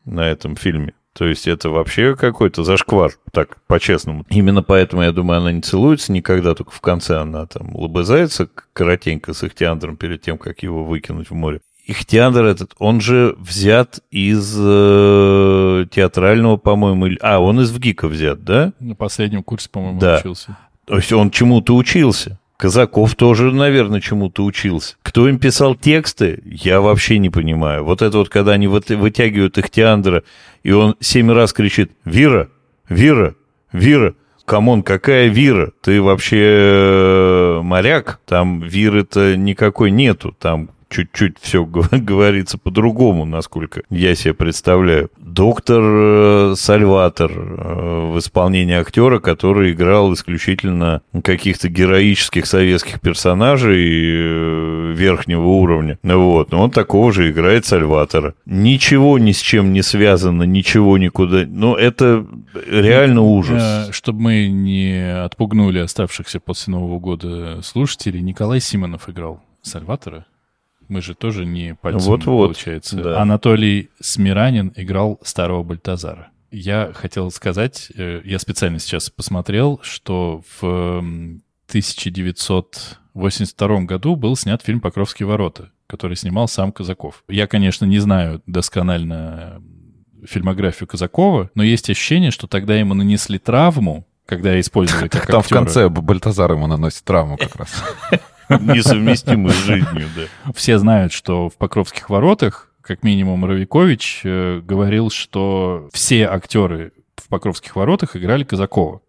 на 0.04 0.28
этом 0.28 0.56
фильме. 0.56 0.94
То 1.12 1.26
есть 1.26 1.46
это 1.46 1.68
вообще 1.68 2.16
какой-то 2.16 2.64
зашквар, 2.64 3.12
так, 3.32 3.58
по-честному. 3.66 4.24
Именно 4.30 4.62
поэтому, 4.62 5.02
я 5.02 5.12
думаю, 5.12 5.40
она 5.40 5.52
не 5.52 5.60
целуется 5.60 6.10
никогда, 6.10 6.54
только 6.54 6.70
в 6.70 6.80
конце 6.80 7.18
она 7.18 7.44
там 7.46 7.76
лобызается 7.76 8.48
коротенько 8.72 9.34
с 9.34 9.44
Ихтиандром 9.44 9.98
перед 9.98 10.22
тем, 10.22 10.38
как 10.38 10.62
его 10.62 10.84
выкинуть 10.84 11.28
в 11.28 11.34
море. 11.34 11.60
Ихтиандр 11.84 12.44
этот, 12.44 12.74
он 12.78 13.00
же 13.00 13.34
взят 13.38 14.00
из 14.10 14.56
э, 14.56 15.86
театрального, 15.90 16.56
по-моему, 16.56 17.06
или... 17.06 17.18
А, 17.20 17.40
он 17.40 17.60
из 17.60 17.72
ВГИКа 17.72 18.08
взят, 18.08 18.44
да? 18.44 18.72
На 18.78 18.94
последнем 18.94 19.42
курсе, 19.42 19.68
по-моему, 19.68 19.98
да. 19.98 20.18
учился. 20.18 20.56
То 20.86 20.96
есть 20.96 21.12
он 21.12 21.30
чему-то 21.30 21.74
учился. 21.74 22.38
Казаков 22.56 23.16
тоже, 23.16 23.50
наверное, 23.50 24.00
чему-то 24.00 24.44
учился. 24.44 24.94
Кто 25.02 25.28
им 25.28 25.38
писал 25.38 25.74
тексты, 25.74 26.40
я 26.44 26.80
вообще 26.80 27.18
не 27.18 27.28
понимаю. 27.28 27.84
Вот 27.84 28.02
это 28.02 28.18
вот, 28.18 28.28
когда 28.28 28.52
они 28.52 28.68
вытягивают 28.68 29.58
Ихтиандра, 29.58 30.22
и 30.62 30.70
он 30.70 30.94
семь 31.00 31.32
раз 31.32 31.52
кричит 31.52 31.90
«Вира! 32.04 32.50
Вира! 32.88 33.34
Вира!» 33.72 34.14
Come 34.44 34.66
on, 34.66 34.82
какая 34.82 35.28
Вира? 35.28 35.72
Ты 35.82 36.02
вообще 36.02 36.40
э, 36.40 37.60
моряк? 37.62 38.20
Там 38.26 38.60
Виры-то 38.60 39.36
никакой 39.36 39.90
нету. 39.90 40.34
Там 40.38 40.70
чуть-чуть 40.92 41.38
все 41.40 41.64
говорится 41.90 42.58
по-другому, 42.58 43.24
насколько 43.24 43.82
я 43.90 44.14
себе 44.14 44.34
представляю. 44.34 45.10
Доктор 45.16 45.82
э, 45.82 46.54
Сальватор 46.56 47.32
э, 47.32 48.10
в 48.12 48.18
исполнении 48.18 48.74
актера, 48.74 49.18
который 49.18 49.72
играл 49.72 50.12
исключительно 50.12 51.02
каких-то 51.24 51.68
героических 51.68 52.46
советских 52.46 53.00
персонажей 53.00 53.80
э, 53.82 54.92
верхнего 54.94 55.46
уровня. 55.46 55.98
Вот. 56.02 56.52
Но 56.52 56.62
он 56.62 56.70
такого 56.70 57.12
же 57.12 57.30
играет 57.30 57.64
Сальватора. 57.64 58.34
Ничего 58.44 59.18
ни 59.18 59.32
с 59.32 59.40
чем 59.40 59.72
не 59.72 59.82
связано, 59.82 60.42
ничего 60.42 60.98
никуда. 60.98 61.44
Ну, 61.46 61.74
это 61.74 62.26
реально 62.68 63.22
ужас. 63.22 63.88
Чтобы 63.94 64.20
мы 64.20 64.48
не 64.48 65.24
отпугнули 65.24 65.78
оставшихся 65.78 66.40
после 66.40 66.72
Нового 66.72 66.98
года 66.98 67.60
слушателей, 67.62 68.20
Николай 68.20 68.60
Симонов 68.60 69.08
играл 69.08 69.40
Сальватора. 69.62 70.26
Мы 70.88 71.00
же 71.02 71.14
тоже 71.14 71.44
не 71.46 71.74
пальцем, 71.74 72.02
вот 72.02 72.20
-вот, 72.20 72.24
получается. 72.24 72.96
Да. 72.96 73.20
Анатолий 73.20 73.90
Смиранин 74.00 74.72
играл 74.76 75.18
старого 75.22 75.62
Бальтазара. 75.62 76.28
Я 76.50 76.92
хотел 76.94 77.30
сказать, 77.30 77.90
э, 77.96 78.20
я 78.24 78.38
специально 78.38 78.78
сейчас 78.78 79.08
посмотрел, 79.08 79.80
что 79.82 80.42
в 80.60 81.02
1982 81.68 83.80
году 83.84 84.16
был 84.16 84.36
снят 84.36 84.60
фильм 84.62 84.80
«Покровские 84.80 85.26
ворота», 85.26 85.70
который 85.86 86.16
снимал 86.16 86.48
сам 86.48 86.72
Казаков. 86.72 87.24
Я, 87.28 87.46
конечно, 87.46 87.86
не 87.86 88.00
знаю 88.00 88.42
досконально 88.46 89.62
фильмографию 90.26 90.86
Казакова, 90.86 91.50
но 91.54 91.62
есть 91.62 91.88
ощущение, 91.88 92.30
что 92.30 92.46
тогда 92.46 92.76
ему 92.76 92.94
нанесли 92.94 93.38
травму, 93.38 94.06
когда 94.26 94.58
использовали 94.60 95.08
как 95.08 95.26
Там 95.26 95.40
актера. 95.40 95.60
в 95.60 95.64
конце 95.64 95.88
Бальтазар 95.88 96.52
ему 96.52 96.66
наносит 96.66 97.04
травму 97.04 97.36
как 97.36 97.56
раз. 97.56 97.82
несовместимы 98.60 99.50
с 99.50 99.64
жизнью, 99.64 100.08
да. 100.16 100.52
Все 100.54 100.78
знают, 100.78 101.12
что 101.12 101.48
в 101.48 101.56
Покровских 101.56 102.10
воротах, 102.10 102.70
как 102.80 103.02
минимум, 103.02 103.44
Равикович 103.44 104.22
э, 104.24 104.60
говорил, 104.64 105.10
что 105.10 105.88
все 105.92 106.26
актеры 106.26 106.92
в 107.16 107.28
Покровских 107.28 107.76
воротах 107.76 108.16
играли 108.16 108.44
Казакова. 108.44 109.00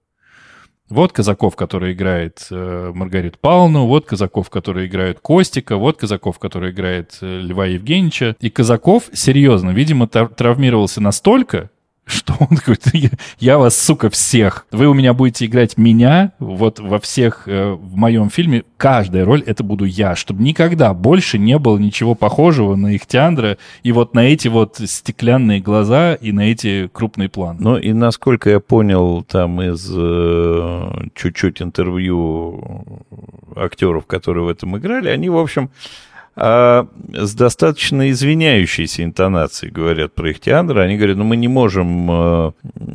Вот 0.90 1.12
Казаков, 1.12 1.56
который 1.56 1.94
играет 1.94 2.46
э, 2.52 2.92
Маргариту 2.94 3.40
Павловну, 3.40 3.88
вот 3.88 4.06
Казаков, 4.06 4.50
который 4.50 4.86
играет 4.86 5.20
Костика, 5.22 5.78
вот 5.78 5.98
Казаков, 5.98 6.40
который 6.40 6.72
играет 6.72 7.18
э, 7.22 7.40
Льва 7.40 7.66
Евгеньевича. 7.66 8.36
И 8.40 8.50
Казаков, 8.50 9.06
серьезно, 9.14 9.72
видимо, 9.72 10.08
травмировался 10.08 11.02
настолько, 11.02 11.72
что 12.06 12.36
он 12.40 12.58
такой, 12.58 12.78
я, 13.40 13.58
вас, 13.58 13.78
сука, 13.78 14.10
всех. 14.10 14.68
Вы 14.72 14.88
у 14.88 14.94
меня 14.94 15.14
будете 15.14 15.46
играть 15.46 15.78
меня, 15.78 16.34
вот 16.40 16.80
во 16.80 17.00
всех, 17.00 17.48
э, 17.48 17.72
в 17.72 17.96
моем 17.96 18.30
фильме, 18.30 18.64
каждая 18.78 19.26
роль 19.26 19.42
это 19.46 19.64
буду 19.64 19.86
я, 19.86 20.16
чтобы 20.16 20.44
никогда 20.44 20.94
больше 20.94 21.38
не 21.38 21.58
было 21.58 21.78
ничего 21.78 22.16
похожего 22.16 22.76
на 22.76 22.96
Ихтиандра 22.96 23.58
и 23.84 23.92
вот 23.92 24.14
на 24.14 24.22
эти 24.22 24.48
вот 24.48 24.82
стеклянные 24.84 25.62
глаза 25.62 26.16
и 26.16 26.32
на 26.32 26.52
эти 26.52 26.90
крупные 26.92 27.30
планы. 27.30 27.60
Ну 27.62 27.78
и 27.78 27.94
насколько 27.94 28.50
я 28.50 28.60
понял 28.60 29.24
там 29.24 29.62
из 29.62 29.90
э, 29.94 31.08
чуть-чуть 31.16 31.62
интервью 31.62 33.04
актеров, 33.56 34.06
которые 34.06 34.46
в 34.46 34.50
этом 34.50 34.78
играли, 34.78 35.10
они, 35.10 35.30
в 35.30 35.38
общем, 35.38 35.70
а 36.36 36.88
с 37.14 37.36
достаточно 37.36 38.10
извиняющейся 38.10 39.04
интонацией 39.04 39.72
говорят 39.72 40.16
про 40.16 40.32
Ихтиандра. 40.32 40.82
Они 40.82 40.98
говорят, 40.98 41.18
ну 41.18 41.24
мы 41.24 41.36
не 41.36 41.48
можем 41.48 42.10
э, 42.10 42.52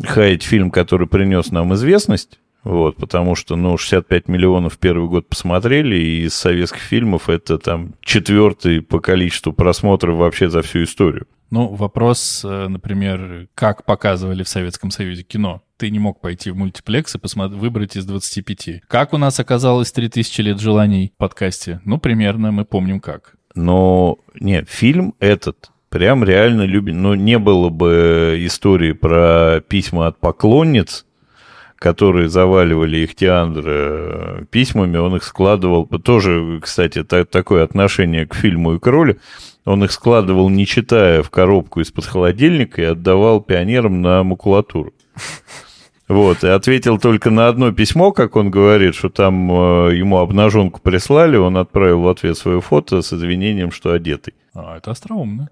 хаять 0.06 0.42
фильм, 0.42 0.70
который 0.70 1.06
принес 1.06 1.50
нам 1.52 1.74
известность, 1.74 2.40
вот, 2.64 2.96
потому 2.96 3.34
что, 3.34 3.56
ну, 3.56 3.78
65 3.78 4.28
миллионов 4.28 4.78
первый 4.78 5.08
год 5.08 5.28
посмотрели, 5.28 5.96
и 5.96 6.24
из 6.24 6.34
советских 6.34 6.80
фильмов 6.80 7.28
это 7.28 7.58
там 7.58 7.94
четвертый 8.02 8.82
по 8.82 9.00
количеству 9.00 9.52
просмотров 9.52 10.16
вообще 10.16 10.48
за 10.48 10.62
всю 10.62 10.82
историю. 10.82 11.26
Ну, 11.50 11.68
вопрос, 11.68 12.44
э, 12.44 12.68
например, 12.68 13.48
как 13.54 13.84
показывали 13.84 14.42
в 14.42 14.48
Советском 14.48 14.90
Союзе 14.90 15.22
кино. 15.22 15.62
Ты 15.78 15.90
не 15.90 16.00
мог 16.00 16.20
пойти 16.20 16.50
в 16.50 16.56
мультиплекс 16.56 17.14
и 17.14 17.18
посмотреть, 17.18 17.60
выбрать 17.60 17.96
из 17.96 18.04
25. 18.04 18.82
Как 18.88 19.12
у 19.12 19.16
нас 19.16 19.38
оказалось 19.38 19.92
3000 19.92 20.40
лет 20.40 20.60
желаний 20.60 21.12
в 21.14 21.18
подкасте? 21.18 21.80
Ну, 21.84 21.98
примерно 21.98 22.50
мы 22.50 22.64
помним 22.64 22.98
как. 22.98 23.36
Но, 23.54 24.18
нет, 24.34 24.68
фильм 24.68 25.14
этот 25.20 25.70
прям 25.88 26.24
реально 26.24 26.62
любим. 26.62 27.00
Но 27.00 27.14
не 27.14 27.38
было 27.38 27.68
бы 27.68 28.36
истории 28.40 28.90
про 28.90 29.60
письма 29.68 30.08
от 30.08 30.18
поклонниц, 30.18 31.06
которые 31.76 32.28
заваливали 32.28 32.96
их 32.98 33.14
Теандра 33.14 33.62
э, 33.70 34.44
письмами, 34.50 34.96
он 34.96 35.14
их 35.14 35.22
складывал, 35.22 35.86
тоже, 35.86 36.58
кстати, 36.60 37.04
та, 37.04 37.24
такое 37.24 37.62
отношение 37.62 38.26
к 38.26 38.34
фильму 38.34 38.74
и 38.74 38.78
к 38.80 38.86
роли, 38.88 39.20
он 39.64 39.84
их 39.84 39.92
складывал, 39.92 40.48
не 40.48 40.66
читая, 40.66 41.22
в 41.22 41.30
коробку 41.30 41.80
из-под 41.80 42.04
холодильника 42.04 42.82
и 42.82 42.86
отдавал 42.86 43.40
пионерам 43.40 44.02
на 44.02 44.24
макулатуру. 44.24 44.92
Вот, 46.08 46.42
и 46.42 46.48
ответил 46.48 46.98
только 46.98 47.30
на 47.30 47.48
одно 47.48 47.70
письмо, 47.70 48.12
как 48.12 48.36
он 48.36 48.50
говорит, 48.50 48.94
что 48.94 49.10
там 49.10 49.50
э, 49.88 49.96
ему 49.96 50.18
обнаженку 50.18 50.80
прислали, 50.80 51.36
он 51.36 51.58
отправил 51.58 52.00
в 52.00 52.08
ответ 52.08 52.38
свое 52.38 52.62
фото 52.62 53.02
с 53.02 53.12
извинением, 53.12 53.70
что 53.70 53.92
одетый. 53.92 54.32
А, 54.54 54.78
это 54.78 54.90
остроумно. 54.90 55.50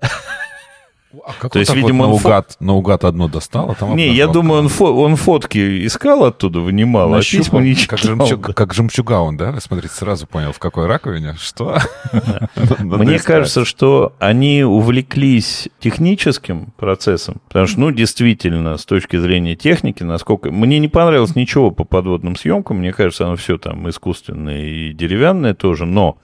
А 1.25 1.33
как 1.39 1.53
То 1.53 1.59
есть, 1.61 1.71
так 1.71 1.81
вот 1.81 1.89
видимо, 1.89 2.05
он 2.05 2.11
фо- 2.15 2.23
наугад, 2.25 2.57
наугад 2.61 3.05
одно 3.05 3.29
достал, 3.29 3.71
а 3.71 3.75
там 3.75 3.97
Не, 3.97 4.13
я 4.13 4.27
думаю, 4.27 4.63
он, 4.63 4.67
фо- 4.67 4.93
он 4.93 5.17
фотки 5.17 5.87
искал 5.87 6.25
оттуда, 6.25 6.61
вынимал, 6.61 7.15
а 7.15 7.21
письма 7.21 7.61
не 7.61 7.75
Как, 7.75 7.99
читал. 7.99 8.27
жемчуг, 8.27 8.55
как 8.55 8.75
жемчуга 8.75 9.21
он, 9.21 9.37
да? 9.37 9.59
Смотрите, 9.61 9.95
сразу 9.95 10.27
понял, 10.27 10.53
в 10.53 10.59
какой 10.59 10.87
раковине. 10.87 11.37
Что? 11.41 11.79
Мне 12.81 13.19
кажется, 13.19 13.65
что 13.65 14.15
они 14.19 14.65
увлеклись 14.65 15.69
техническим 15.81 16.73
процессом, 16.77 17.37
потому 17.49 17.67
что, 17.67 17.81
ну, 17.81 17.91
действительно, 17.93 18.77
с 18.77 18.85
точки 18.85 19.17
зрения 19.17 19.55
техники, 19.57 20.03
насколько... 20.03 20.51
Мне 20.51 20.79
не 20.79 20.89
понравилось 20.89 21.37
ничего 21.37 21.71
по 21.71 21.85
подводным 21.85 22.37
съемкам, 22.37 22.79
мне 22.79 22.93
кажется, 22.93 23.27
оно 23.27 23.37
все 23.37 23.59
там 23.59 23.89
искусственное 23.89 24.67
и 24.67 24.93
деревянное 24.93 25.55
тоже, 25.55 25.87
но 25.87 26.19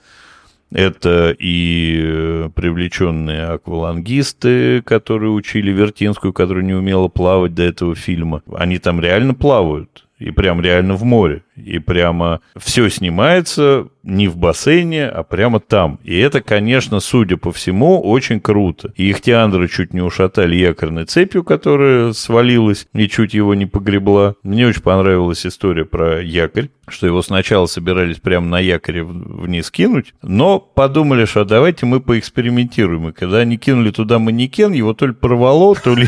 это 0.73 1.35
и 1.37 2.01
э, 2.03 2.49
привлеченные 2.53 3.45
аквалангисты, 3.45 4.81
которые 4.81 5.31
учили 5.31 5.71
Вертинскую, 5.71 6.33
которая 6.33 6.63
не 6.63 6.73
умела 6.73 7.07
плавать 7.07 7.53
до 7.53 7.63
этого 7.63 7.95
фильма. 7.95 8.41
Они 8.53 8.79
там 8.79 8.99
реально 8.99 9.33
плавают. 9.33 10.07
И 10.19 10.31
прям 10.31 10.61
реально 10.61 10.95
в 10.95 11.03
море. 11.03 11.43
И 11.55 11.79
прямо 11.79 12.41
все 12.57 12.89
снимается 12.89 13.87
не 14.03 14.27
в 14.27 14.37
бассейне, 14.37 15.07
а 15.07 15.23
прямо 15.23 15.59
там. 15.59 15.99
И 16.03 16.17
это, 16.17 16.41
конечно, 16.41 16.99
судя 16.99 17.37
по 17.37 17.51
всему, 17.51 18.01
очень 18.01 18.39
круто. 18.39 18.91
И 18.95 19.09
Ихтиандра 19.11 19.67
чуть 19.67 19.93
не 19.93 20.01
ушатали 20.01 20.55
якорной 20.55 21.05
цепью, 21.05 21.43
которая 21.43 22.11
свалилась 22.13 22.87
и 22.93 23.07
чуть 23.07 23.33
его 23.33 23.55
не 23.55 23.65
погребла. 23.65 24.35
Мне 24.43 24.67
очень 24.67 24.81
понравилась 24.81 25.45
история 25.45 25.85
про 25.85 26.21
якорь, 26.21 26.69
что 26.87 27.07
его 27.07 27.21
сначала 27.21 27.65
собирались 27.65 28.17
прямо 28.17 28.47
на 28.47 28.59
якоре 28.59 29.03
вниз 29.03 29.71
кинуть, 29.71 30.13
но 30.21 30.59
подумали, 30.59 31.25
что 31.25 31.45
давайте 31.45 31.85
мы 31.85 32.01
поэкспериментируем. 32.01 33.09
И 33.09 33.13
когда 33.13 33.39
они 33.39 33.57
кинули 33.57 33.91
туда 33.91 34.19
манекен, 34.19 34.73
его 34.73 34.93
то 34.93 35.07
ли 35.07 35.13
порвало, 35.13 35.75
то 35.75 35.95
ли. 35.95 36.07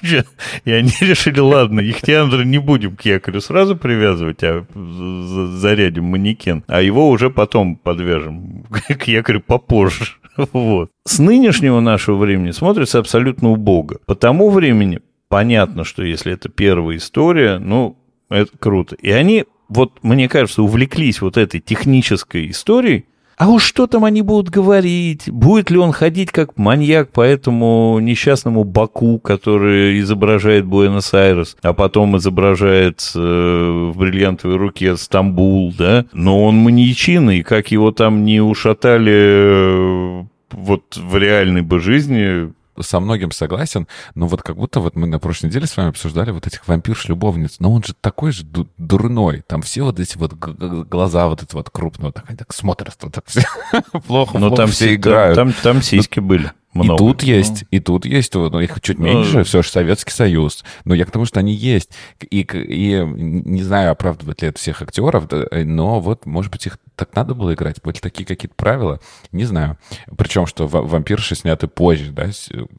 И 0.64 0.72
они 0.72 0.92
решили, 1.00 1.40
ладно, 1.40 1.80
Ихтиандра 1.80 2.44
не 2.44 2.58
будем 2.58 2.96
к 2.96 3.02
якорю 3.02 3.40
сразу 3.40 3.76
привязывать, 3.76 4.42
а 4.42 4.59
за- 4.74 5.46
зарядим 5.58 6.04
манекен, 6.04 6.64
а 6.66 6.80
его 6.82 7.08
уже 7.08 7.30
потом 7.30 7.76
подвяжем 7.76 8.64
к 8.70 9.04
якорю 9.08 9.40
попозже. 9.40 10.04
Вот. 10.52 10.90
С 11.04 11.18
нынешнего 11.18 11.80
нашего 11.80 12.16
времени 12.16 12.52
смотрится 12.52 12.98
абсолютно 12.98 13.50
убого. 13.50 13.98
По 14.06 14.14
тому 14.14 14.48
времени 14.48 15.00
понятно, 15.28 15.84
что 15.84 16.02
если 16.02 16.32
это 16.32 16.48
первая 16.48 16.96
история, 16.96 17.58
ну, 17.58 17.98
это 18.30 18.56
круто. 18.58 18.94
И 18.94 19.10
они, 19.10 19.44
вот, 19.68 19.98
мне 20.02 20.28
кажется, 20.28 20.62
увлеклись 20.62 21.20
вот 21.20 21.36
этой 21.36 21.60
технической 21.60 22.48
историей, 22.50 23.04
а 23.40 23.48
уж 23.48 23.62
что 23.62 23.86
там 23.86 24.04
они 24.04 24.20
будут 24.20 24.50
говорить? 24.50 25.30
Будет 25.30 25.70
ли 25.70 25.78
он 25.78 25.92
ходить 25.92 26.30
как 26.30 26.58
маньяк 26.58 27.10
по 27.10 27.22
этому 27.22 27.98
несчастному 27.98 28.64
Баку, 28.64 29.18
который 29.18 29.98
изображает 30.00 30.66
Буэнос-Айрес, 30.66 31.56
а 31.62 31.72
потом 31.72 32.18
изображает 32.18 33.00
э, 33.14 33.18
в 33.18 33.96
бриллиантовой 33.96 34.56
руке 34.56 34.94
Стамбул, 34.94 35.72
да? 35.72 36.04
Но 36.12 36.44
он 36.44 36.56
маньячина, 36.56 37.30
и 37.30 37.42
как 37.42 37.70
его 37.70 37.92
там 37.92 38.26
не 38.26 38.42
ушатали 38.42 39.12
э, 39.14 40.24
вот 40.50 40.98
в 40.98 41.16
реальной 41.16 41.62
бы 41.62 41.80
жизни, 41.80 42.52
со 42.78 43.00
многим 43.00 43.30
согласен, 43.32 43.86
но 44.14 44.26
вот 44.26 44.42
как 44.42 44.56
будто 44.56 44.80
вот 44.80 44.96
мы 44.96 45.06
на 45.06 45.18
прошлой 45.18 45.46
неделе 45.46 45.66
с 45.66 45.76
вами 45.76 45.90
обсуждали 45.90 46.30
вот 46.30 46.46
этих 46.46 46.66
вампирш-любовниц, 46.68 47.56
но 47.58 47.72
он 47.72 47.82
же 47.82 47.94
такой 48.00 48.32
же 48.32 48.44
ду- 48.44 48.68
дурной, 48.78 49.42
там 49.46 49.62
все 49.62 49.82
вот 49.82 49.98
эти 50.00 50.16
вот 50.16 50.34
глаза 50.34 51.28
вот 51.28 51.42
эти 51.42 51.54
вот 51.54 51.70
крупные, 51.70 52.06
вот 52.06 52.14
так, 52.14 52.26
так 52.36 52.52
смотрят, 52.52 52.96
так 53.12 53.24
все 53.26 53.42
плохо, 54.06 54.38
но 54.38 54.48
плохо 54.48 54.62
там 54.62 54.70
все 54.70 54.94
играют. 54.94 55.36
Там, 55.36 55.52
там 55.52 55.82
сиськи 55.82 56.20
были. 56.20 56.52
И 56.72 56.78
Много. 56.78 56.98
тут 56.98 57.22
есть, 57.24 57.64
и 57.72 57.80
тут 57.80 58.04
есть, 58.04 58.32
ну, 58.32 58.60
их 58.60 58.80
чуть 58.80 58.98
Ну, 59.00 59.04
меньше, 59.04 59.42
все 59.42 59.60
же 59.62 59.68
Советский 59.68 60.12
Союз. 60.12 60.64
Но 60.84 60.94
я 60.94 61.04
к 61.04 61.10
тому, 61.10 61.24
что 61.24 61.40
они 61.40 61.52
есть. 61.52 61.90
И, 62.30 62.42
и 62.42 63.04
не 63.04 63.64
знаю, 63.64 63.90
оправдывает 63.90 64.40
ли 64.42 64.48
это 64.48 64.58
всех 64.60 64.80
актеров, 64.80 65.24
но 65.50 65.98
вот, 65.98 66.26
может 66.26 66.52
быть, 66.52 66.66
их 66.66 66.78
так 67.00 67.14
надо 67.16 67.34
было 67.34 67.52
играть, 67.54 67.82
были 67.82 67.98
такие 67.98 68.24
какие-то 68.24 68.54
правила, 68.54 69.00
не 69.32 69.44
знаю. 69.44 69.76
Причем, 70.16 70.46
что 70.46 70.66
ва- 70.68 70.82
вампирши 70.82 71.34
сняты 71.34 71.66
позже, 71.66 72.12
да, 72.12 72.28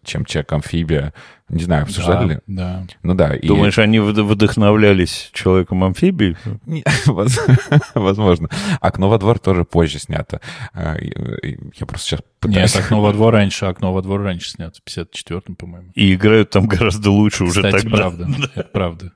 чем 0.03 0.25
Человек-амфибия. 0.25 1.13
Не 1.49 1.63
знаю, 1.63 1.83
обсуждали 1.83 2.35
ли? 2.35 2.39
Да. 2.47 2.85
Ну 3.03 3.13
да. 3.13 3.35
и- 3.35 3.45
Думаешь, 3.45 3.77
они 3.77 3.97
вд- 3.97 4.23
вдохновлялись 4.23 5.29
человеком-амфибией? 5.33 6.37
Возможно. 7.95 8.49
«Окно 8.79 9.09
во 9.09 9.17
двор» 9.17 9.39
тоже 9.39 9.65
позже 9.65 9.99
снято. 9.99 10.39
А, 10.73 10.95
и- 10.95 11.09
и 11.47 11.57
Я 11.79 11.85
просто 11.85 12.07
сейчас 12.07 12.21
пытаюсь... 12.39 12.73
Нет, 12.75 12.83
«Окно 12.85 13.01
во 13.01 13.11
двор» 13.13 13.33
раньше, 13.33 13.65
«Окно 13.65 13.93
во 13.93 14.01
двор» 14.01 14.21
раньше 14.21 14.51
снято, 14.51 14.79
в 14.83 14.87
54-м, 14.89 15.55
по-моему. 15.55 15.91
И 15.95 16.13
играют 16.13 16.51
там 16.51 16.67
гораздо 16.67 17.11
лучше 17.11 17.43
уже 17.43 17.61
Кстати, 17.63 17.83
тогда. 17.83 17.97
правда. 17.97 18.27
Это 18.55 18.69
правда. 18.71 19.11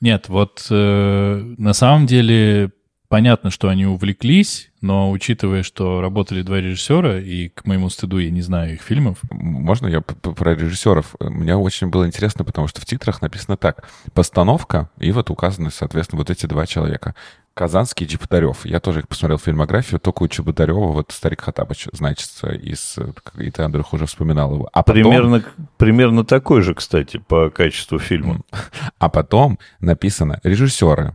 Нет, 0.00 0.28
вот 0.28 0.66
э, 0.70 1.54
на 1.56 1.72
самом 1.72 2.04
деле 2.06 2.72
понятно, 3.14 3.50
что 3.50 3.68
они 3.68 3.86
увлеклись, 3.86 4.72
но 4.80 5.12
учитывая, 5.12 5.62
что 5.62 6.00
работали 6.00 6.42
два 6.42 6.60
режиссера, 6.60 7.20
и 7.20 7.48
к 7.48 7.64
моему 7.64 7.88
стыду 7.88 8.18
я 8.18 8.28
не 8.28 8.42
знаю 8.42 8.74
их 8.74 8.82
фильмов, 8.82 9.18
Можно 9.30 9.86
я 9.86 10.00
про 10.00 10.56
режиссеров? 10.56 11.14
Мне 11.20 11.54
очень 11.54 11.90
было 11.90 12.08
интересно, 12.08 12.44
потому 12.44 12.66
что 12.66 12.80
в 12.80 12.86
титрах 12.86 13.22
написано 13.22 13.56
так. 13.56 13.88
Постановка, 14.14 14.90
и 14.98 15.12
вот 15.12 15.30
указаны, 15.30 15.70
соответственно, 15.70 16.22
вот 16.22 16.30
эти 16.30 16.46
два 16.46 16.66
человека. 16.66 17.14
Казанский 17.54 18.04
и 18.04 18.08
Чеботарев. 18.08 18.66
Я 18.66 18.80
тоже 18.80 19.04
посмотрел 19.08 19.38
фильмографию, 19.38 20.00
только 20.00 20.24
у 20.24 20.26
Чеботарева 20.26 20.88
вот 20.88 21.12
Старик 21.12 21.42
Хатабыч 21.42 21.86
значится 21.92 22.48
из... 22.48 22.96
И 23.38 23.50
ты, 23.52 23.62
Андрюх, 23.62 23.92
уже 23.92 24.06
вспоминал 24.06 24.54
его. 24.54 24.68
А 24.72 24.82
потом, 24.82 25.02
Примерно, 25.04 25.44
примерно 25.76 26.24
такой 26.24 26.62
же, 26.62 26.74
кстати, 26.74 27.18
по 27.18 27.48
качеству 27.50 28.00
фильма. 28.00 28.40
а 28.98 29.08
потом 29.08 29.60
написано 29.78 30.40
режиссеры. 30.42 31.14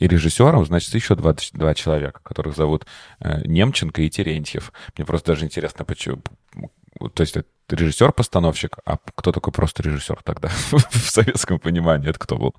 И 0.00 0.08
режиссером, 0.08 0.64
значит, 0.64 0.92
еще 0.94 1.14
два, 1.14 1.36
два 1.52 1.74
человека, 1.74 2.20
которых 2.22 2.56
зовут 2.56 2.86
э, 3.20 3.42
Немченко 3.46 4.02
и 4.02 4.10
Терентьев. 4.10 4.72
Мне 4.96 5.04
просто 5.04 5.32
даже 5.32 5.44
интересно, 5.44 5.84
почему... 5.84 6.22
То 7.14 7.20
есть 7.20 7.36
это 7.36 7.46
режиссер-постановщик, 7.68 8.78
а 8.84 8.96
кто 9.14 9.30
такой 9.30 9.52
просто 9.52 9.82
режиссер 9.82 10.20
тогда 10.24 10.48
в 10.70 11.10
советском 11.10 11.60
понимании? 11.60 12.08
Это 12.08 12.18
кто 12.18 12.36
был? 12.36 12.54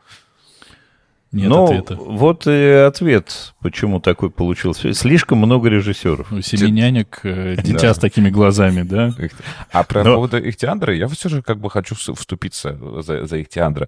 нет 1.32 1.50
ну, 1.50 1.64
ответа. 1.64 1.96
вот 1.96 2.46
и 2.46 2.70
ответ, 2.72 3.54
почему 3.62 4.02
такой 4.02 4.30
получился. 4.30 4.94
Слишком 4.94 5.38
много 5.38 5.70
режиссеров. 5.70 6.32
У 6.32 6.42
семи 6.42 6.70
нянек, 6.72 7.22
э, 7.24 7.56
дитя 7.64 7.94
с 7.94 7.98
такими 7.98 8.30
глазами, 8.30 8.84
да? 8.84 9.14
А 9.72 9.84
про 9.84 10.04
Но- 10.04 10.16
поводу 10.16 10.38
Ихтиандра, 10.38 10.94
я 10.94 11.08
все 11.08 11.30
же 11.30 11.42
как 11.42 11.60
бы 11.60 11.70
хочу 11.70 11.96
вступиться 11.96 12.78
за, 13.02 13.26
за 13.26 13.42
Ихтиандра. 13.42 13.88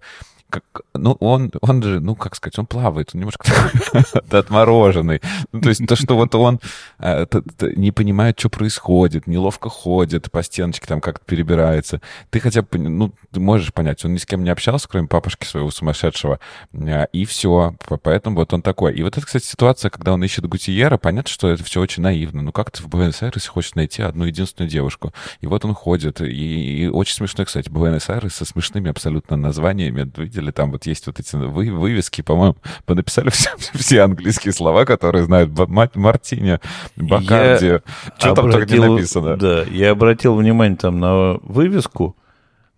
Как, 0.54 0.84
ну, 0.94 1.14
он, 1.20 1.52
он 1.62 1.82
же, 1.82 2.00
ну, 2.00 2.14
как 2.14 2.36
сказать, 2.36 2.60
он 2.60 2.68
плавает, 2.68 3.10
он 3.16 3.22
немножко 3.22 3.48
отмороженный. 4.30 5.20
Ну, 5.52 5.62
то 5.62 5.70
есть 5.70 5.84
то, 5.88 5.96
что 5.96 6.16
вот 6.16 6.36
он 6.36 6.60
э, 7.00 7.26
т- 7.26 7.42
т- 7.42 7.74
не 7.76 7.92
понимает, 7.92 8.40
что 8.40 8.50
происходит, 8.50 9.26
неловко 9.26 9.70
ходит, 9.70 10.30
по 10.30 10.44
стеночке 10.44 10.86
там 10.86 11.02
как-то 11.02 11.26
перебирается. 11.26 12.02
Ты 12.30 12.40
хотя 12.40 12.62
бы, 12.62 12.78
ну, 12.78 13.12
ты 13.32 13.40
можешь 13.40 13.74
понять, 13.74 14.06
он 14.06 14.14
ни 14.14 14.18
с 14.18 14.28
кем 14.28 14.44
не 14.44 14.52
общался, 14.52 14.88
кроме 14.88 15.08
папушки 15.08 15.48
своего 15.48 15.72
сумасшедшего, 15.72 16.40
э, 16.74 17.08
и 17.14 17.26
все. 17.26 17.76
Поэтому 18.04 18.36
вот 18.36 18.54
он 18.54 18.62
такой. 18.62 18.94
И 18.94 19.02
вот 19.02 19.18
это, 19.18 19.26
кстати, 19.26 19.46
ситуация, 19.46 19.90
когда 19.90 20.14
он 20.14 20.24
ищет 20.24 20.46
Гутиера, 20.46 20.98
понятно, 20.98 21.32
что 21.32 21.50
это 21.50 21.64
все 21.64 21.82
очень 21.82 22.04
наивно. 22.04 22.44
Ну, 22.44 22.52
как 22.52 22.70
ты 22.70 22.84
в 22.84 22.90
Буэнос-Айресе 22.90 23.50
хочешь 23.50 23.74
найти 23.74 24.04
одну 24.04 24.26
единственную 24.26 24.70
девушку? 24.70 25.14
И 25.42 25.48
вот 25.48 25.66
он 25.66 25.74
ходит, 25.74 26.22
и, 26.22 26.84
и 26.84 26.88
очень 26.88 27.16
смешно, 27.16 27.44
кстати, 27.44 27.70
Буэнос-Айрес 27.70 28.36
со 28.36 28.46
смешными 28.46 28.92
абсолютно 28.92 29.36
названиями. 29.36 30.12
Видели, 30.16 30.43
там 30.52 30.72
вот 30.72 30.86
есть 30.86 31.08
вот 31.08 31.20
эти 31.20 31.36
вы, 31.36 31.72
вывески, 31.72 32.22
по-моему, 32.22 32.56
понаписали 32.86 33.30
все, 33.30 33.50
все 33.74 34.02
английские 34.02 34.54
слова, 34.54 34.86
которые 34.86 35.24
знают. 35.26 35.52
Мартини, 35.96 36.60
Бакарди. 36.96 37.80
Что 38.18 38.34
там 38.36 38.52
только 38.52 38.74
не 38.74 38.80
написано? 38.88 39.38
Да, 39.38 39.64
я 39.64 39.92
обратил 39.92 40.36
внимание 40.36 40.78
там 40.78 41.00
на 41.00 41.34
вывеску 41.42 42.16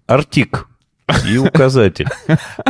«Артик» 0.08 0.68
и 1.28 1.38
указатель. 1.38 2.08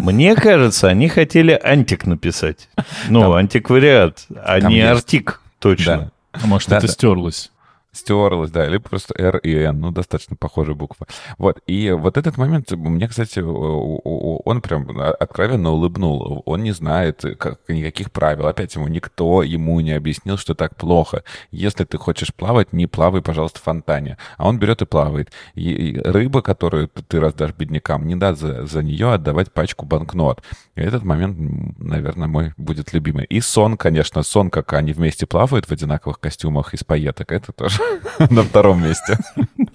Мне 0.02 0.36
кажется, 0.36 0.88
они 0.88 1.08
хотели 1.10 1.60
«антик» 1.64 2.06
написать. 2.06 2.70
Ну, 3.10 3.22
Там- 3.22 3.34
антиквариат, 3.34 4.26
а 4.36 4.60
там 4.60 4.70
не 4.70 4.78
есть. 4.78 4.90
«артик» 4.92 5.42
точно. 5.60 6.12
Да. 6.34 6.40
А 6.44 6.48
может, 6.48 6.70
Да, 6.70 6.78
это 6.78 6.88
да. 6.88 6.94
стерлось? 6.94 7.52
Стерлась, 7.96 8.52
да, 8.52 8.68
либо 8.68 8.84
просто 8.90 9.14
R 9.18 9.38
и 9.38 9.54
N, 9.56 9.80
ну, 9.80 9.92
достаточно 9.92 10.36
похожие 10.36 10.76
буквы. 10.76 11.08
Вот, 11.38 11.62
и 11.66 11.92
вот 11.92 12.18
этот 12.18 12.38
момент, 12.38 12.70
мне, 12.72 13.08
кстати, 13.08 13.40
он 13.40 14.62
прям 14.62 15.00
откровенно 15.00 15.72
улыбнул. 15.72 16.44
Он 16.46 16.62
не 16.62 16.72
знает 16.72 17.24
как, 17.40 17.60
никаких 17.70 18.12
правил. 18.12 18.48
Опять 18.48 18.76
ему 18.76 18.88
никто 18.88 19.44
ему 19.44 19.80
не 19.80 19.94
объяснил, 19.94 20.38
что 20.38 20.56
так 20.56 20.76
плохо. 20.76 21.24
Если 21.52 21.86
ты 21.86 21.98
хочешь 21.98 22.34
плавать, 22.34 22.74
не 22.74 22.86
плавай, 22.86 23.22
пожалуйста, 23.22 23.60
в 23.60 23.64
фонтане. 23.64 24.18
А 24.38 24.48
он 24.48 24.60
берет 24.60 24.82
и 24.82 24.86
плавает. 24.86 25.32
И, 25.54 25.98
рыба, 26.04 26.42
которую 26.42 26.90
ты 26.90 27.20
раздашь 27.20 27.54
беднякам, 27.54 28.08
не 28.08 28.16
даст 28.16 28.42
за, 28.42 28.66
за 28.66 28.84
нее 28.84 29.14
отдавать 29.14 29.54
пачку 29.54 29.86
банкнот. 29.86 30.44
И 30.76 30.82
этот 30.82 31.04
момент, 31.04 31.38
наверное, 31.80 32.28
мой 32.28 32.54
будет 32.58 32.92
любимый. 32.92 33.26
И 33.26 33.40
сон, 33.40 33.78
конечно, 33.78 34.22
сон, 34.24 34.50
как 34.50 34.74
они 34.74 34.92
вместе 34.92 35.26
плавают 35.26 35.66
в 35.66 35.72
одинаковых 35.72 36.20
костюмах 36.20 36.74
из 36.74 36.84
пайеток, 36.84 37.32
это 37.32 37.54
тоже 37.54 37.85
на 38.30 38.44
втором 38.44 38.84
месте. 38.84 39.18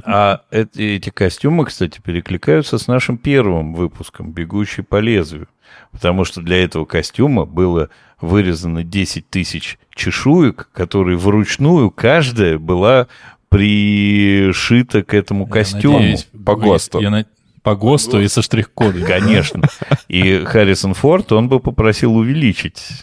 А 0.04 0.42
эти, 0.50 0.80
эти 0.96 1.10
костюмы, 1.10 1.64
кстати, 1.66 2.00
перекликаются 2.00 2.78
с 2.78 2.86
нашим 2.88 3.18
первым 3.18 3.74
выпуском 3.74 4.32
«Бегущий 4.32 4.82
по 4.82 4.96
лезвию». 5.00 5.48
Потому 5.92 6.24
что 6.24 6.40
для 6.40 6.62
этого 6.62 6.84
костюма 6.84 7.44
было 7.46 7.90
вырезано 8.20 8.82
10 8.84 9.28
тысяч 9.28 9.78
чешуек, 9.94 10.68
которые 10.72 11.16
вручную 11.16 11.90
каждая 11.90 12.58
была 12.58 13.06
пришита 13.48 15.02
к 15.02 15.14
этому 15.14 15.46
Я 15.46 15.52
костюму. 15.52 15.98
надеюсь, 15.98 16.28
по 16.44 16.56
ГОСТу. 16.56 17.00
я 17.00 17.10
на- 17.10 17.26
По 17.62 17.74
ГОСТу 17.76 18.20
и 18.20 18.28
со 18.28 18.40
штрих-кодом. 18.42 19.04
Конечно. 19.04 19.68
И 20.08 20.44
Харрисон 20.44 20.94
Форд, 20.94 21.30
он 21.32 21.48
бы 21.48 21.60
попросил 21.60 22.16
увеличить. 22.16 23.02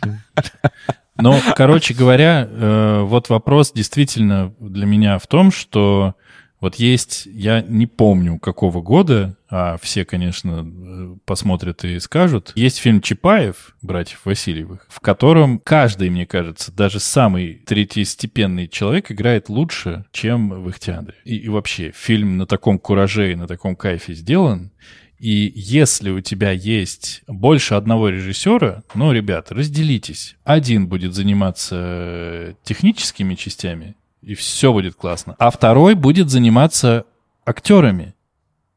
Ну, 1.17 1.35
короче 1.55 1.93
говоря, 1.93 2.47
э, 2.49 3.01
вот 3.03 3.29
вопрос 3.29 3.71
действительно 3.71 4.53
для 4.59 4.85
меня 4.85 5.17
в 5.17 5.27
том, 5.27 5.51
что 5.51 6.15
вот 6.59 6.75
есть, 6.75 7.27
я 7.27 7.61
не 7.61 7.85
помню 7.85 8.39
какого 8.39 8.81
года, 8.81 9.37
а 9.49 9.77
все, 9.79 10.05
конечно, 10.05 10.65
э, 10.67 11.15
посмотрят 11.25 11.83
и 11.83 11.99
скажут, 11.99 12.51
есть 12.55 12.79
фильм 12.79 13.01
Чапаев, 13.01 13.75
братьев 13.83 14.21
Васильевых, 14.25 14.87
в 14.89 14.99
котором 14.99 15.59
каждый, 15.59 16.09
мне 16.09 16.25
кажется, 16.25 16.71
даже 16.71 16.99
самый 16.99 17.61
третьестепенный 17.65 18.67
человек 18.67 19.11
играет 19.11 19.49
лучше, 19.49 20.05
чем 20.11 20.49
в 20.49 20.69
Ихтиандре. 20.69 21.15
И, 21.25 21.37
и 21.37 21.49
вообще, 21.49 21.91
фильм 21.95 22.37
на 22.37 22.47
таком 22.47 22.79
кураже 22.79 23.31
и 23.31 23.35
на 23.35 23.47
таком 23.47 23.75
кайфе 23.75 24.13
сделан, 24.13 24.71
и 25.19 25.51
если 25.55 26.11
у 26.11 26.21
тебя 26.21 26.51
есть 26.51 27.21
больше 27.27 27.73
одного 27.73 28.09
режиссера, 28.09 28.83
ну, 28.93 29.11
ребята, 29.11 29.55
разделитесь. 29.55 30.35
Один 30.43 30.87
будет 30.87 31.13
заниматься 31.13 31.75
э, 31.79 32.53
техническими 32.63 33.35
частями, 33.35 33.95
и 34.21 34.35
все 34.35 34.71
будет 34.71 34.95
классно. 34.95 35.35
А 35.39 35.49
второй 35.49 35.95
будет 35.95 36.29
заниматься 36.29 37.05
актерами. 37.45 38.13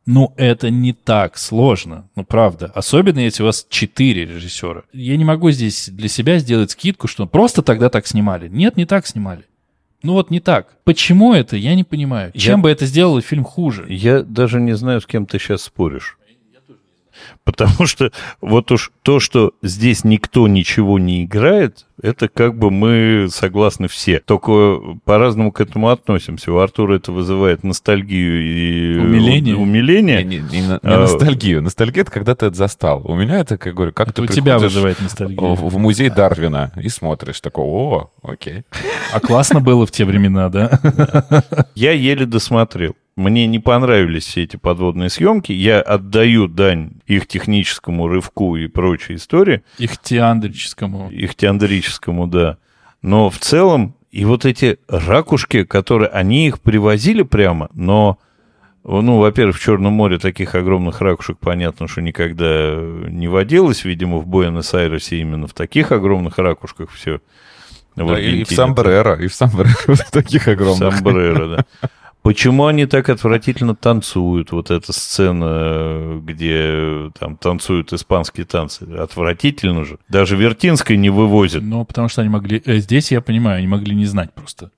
Ну, 0.07 0.33
это 0.37 0.71
не 0.71 0.93
так 0.95 1.37
сложно, 1.37 2.09
ну, 2.17 2.25
правда. 2.25 2.73
Особенно, 2.75 3.19
если 3.21 3.43
у 3.43 3.47
вас 3.47 3.67
четыре 3.69 4.25
режиссера. 4.25 4.83
Я 4.93 5.17
не 5.17 5.25
могу 5.25 5.51
здесь 5.51 5.89
для 5.91 6.09
себя 6.09 6.39
сделать 6.39 6.71
скидку, 6.71 7.07
что 7.07 7.27
просто 7.27 7.63
тогда 7.63 7.91
так 7.91 8.07
снимали. 8.07 8.49
Нет, 8.49 8.77
не 8.77 8.87
так 8.87 9.07
снимали. 9.07 9.45
Ну 10.03 10.15
вот 10.15 10.31
не 10.31 10.41
так. 10.41 10.69
Почему 10.85 11.35
это, 11.35 11.57
я 11.57 11.75
не 11.75 11.85
понимаю. 11.85 12.33
Чем 12.33 12.59
Я- 12.61 12.63
бы 12.63 12.71
это 12.71 12.87
сделало 12.87 13.21
фильм 13.21 13.45
хуже? 13.45 13.85
Я 13.91 14.23
даже 14.23 14.59
не 14.59 14.75
знаю, 14.75 15.03
с 15.03 15.07
кем 15.07 15.27
ты 15.27 15.39
сейчас 15.39 15.63
споришь. 15.65 16.17
Потому 17.45 17.87
что 17.87 18.11
вот 18.41 18.71
уж 18.73 18.93
то, 19.03 19.19
что 19.21 19.53
здесь 19.63 20.05
никто 20.05 20.47
ничего 20.49 20.99
не 20.99 21.25
играет, 21.25 21.87
это 22.03 22.29
как 22.29 22.57
бы 22.57 22.71
мы 22.71 23.27
согласны 23.31 23.87
все. 23.89 24.21
Только 24.21 24.79
по-разному 25.05 25.53
к 25.53 25.61
этому 25.61 25.89
относимся. 25.91 26.51
У 26.53 26.59
Артура 26.59 26.97
это 26.97 27.13
вызывает 27.13 27.63
ностальгию 27.63 28.43
и 28.43 28.99
Умиление. 28.99 29.57
умиление. 29.57 30.23
Не, 30.23 30.37
не- 30.39 30.43
не 30.43 30.61
не 30.67 30.79
А, 30.83 31.01
ностальгию. 31.01 31.61
Ностальгия— 31.63 32.03
это 32.05 32.11
когда 32.11 32.35
ты 32.35 32.47
это 32.47 32.57
застал. 32.57 33.03
У 33.05 33.15
меня 33.15 33.41
это, 33.41 33.59
как 33.59 33.75
говорю, 33.75 33.93
как 33.93 34.09
Это 34.09 34.17
ты 34.17 34.23
у 34.23 34.27
тебя 34.27 34.59
вызывает 34.59 35.01
ностальгию. 35.01 35.55
в, 35.55 35.69
в 35.75 35.79
музей 35.79 36.09
Дарвина 36.09 36.73
и 36.81 36.89
смотришь, 36.89 37.41
такой, 37.41 37.65
о, 37.67 38.11
окей. 38.23 38.63
А 39.13 39.21
классно 39.21 39.61
было 39.61 39.85
в 39.87 39.91
те 39.91 40.05
времена, 40.07 40.49
да? 40.49 40.81
Я 41.75 41.93
еле 41.93 42.25
досмотрел. 42.27 42.95
Мне 43.17 43.47
не 43.47 43.59
понравились 43.59 44.25
все 44.25 44.45
эти 44.45 44.57
подводные 44.57 45.11
съемки. 45.11 45.53
Я 45.53 45.83
отдаю 45.83 46.49
дань 46.49 46.93
их 47.11 47.27
техническому 47.27 48.07
рывку 48.07 48.57
и 48.57 48.69
прочей 48.69 49.17
истории. 49.17 49.63
Их 49.79 49.99
теандрическому. 49.99 51.11
их 51.11 51.35
теандрическому, 51.35 52.29
да. 52.29 52.59
Но 53.03 53.31
в 53.31 53.39
целом, 53.39 53.97
и 54.13 54.25
вот 54.25 54.45
эти 54.45 54.79
ракушки, 54.89 55.65
которые, 55.65 56.09
они 56.09 56.47
их 56.47 56.61
привозили 56.61 57.23
прямо, 57.23 57.69
но, 57.75 58.19
ну, 58.85 59.19
во-первых, 59.19 59.57
в 59.57 59.61
Черном 59.61 59.95
море 59.95 60.19
таких 60.19 60.55
огромных 60.55 61.01
ракушек, 61.01 61.39
понятно, 61.39 61.89
что 61.89 62.01
никогда 62.01 62.77
не 63.09 63.27
водилось, 63.27 63.85
видимо, 63.85 64.19
в 64.19 64.27
Буэнос-Айресе 64.29 65.21
именно 65.21 65.49
в 65.49 65.55
таких 65.55 65.91
огромных 65.91 66.39
ракушках 66.39 66.91
все. 66.91 67.21
Да, 67.97 68.21
и, 68.21 68.43
и 68.43 68.45
в 68.45 68.51
Самбрера, 68.51 69.15
и 69.17 69.27
в 69.29 69.35
Самбрера 69.35 69.75
в 69.89 70.11
таких 70.13 70.47
огромных. 70.47 70.95
Самбрера, 70.95 71.57
да. 71.57 71.89
Почему 72.23 72.67
они 72.67 72.85
так 72.87 73.09
отвратительно 73.09 73.75
танцуют? 73.75 74.53
Вот 74.53 74.71
эта 74.71 74.93
сцена, 74.93 76.21
где 76.23 77.11
там 77.19 77.37
танцуют 77.37 77.93
испанские 77.95 78.45
танцы. 78.45 78.83
Отвратительно 78.99 79.85
же. 79.85 79.99
Даже 80.09 80.37
Вертинской 80.37 80.97
не 80.99 81.09
вывозят. 81.11 81.63
Ну, 81.63 81.85
потому 81.85 82.09
что 82.09 82.21
они 82.21 82.29
могли... 82.31 82.63
э, 82.65 82.77
Здесь, 82.79 83.11
я 83.11 83.21
понимаю, 83.23 83.59
они 83.59 83.67
могли 83.69 83.95
не 83.95 84.05
знать 84.05 84.35
просто. 84.35 84.71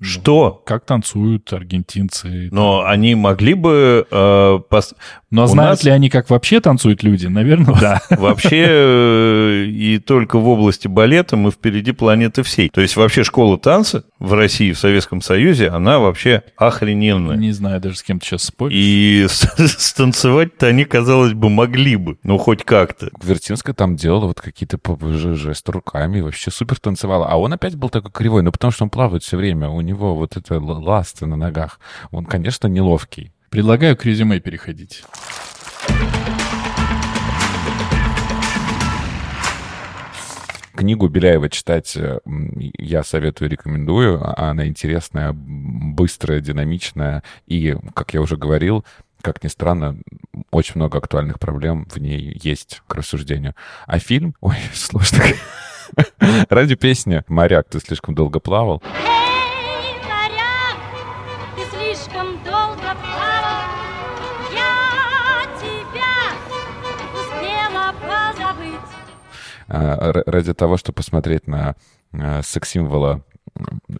Что? 0.00 0.60
Как 0.66 0.84
танцуют 0.84 1.52
аргентинцы. 1.52 2.48
Но 2.50 2.84
они 2.84 3.14
могли 3.14 3.54
бы 3.54 4.04
э, 4.10 4.14
пос- 4.68 4.96
Но 5.32 5.46
знают 5.46 5.78
нас- 5.78 5.84
ли 5.84 5.90
они, 5.90 6.10
как 6.10 6.28
вообще 6.28 6.60
танцуют 6.60 7.02
люди? 7.02 7.26
Наверное, 7.26 7.74
да. 7.80 8.02
вообще 8.10 8.66
э, 8.68 9.64
и 9.66 9.98
только 9.98 10.38
в 10.38 10.46
области 10.46 10.88
балета 10.88 11.36
мы 11.36 11.50
впереди 11.50 11.92
планеты 11.92 12.42
всей. 12.42 12.68
То 12.68 12.82
есть 12.82 12.96
вообще 12.96 13.24
школа 13.24 13.58
танца 13.58 14.04
в 14.18 14.34
России, 14.34 14.72
в 14.72 14.78
Советском 14.78 15.22
Союзе, 15.22 15.68
она 15.68 15.98
вообще 15.98 16.42
охрененная. 16.58 17.36
Не 17.36 17.52
знаю 17.52 17.80
даже, 17.80 17.96
с 17.96 18.02
кем 18.02 18.20
ты 18.20 18.26
сейчас 18.26 18.42
споришь. 18.42 18.76
И 18.76 19.26
станцевать-то 19.28 20.66
они, 20.68 20.84
казалось 20.84 21.32
бы, 21.32 21.48
могли 21.48 21.96
бы. 21.96 22.18
Ну, 22.22 22.36
хоть 22.36 22.62
как-то. 22.62 23.08
Вертинская 23.22 23.74
там 23.74 23.96
делала 23.96 24.26
вот 24.26 24.40
какие-то 24.42 24.78
жесты 25.34 25.72
руками, 25.72 26.20
вообще 26.20 26.50
супер 26.50 26.78
танцевала. 26.78 27.26
А 27.26 27.36
он 27.36 27.54
опять 27.54 27.74
был 27.74 27.88
такой 27.88 28.10
кривой, 28.10 28.42
ну 28.42 28.52
потому 28.52 28.70
что 28.70 28.84
он 28.84 28.90
плавает 28.90 29.22
все 29.22 29.38
время, 29.38 29.70
у 29.70 29.80
него 29.80 30.14
вот 30.14 30.36
это 30.36 30.60
ласты 30.60 31.24
на 31.24 31.36
ногах. 31.36 31.80
Он, 32.10 32.26
конечно, 32.26 32.66
неловкий. 32.66 33.32
Предлагаю 33.52 33.98
к 33.98 34.06
резюме 34.06 34.40
переходить. 34.40 35.04
Книгу 40.74 41.06
Беляева 41.08 41.50
читать 41.50 41.94
э, 41.96 42.18
я 42.78 43.02
советую, 43.04 43.50
рекомендую. 43.50 44.20
А- 44.22 44.50
Она 44.50 44.66
интересная, 44.66 45.32
быстрая, 45.34 46.40
динамичная. 46.40 47.22
И, 47.46 47.76
как 47.94 48.14
я 48.14 48.22
уже 48.22 48.36
говорил, 48.38 48.84
как 49.20 49.44
ни 49.44 49.48
странно, 49.48 49.98
очень 50.50 50.72
много 50.76 50.96
актуальных 50.98 51.38
проблем 51.38 51.86
в 51.90 51.98
ней 51.98 52.38
есть 52.42 52.82
к 52.86 52.94
рассуждению. 52.94 53.54
А 53.86 53.98
фильм... 53.98 54.34
Ой, 54.40 54.56
сложно. 54.72 55.22
Ради 56.48 56.74
песни 56.74 57.22
«Моряк, 57.28 57.68
ты 57.68 57.78
слишком 57.78 58.14
долго 58.14 58.40
плавал». 58.40 58.82
Ради 69.72 70.54
того, 70.54 70.76
чтобы 70.76 70.96
посмотреть 70.96 71.46
на 71.46 71.76
а, 72.12 72.42
секс-символа 72.42 73.24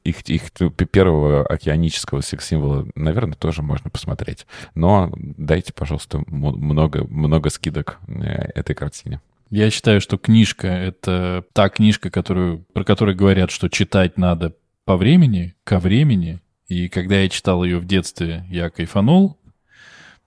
их, 0.04 0.20
их 0.28 0.50
первого 0.90 1.46
океанического 1.46 2.20
секс-символа, 2.20 2.86
наверное, 2.94 3.34
тоже 3.34 3.62
можно 3.62 3.90
посмотреть. 3.90 4.46
Но 4.74 5.12
дайте, 5.16 5.72
пожалуйста, 5.72 6.22
много, 6.26 7.04
много 7.04 7.50
скидок 7.50 7.98
э, 8.08 8.50
этой 8.54 8.74
картине. 8.74 9.20
Я 9.50 9.70
считаю, 9.70 10.00
что 10.00 10.16
книжка— 10.16 10.66
это 10.68 11.44
та 11.52 11.68
книжка, 11.68 12.10
которую, 12.10 12.64
про 12.72 12.84
которую 12.84 13.16
говорят, 13.16 13.50
что 13.50 13.68
читать 13.68 14.16
надо 14.16 14.54
по 14.84 14.96
времени, 14.96 15.54
ко 15.64 15.78
времени. 15.78 16.40
И 16.68 16.88
когда 16.88 17.16
я 17.16 17.28
читал 17.28 17.62
ее 17.62 17.78
в 17.78 17.84
детстве, 17.84 18.46
я 18.48 18.70
кайфанул. 18.70 19.38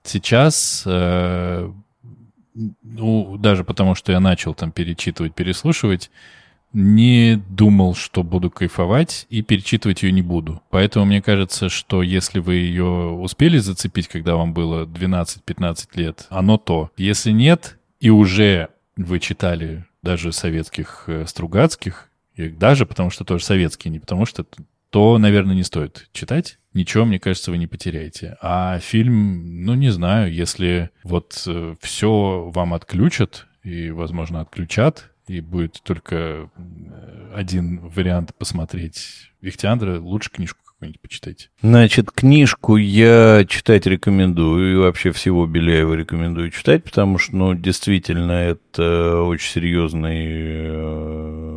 Сейчас, 0.04 0.84
э, 0.86 1.72
ну, 2.82 3.36
даже 3.38 3.64
потому, 3.64 3.94
что 3.94 4.12
я 4.12 4.20
начал 4.20 4.54
там 4.54 4.72
перечитывать, 4.72 5.34
переслушивать, 5.34 6.10
не 6.72 7.42
думал, 7.48 7.94
что 7.94 8.22
буду 8.22 8.50
кайфовать, 8.50 9.26
и 9.30 9.42
перечитывать 9.42 10.02
ее 10.02 10.12
не 10.12 10.22
буду. 10.22 10.62
Поэтому 10.70 11.04
мне 11.06 11.22
кажется, 11.22 11.68
что 11.68 12.02
если 12.02 12.38
вы 12.38 12.56
ее 12.56 12.84
успели 12.84 13.58
зацепить, 13.58 14.08
когда 14.08 14.36
вам 14.36 14.52
было 14.52 14.84
12-15 14.84 15.88
лет, 15.94 16.26
оно 16.28 16.58
то. 16.58 16.90
Если 16.96 17.30
нет, 17.30 17.78
и 18.00 18.10
уже 18.10 18.68
вы 18.96 19.20
читали 19.20 19.86
даже 20.02 20.32
советских 20.32 21.04
э, 21.06 21.24
Стругацких, 21.26 22.08
и 22.34 22.48
даже 22.48 22.84
потому 22.84 23.10
что 23.10 23.24
тоже 23.24 23.44
советские, 23.44 23.92
не 23.92 23.98
потому 23.98 24.26
что, 24.26 24.44
то, 24.90 25.18
наверное, 25.18 25.54
не 25.54 25.64
стоит 25.64 26.08
читать. 26.12 26.58
Ничего, 26.76 27.06
мне 27.06 27.18
кажется, 27.18 27.50
вы 27.50 27.58
не 27.58 27.66
потеряете. 27.66 28.36
А 28.40 28.78
фильм, 28.78 29.64
ну, 29.64 29.74
не 29.74 29.90
знаю, 29.90 30.32
если 30.32 30.90
вот 31.04 31.48
все 31.80 32.50
вам 32.54 32.74
отключат, 32.74 33.46
и, 33.64 33.90
возможно, 33.90 34.40
отключат, 34.40 35.10
и 35.26 35.40
будет 35.40 35.80
только 35.82 36.48
э, 36.56 37.32
один 37.34 37.80
вариант 37.88 38.32
посмотреть 38.36 39.32
Ихтиандра, 39.40 39.98
лучше 39.98 40.30
книжку 40.30 40.60
какую-нибудь 40.64 41.00
почитайте. 41.00 41.48
Значит, 41.62 42.10
книжку 42.12 42.76
я 42.76 43.44
читать 43.48 43.86
рекомендую, 43.86 44.72
и 44.72 44.76
вообще 44.76 45.10
всего 45.10 45.46
Беляева 45.46 45.94
рекомендую 45.94 46.50
читать, 46.50 46.84
потому 46.84 47.18
что, 47.18 47.34
ну, 47.34 47.54
действительно, 47.54 48.32
это 48.32 49.22
очень 49.22 49.50
серьезный 49.50 50.26
э, 50.28 51.55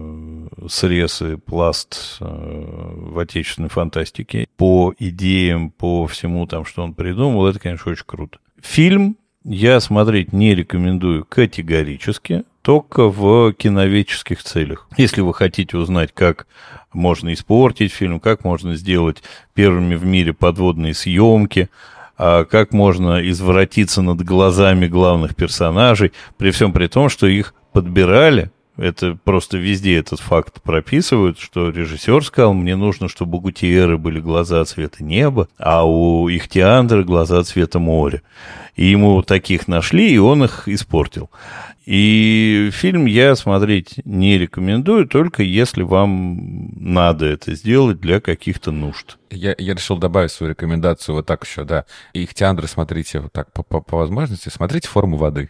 срез 0.68 1.22
и 1.22 1.36
пласт 1.36 2.18
э, 2.20 2.26
в 2.26 3.18
отечественной 3.20 3.70
фантастике. 3.70 4.48
По 4.58 4.94
идеям, 4.98 5.72
по 5.72 6.08
всему 6.08 6.46
там, 6.48 6.66
что 6.66 6.84
он 6.84 6.94
придумал, 6.94 7.48
это, 7.48 7.60
конечно, 7.60 7.92
очень 7.92 8.06
круто. 8.06 8.40
Фильм 8.62 9.18
я 9.44 9.80
смотреть 9.80 10.34
не 10.34 10.54
рекомендую 10.54 11.26
категорически, 11.26 12.44
только 12.62 13.10
в 13.10 13.54
киноведческих 13.54 14.44
целях. 14.44 14.88
Если 14.98 15.22
вы 15.22 15.34
хотите 15.34 15.78
узнать, 15.78 16.12
как 16.14 16.46
можно 16.92 17.34
испортить 17.34 17.92
фильм, 17.92 18.20
как 18.20 18.44
можно 18.44 18.76
сделать 18.76 19.24
первыми 19.54 19.96
в 19.96 20.06
мире 20.06 20.34
подводные 20.34 20.94
съемки, 20.94 21.70
а 22.18 22.44
как 22.44 22.74
можно 22.74 23.28
извратиться 23.30 24.02
над 24.02 24.22
глазами 24.24 24.88
главных 24.88 25.36
персонажей, 25.36 26.12
при 26.38 26.52
всем 26.52 26.74
при 26.74 26.88
том, 26.88 27.08
что 27.08 27.28
их 27.28 27.54
подбирали 27.72 28.52
это 28.80 29.18
просто 29.24 29.58
везде 29.58 29.98
этот 29.98 30.20
факт 30.20 30.62
прописывают, 30.62 31.40
что 31.40 31.70
режиссер 31.70 32.24
сказал, 32.24 32.54
мне 32.54 32.76
нужно, 32.76 33.08
чтобы 33.08 33.38
у 33.38 33.42
Гутиеры 33.42 33.98
были 33.98 34.20
глаза 34.20 34.64
цвета 34.66 35.04
неба, 35.04 35.48
а 35.58 35.86
у 35.86 36.28
Ихтиандра 36.30 37.04
глаза 37.04 37.44
цвета 37.44 37.80
моря. 37.80 38.22
И 38.76 38.86
ему 38.86 39.22
таких 39.22 39.68
нашли, 39.68 40.10
и 40.10 40.18
он 40.18 40.46
их 40.46 40.68
испортил. 40.68 41.30
И 41.90 42.70
фильм 42.72 43.08
я 43.08 43.36
смотреть 43.36 43.96
не 44.06 44.38
рекомендую, 44.38 45.08
только 45.08 45.42
если 45.42 45.82
вам 45.82 46.70
надо 46.76 47.26
это 47.26 47.56
сделать 47.56 48.00
для 48.00 48.22
каких-то 48.22 48.70
нужд. 48.70 49.18
Я, 49.32 49.56
я 49.58 49.74
решил 49.74 49.98
добавить 49.98 50.32
свою 50.32 50.52
рекомендацию 50.52 51.16
вот 51.16 51.26
так 51.26 51.44
еще, 51.46 51.64
да. 51.64 51.86
Ихтиандры 52.14 52.68
смотрите 52.68 53.22
вот 53.22 53.34
так 53.34 53.52
по, 53.54 53.64
по, 53.64 53.82
по 53.82 53.98
возможности. 53.98 54.50
Смотрите 54.50 54.88
«Форму 54.88 55.18
воды». 55.18 55.50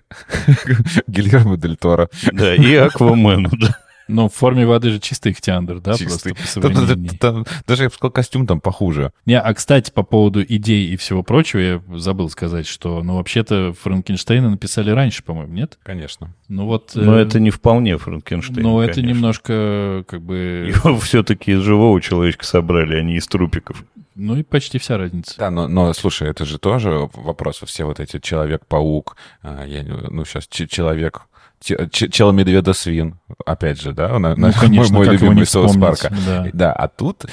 Гильермо 1.07 1.57
Дель 1.57 1.75
Торо. 1.75 2.09
Да, 2.31 2.55
и 2.55 2.73
«Аквамену», 2.73 3.49
да. 3.59 3.77
Ну, 4.09 4.27
в 4.27 4.33
форме 4.33 4.65
воды 4.65 4.89
же 4.89 4.99
чистый 4.99 5.31
ихтиандр, 5.31 5.79
да? 5.79 5.93
Чистый. 5.93 6.33
Там- 6.61 6.73
там- 6.73 7.05
там- 7.19 7.45
Даже 7.67 7.83
я 7.83 7.89
бы 7.89 7.95
сказал, 7.95 8.11
костюм 8.11 8.47
там 8.47 8.59
похуже. 8.59 9.11
Не, 9.25 9.39
а, 9.39 9.53
кстати, 9.53 9.91
по 9.91 10.03
поводу 10.03 10.43
идей 10.43 10.87
и 10.91 10.97
всего 10.97 11.21
прочего, 11.23 11.59
я 11.59 11.81
забыл 11.95 12.29
сказать, 12.29 12.65
что, 12.67 13.03
ну, 13.03 13.15
вообще-то 13.17 13.73
Франкенштейна 13.79 14.49
написали 14.49 14.89
раньше, 14.89 15.23
по-моему, 15.23 15.53
нет? 15.53 15.77
Конечно. 15.83 16.33
Ну, 16.47 16.65
вот... 16.65 16.91
Но 16.95 17.17
э, 17.19 17.21
это 17.21 17.39
не 17.39 17.51
вполне 17.51 17.97
Франкенштейн, 17.97 18.63
Ну, 18.63 18.81
это 18.81 18.95
конечно. 18.95 19.09
немножко, 19.15 20.03
как 20.07 20.21
бы... 20.21 20.73
Его 20.83 20.97
все-таки 20.99 21.51
из 21.51 21.59
живого 21.61 22.01
человечка 22.01 22.45
собрали, 22.45 22.95
а 22.95 23.03
не 23.03 23.15
из 23.17 23.27
трупиков. 23.27 23.83
Ну, 24.15 24.35
и 24.35 24.43
почти 24.43 24.79
вся 24.79 24.97
разница. 24.97 25.35
Да, 25.37 25.49
но, 25.49 25.67
но 25.69 25.93
слушай, 25.93 26.27
это 26.29 26.43
же 26.43 26.57
тоже 26.57 27.09
вопрос. 27.13 27.61
Все 27.65 27.85
вот 27.85 28.01
эти 28.01 28.19
Человек-паук, 28.19 29.15
а, 29.43 29.65
я, 29.65 29.81
не- 29.83 29.91
ну, 30.09 30.25
сейчас 30.25 30.47
Человек... 30.47 31.21
Ч- 31.61 31.89
Ч- 31.91 32.09
Чело-медведо-свин, 32.09 33.15
опять 33.45 33.81
же, 33.81 33.91
да, 33.93 34.17
на- 34.17 34.35
Ну, 34.35 34.51
конечно, 34.53 34.95
мой, 34.97 35.07
мой 35.07 35.15
любимый 35.15 35.45
соус 35.45 35.75
парка. 35.75 36.09
да. 36.25 36.47
Да, 36.53 36.73
а 36.73 36.87
тут, 36.87 37.25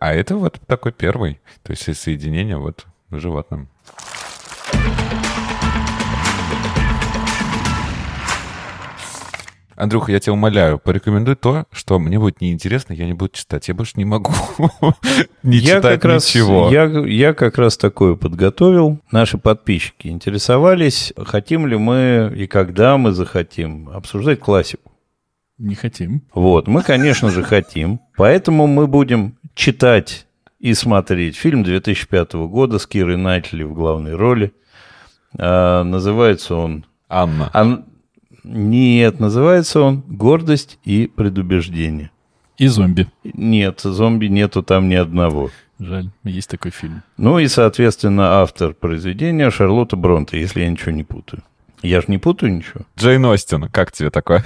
а 0.00 0.14
это 0.14 0.36
вот 0.36 0.58
такой 0.66 0.92
первый, 0.92 1.40
то 1.62 1.72
есть 1.72 1.94
соединение 1.98 2.56
вот 2.56 2.86
животным. 3.10 3.68
Андрюха, 9.76 10.10
я 10.10 10.20
тебя 10.20 10.32
умоляю, 10.32 10.78
порекомендуй 10.78 11.36
то, 11.36 11.66
что 11.70 11.98
мне 11.98 12.18
будет 12.18 12.40
неинтересно, 12.40 12.94
я 12.94 13.06
не 13.06 13.12
буду 13.12 13.32
читать. 13.34 13.68
Я 13.68 13.74
больше 13.74 13.92
не 13.96 14.06
могу 14.06 14.32
не 15.42 15.58
я 15.58 15.76
читать 15.76 16.00
как 16.00 16.04
раз, 16.06 16.26
ничего. 16.26 16.70
Я, 16.70 16.84
я 16.84 17.34
как 17.34 17.58
раз 17.58 17.76
такое 17.76 18.14
подготовил. 18.14 18.98
Наши 19.10 19.36
подписчики 19.36 20.08
интересовались, 20.08 21.12
хотим 21.18 21.66
ли 21.66 21.76
мы 21.76 22.32
и 22.34 22.46
когда 22.46 22.96
мы 22.96 23.12
захотим 23.12 23.90
обсуждать 23.90 24.40
классику. 24.40 24.92
Не 25.58 25.74
хотим. 25.74 26.22
Вот, 26.34 26.68
мы, 26.68 26.82
конечно 26.82 27.30
же, 27.30 27.42
хотим. 27.42 28.00
Поэтому 28.16 28.66
мы 28.66 28.86
будем 28.86 29.38
читать 29.54 30.26
и 30.58 30.74
смотреть 30.74 31.36
фильм 31.36 31.62
2005 31.62 32.34
года 32.34 32.78
с 32.78 32.86
Кирой 32.86 33.16
Найтли 33.16 33.62
в 33.62 33.72
главной 33.72 34.14
роли. 34.14 34.52
А, 35.38 35.82
называется 35.82 36.54
он... 36.56 36.86
Анна. 37.08 37.50
а, 37.52 37.82
нет, 38.46 39.20
называется 39.20 39.80
он 39.80 40.02
«Гордость 40.06 40.78
и 40.84 41.06
предубеждение». 41.06 42.10
И 42.56 42.68
зомби. 42.68 43.06
Нет, 43.24 43.80
зомби 43.82 44.26
нету 44.26 44.62
там 44.62 44.88
ни 44.88 44.94
одного. 44.94 45.50
Жаль, 45.78 46.08
есть 46.24 46.48
такой 46.48 46.70
фильм. 46.70 47.02
Ну 47.18 47.38
и, 47.38 47.48
соответственно, 47.48 48.40
автор 48.40 48.72
произведения 48.72 49.50
Шарлотта 49.50 49.96
Бронте, 49.96 50.40
если 50.40 50.60
я 50.62 50.70
ничего 50.70 50.92
не 50.92 51.04
путаю. 51.04 51.42
Я 51.82 52.00
же 52.00 52.06
не 52.08 52.16
путаю 52.16 52.54
ничего. 52.54 52.86
Джейн 52.98 53.24
Остин, 53.26 53.68
как 53.68 53.92
тебе 53.92 54.10
такое? 54.10 54.42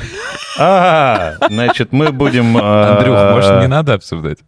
А, 0.59 1.35
значит, 1.49 1.93
мы 1.93 2.11
будем... 2.11 2.57
а, 2.61 2.97
Андрюх, 2.97 3.17
может, 3.33 3.61
не 3.61 3.69
надо 3.69 3.95
обсуждать? 3.95 4.39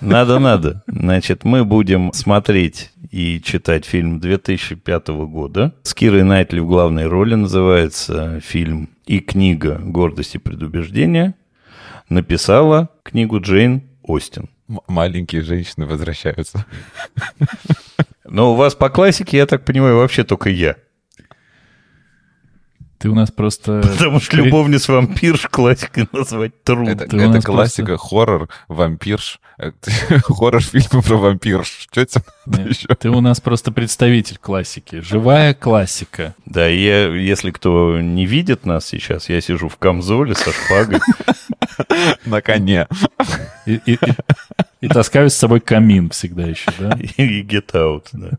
Надо, 0.00 0.38
надо. 0.38 0.82
Значит, 0.86 1.44
мы 1.44 1.64
будем 1.64 2.12
смотреть 2.12 2.90
и 3.10 3.40
читать 3.40 3.84
фильм 3.84 4.20
2005 4.20 5.08
года. 5.08 5.74
С 5.82 5.94
Кирой 5.94 6.22
Найтли 6.22 6.60
в 6.60 6.66
главной 6.66 7.06
роли 7.06 7.34
называется 7.34 8.40
фильм 8.40 8.90
и 9.06 9.20
книга 9.20 9.80
«Гордость 9.82 10.34
и 10.34 10.38
предубеждение». 10.38 11.34
Написала 12.08 12.88
книгу 13.02 13.40
Джейн 13.40 13.82
Остин. 14.02 14.48
М- 14.68 14.80
маленькие 14.88 15.42
женщины 15.42 15.86
возвращаются. 15.86 16.64
Но 18.24 18.52
у 18.52 18.56
вас 18.56 18.74
по 18.74 18.88
классике, 18.90 19.38
я 19.38 19.46
так 19.46 19.64
понимаю, 19.64 19.96
вообще 19.96 20.24
только 20.24 20.50
я. 20.50 20.76
Ты 23.00 23.08
у 23.08 23.14
нас 23.14 23.30
просто... 23.30 23.80
Потому 23.82 24.20
что 24.20 24.36
любовниц 24.36 24.86
вампирш 24.86 25.46
классикой 25.46 26.06
назвать 26.12 26.62
трудно. 26.62 26.90
Это, 26.90 27.04
это 27.16 27.40
классика, 27.40 27.96
хоррор, 27.96 28.50
вампирш. 28.68 29.40
э, 29.58 29.72
Хоррор 30.22 30.60
фильмы 30.62 31.02
про 31.02 31.16
вампирш. 31.16 31.86
Что 31.90 32.00
это 32.02 32.22
Нет, 32.44 32.68
еще? 32.68 32.88
Ты 32.88 33.08
у 33.08 33.22
нас 33.22 33.40
просто 33.40 33.72
представитель 33.72 34.36
классики. 34.36 35.00
Живая 35.00 35.54
классика. 35.54 36.34
Да, 36.44 36.68
и 36.68 36.78
я, 36.78 37.06
если 37.08 37.50
кто 37.52 37.98
не 38.02 38.26
видит 38.26 38.66
нас 38.66 38.84
сейчас, 38.86 39.30
я 39.30 39.40
сижу 39.40 39.70
в 39.70 39.76
камзоле 39.78 40.34
со 40.34 40.52
шпагой. 40.52 41.00
На 42.26 42.42
коне. 42.42 42.86
И, 43.64 43.80
и- 43.86 43.94
и- 43.94 43.98
и 44.80 44.88
таскаю 44.88 45.28
с 45.30 45.34
собой 45.34 45.60
камин 45.60 46.10
всегда 46.10 46.44
еще, 46.46 46.70
да? 46.78 46.96
И 47.16 47.42
get 47.42 47.72
out, 47.72 48.06
да. 48.12 48.30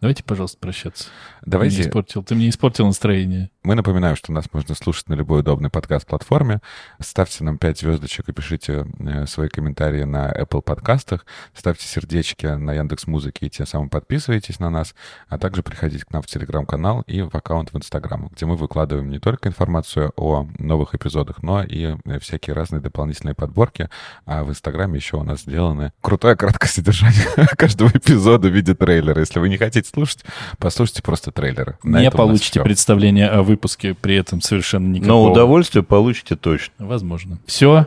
Давайте, 0.00 0.22
пожалуйста, 0.22 0.56
прощаться. 0.58 1.04
Ты 1.04 1.46
мне 1.46 1.50
Давайте, 1.52 1.82
испортил, 1.82 2.22
ты 2.22 2.34
мне 2.34 2.48
испортил 2.48 2.86
настроение. 2.86 3.50
мы 3.62 3.74
напоминаем, 3.74 4.14
что 4.14 4.30
нас 4.30 4.44
можно 4.52 4.74
слушать 4.74 5.08
на 5.08 5.14
любой 5.14 5.40
удобной 5.40 5.70
подкаст-платформе. 5.70 6.60
Ставьте 7.00 7.44
нам 7.44 7.58
5 7.58 7.78
звездочек 7.80 8.28
и 8.28 8.32
пишите 8.32 8.86
э, 8.98 9.26
свои 9.26 9.48
комментарии 9.48 10.04
на 10.04 10.30
Apple 10.30 10.62
подкастах. 10.62 11.26
Ставьте 11.54 11.86
сердечки 11.86 12.46
на 12.46 12.74
Яндекс 12.74 13.06
Музыке 13.06 13.46
и 13.46 13.50
тем 13.50 13.66
самым 13.66 13.88
подписывайтесь 13.88 14.60
на 14.60 14.70
нас. 14.70 14.94
А 15.28 15.38
также 15.38 15.62
приходите 15.62 16.04
к 16.04 16.12
нам 16.12 16.22
в 16.22 16.26
Телеграм-канал 16.26 17.02
и 17.06 17.22
в 17.22 17.34
аккаунт 17.34 17.72
в 17.72 17.76
Инстаграм, 17.76 18.28
где 18.28 18.46
мы 18.46 18.56
выкладываем 18.56 19.08
не 19.08 19.18
только 19.18 19.48
информацию 19.48 20.12
о 20.16 20.46
новых 20.58 20.94
эпизодах, 20.94 21.42
но 21.42 21.62
и 21.62 21.96
э, 22.04 22.18
всякие 22.20 22.54
разные 22.54 22.80
дополнительные 22.80 23.34
подборки. 23.34 23.88
А 24.26 24.44
в 24.44 24.50
Инстаграме 24.50 24.96
еще 24.96 25.16
у 25.16 25.24
нас 25.24 25.44
сделаны 25.80 25.92
крутое 26.00 26.36
краткое 26.36 26.68
содержание 26.68 27.24
каждого 27.56 27.88
эпизода 27.88 28.48
в 28.48 28.52
виде 28.52 28.74
трейлера. 28.74 29.20
Если 29.20 29.38
вы 29.38 29.48
не 29.48 29.56
хотите 29.56 29.88
слушать, 29.88 30.24
послушайте 30.58 31.02
просто 31.02 31.32
трейлеры. 31.32 31.78
На 31.82 32.00
не 32.00 32.10
получите 32.10 32.62
представление 32.62 33.28
о 33.28 33.42
выпуске 33.42 33.94
при 33.94 34.16
этом 34.16 34.40
совершенно 34.40 34.92
никакого. 34.92 35.26
Но 35.26 35.32
удовольствие 35.32 35.82
получите 35.82 36.36
точно. 36.36 36.72
Возможно. 36.78 37.38
Все. 37.46 37.86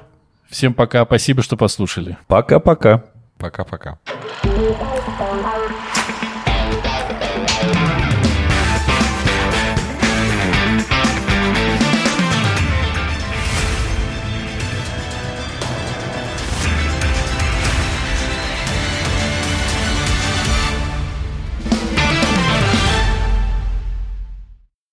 Всем 0.49 0.73
пока. 0.73 1.05
Спасибо, 1.05 1.41
что 1.41 1.57
послушали. 1.57 2.17
Пока-пока. 2.27 3.03
Пока-пока. 3.37 3.99